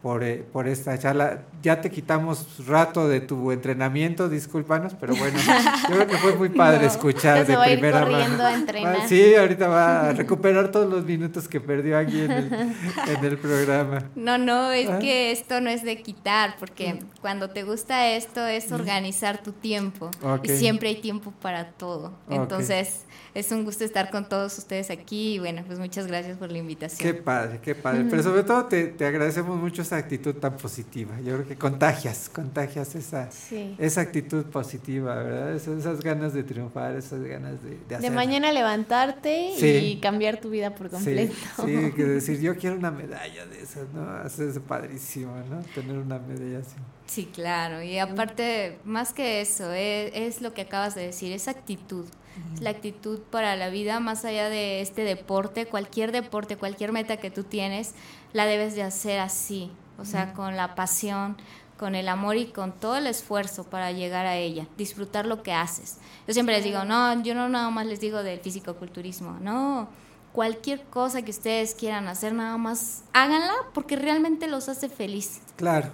[0.02, 1.42] por, eh, por esta charla.
[1.62, 5.38] Ya te quitamos rato de tu entrenamiento, discúlpanos, pero bueno,
[5.90, 8.38] yo creo que fue muy padre No, escuchar de primera mano.
[8.42, 12.54] Ah, Sí, ahorita va a recuperar todos los minutos que perdió aquí en el,
[13.18, 14.04] en el programa.
[14.16, 15.00] No, no, es Ah.
[15.00, 20.12] que esto no es de quitar, porque cuando te gusta esto es organizar tu tiempo.
[20.44, 22.14] Y siempre hay tiempo para todo.
[22.30, 23.02] Entonces,
[23.36, 26.57] es un gusto estar con todos ustedes aquí y bueno, pues muchas gracias por la
[26.57, 26.98] invitación.
[26.99, 28.06] Qué padre, qué padre.
[28.10, 31.20] Pero sobre todo te, te agradecemos mucho esa actitud tan positiva.
[31.20, 33.76] Yo creo que contagias, contagias esa, Sí.
[33.78, 35.53] esa actitud positiva, ¿verdad?
[35.53, 39.68] Esas, esas ganas de triunfar, esas ganas de, de De mañana levantarte Sí.
[39.68, 41.34] y cambiar tu vida por Sí, completo.
[41.66, 44.26] sí, que decir, yo quiero una medalla de esas, ¿no?
[44.26, 45.62] Eso es padrísimo, ¿no?
[45.76, 46.76] Tener una medalla así.
[47.06, 47.82] Sí, claro.
[47.84, 52.06] Y aparte, más que eso, es, es lo que acabas de decir, es actitud.
[52.53, 57.15] Es la actitud para la vida, más allá de este deporte, cualquier deporte, cualquier meta
[57.15, 57.94] que tú tienes,
[58.34, 61.38] la debes de hacer así, o sea, con la pasión,
[61.77, 65.53] con el amor y con todo el esfuerzo para llegar a ella, disfrutar lo que
[65.53, 65.98] haces.
[66.27, 69.88] Yo siempre les digo, no, yo no nada más les digo del físico-culturismo, no,
[70.34, 75.40] cualquier cosa que ustedes quieran hacer, nada más háganla porque realmente los hace feliz.
[75.56, 75.90] Claro.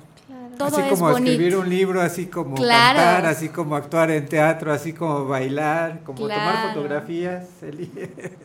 [0.58, 1.60] Todo así es como escribir bonito.
[1.62, 3.00] un libro, así como Claro.
[3.00, 7.46] cantar, así como actuar en teatro, así como bailar, como tomar fotografías.
[7.64, 7.92] Eli.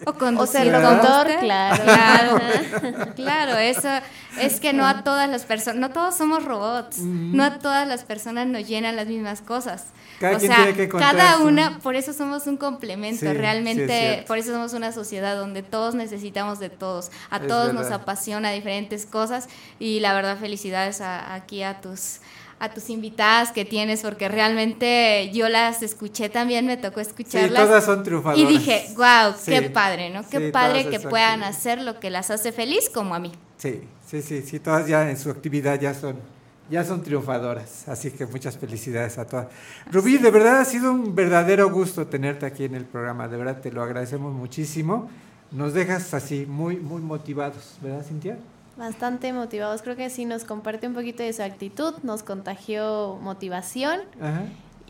[0.07, 1.39] O conducir ser locutor, coche.
[1.41, 1.83] claro.
[1.85, 2.39] Claro,
[3.15, 3.89] claro, eso
[4.41, 8.05] es que no a todas las personas, no todos somos robots, no a todas las
[8.05, 9.87] personas nos llenan las mismas cosas.
[10.21, 13.33] Cada o quien sea, tiene que cada una, por eso somos un complemento, Sí, sí,
[13.33, 17.75] es realmente, por eso somos una sociedad donde todos necesitamos de todos, a Es todos
[17.75, 19.49] nos apasiona diferentes cosas
[19.79, 22.21] y la verdad felicidades a- aquí a tus
[22.59, 27.85] a tus invitadas que tienes porque realmente yo las escuché también me tocó escucharlas todas
[27.85, 28.39] son triunfadoras.
[28.43, 29.51] y dije wow Sí.
[29.51, 33.15] qué padre no qué Sí, padre que puedan hacer lo que las hace feliz como
[33.15, 36.17] a mí Sí, sí, sí, sí, todas ya en su actividad ya son,
[36.71, 39.49] ya son triunfadoras, así que muchas felicidades a todas.
[39.91, 43.61] Rubí, de verdad ha sido un verdadero gusto tenerte aquí en el programa, de verdad
[43.61, 45.09] te lo agradecemos muchísimo.
[45.53, 48.37] Nos dejas así muy, muy motivados, ¿verdad, Cintia?
[48.77, 49.81] Bastante motivados.
[49.81, 54.43] Creo que sí nos comparte un poquito de su actitud, nos contagió motivación Ajá.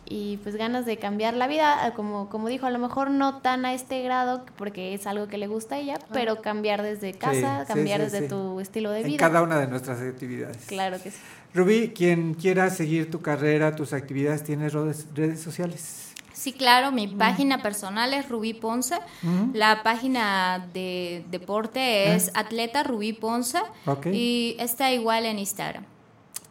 [0.09, 3.39] Y pues ganas de cambiar la vida, ah, como, como dijo, a lo mejor no
[3.39, 7.12] tan a este grado porque es algo que le gusta a ella, pero cambiar desde
[7.12, 8.28] casa, sí, cambiar sí, desde sí.
[8.28, 9.19] tu estilo de En vida.
[9.19, 10.59] cada una de nuestras actividades.
[10.66, 11.19] Claro que sí.
[11.55, 16.12] Rubí, quien quiera seguir tu carrera, tus actividades, ¿tienes redes, redes sociales?
[16.37, 18.97] Sí, claro, mi página personal es Rubí Ponce.
[19.55, 23.59] La página de deporte es Atleta Rubí Ponce.
[24.12, 25.85] Y está igual en Instagram.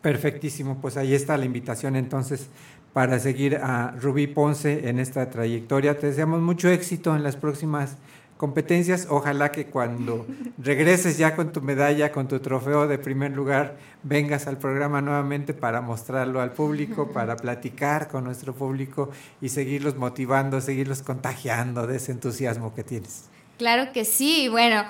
[0.01, 2.47] Perfectísimo, pues ahí está la invitación entonces
[2.95, 5.99] para seguir a Rubí Ponce en esta trayectoria.
[5.99, 7.97] Te deseamos mucho éxito en las próximas
[8.37, 9.07] competencias.
[9.09, 10.25] Ojalá que cuando
[10.57, 15.53] regreses ya con tu medalla, con tu trofeo de primer lugar, vengas al programa nuevamente
[15.53, 19.09] para mostrarlo al público, para platicar con nuestro público
[19.41, 23.25] y seguirlos motivando, seguirlos contagiando de ese entusiasmo que tienes.
[23.57, 24.83] Claro que sí, bueno,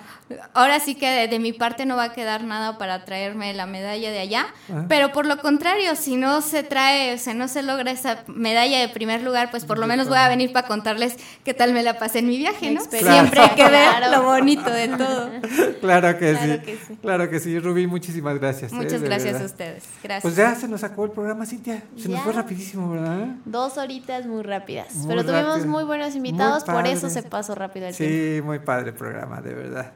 [0.55, 3.67] ahora sí que de, de mi parte no va a quedar nada para traerme la
[3.67, 4.85] medalla de allá, Ah.
[4.89, 8.79] pero por lo contrario, si no se trae, o sea, no se logra esa medalla
[8.79, 11.83] de primer lugar, pues por lo menos voy a venir para contarles qué tal me
[11.83, 12.81] la pasé en mi viaje, ¿no?
[12.81, 15.29] Siempre hay que ver lo bonito de todo.
[15.81, 16.59] Claro que Claro sí.
[16.65, 16.97] que sí.
[17.01, 18.71] Claro que sí, Rubí, muchísimas gracias.
[18.71, 18.75] ¿eh?
[18.75, 19.41] Muchas gracias verdad.
[19.43, 19.83] a ustedes.
[20.01, 20.21] Gracias.
[20.23, 21.83] Pues ya se nos acabó el programa, Cintia.
[21.97, 23.27] Se nos fue rapidísimo, ¿verdad?
[23.45, 25.67] Dos horitas muy rápidas, Muy pero tuvimos rápido.
[25.67, 28.15] muy buenos invitados, Muy por eso se pasó rápido el tiempo.
[28.15, 29.93] Sí, muy padre el programa, de verdad.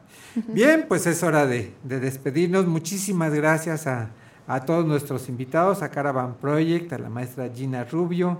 [0.48, 2.65] Bien, pues es hora de, de despedirnos.
[2.68, 4.10] Muchísimas gracias a,
[4.48, 8.40] a todos nuestros invitados, a Caravan Project, a la maestra Gina Rubio,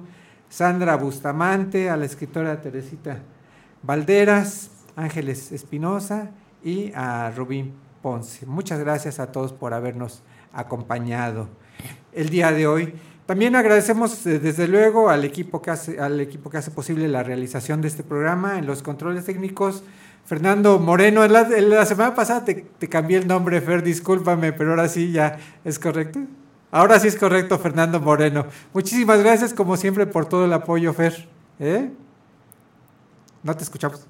[0.50, 3.20] Sandra Bustamante, a la escritora Teresita
[3.84, 6.32] Valderas, Ángeles Espinosa
[6.64, 8.46] y a Rubín Ponce.
[8.46, 10.22] Muchas gracias a todos por habernos
[10.52, 11.48] acompañado
[12.12, 12.94] el día de hoy.
[13.26, 17.22] También agradecemos eh, desde luego al equipo que hace al equipo que hace posible la
[17.22, 19.84] realización de este programa en los controles técnicos.
[20.30, 24.54] Fernando Moreno, en la, en la semana pasada te, te cambié el nombre, Fer, discúlpame,
[24.54, 26.20] pero ahora sí ya es correcto.
[26.70, 28.46] Ahora sí es correcto, Fernando Moreno.
[28.72, 31.28] Muchísimas gracias, como siempre, por todo el apoyo, Fer.
[31.58, 31.90] ¿Eh?
[33.42, 34.06] No te escuchamos.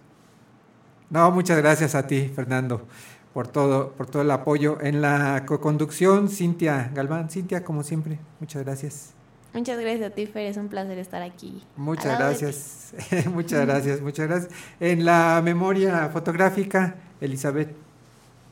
[1.09, 2.85] No, muchas gracias a ti, Fernando,
[3.33, 4.77] por todo, por todo el apoyo.
[4.81, 7.29] En la co-conducción, Cintia Galván.
[7.29, 9.18] Cintia, como siempre, muchas gracias.
[9.53, 11.63] Muchas gracias a ti, Fer, es un placer estar aquí.
[11.75, 12.93] Muchas gracias.
[13.33, 14.53] muchas gracias, muchas gracias.
[14.79, 17.69] En la memoria fotográfica, Elizabeth,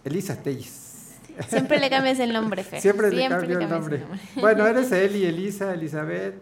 [0.04, 1.18] Elisa Telles.
[1.48, 2.82] Siempre le cambias el nombre, Fer.
[2.82, 4.04] Siempre, le cambio el nombre.
[4.36, 6.36] Bueno, eres Eli, Elisa, Elizabeth,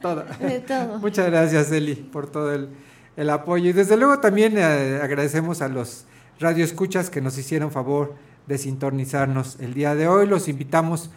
[0.00, 0.24] todo.
[0.40, 0.98] De todo.
[1.00, 2.68] Muchas gracias, Eli, por todo el,
[3.16, 3.70] el apoyo.
[3.70, 6.06] Y desde luego también eh, agradecemos a los
[6.40, 8.14] radioescuchas que nos hicieron favor
[8.46, 10.26] de sintonizarnos el día de hoy.
[10.26, 11.10] Los invitamos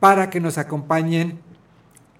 [0.00, 1.40] para que nos acompañen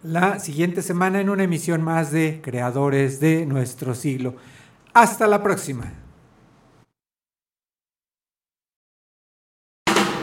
[0.03, 4.35] la siguiente semana en una emisión más de Creadores de nuestro siglo.
[4.95, 5.93] Hasta la próxima.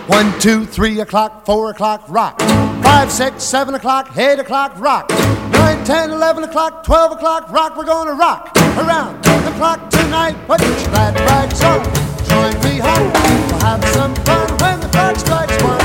[0.07, 2.39] One, two, three o'clock, four o'clock, rock.
[2.83, 5.09] Five, six, seven o'clock, eight o'clock, rock.
[5.51, 7.75] Nine, ten, eleven o'clock, twelve o'clock, rock.
[7.75, 10.35] We're gonna rock around the clock tonight.
[10.47, 11.83] Put your glad rags on.
[12.25, 13.11] Join me home.
[13.49, 15.84] We'll have some fun when the clock strikes one.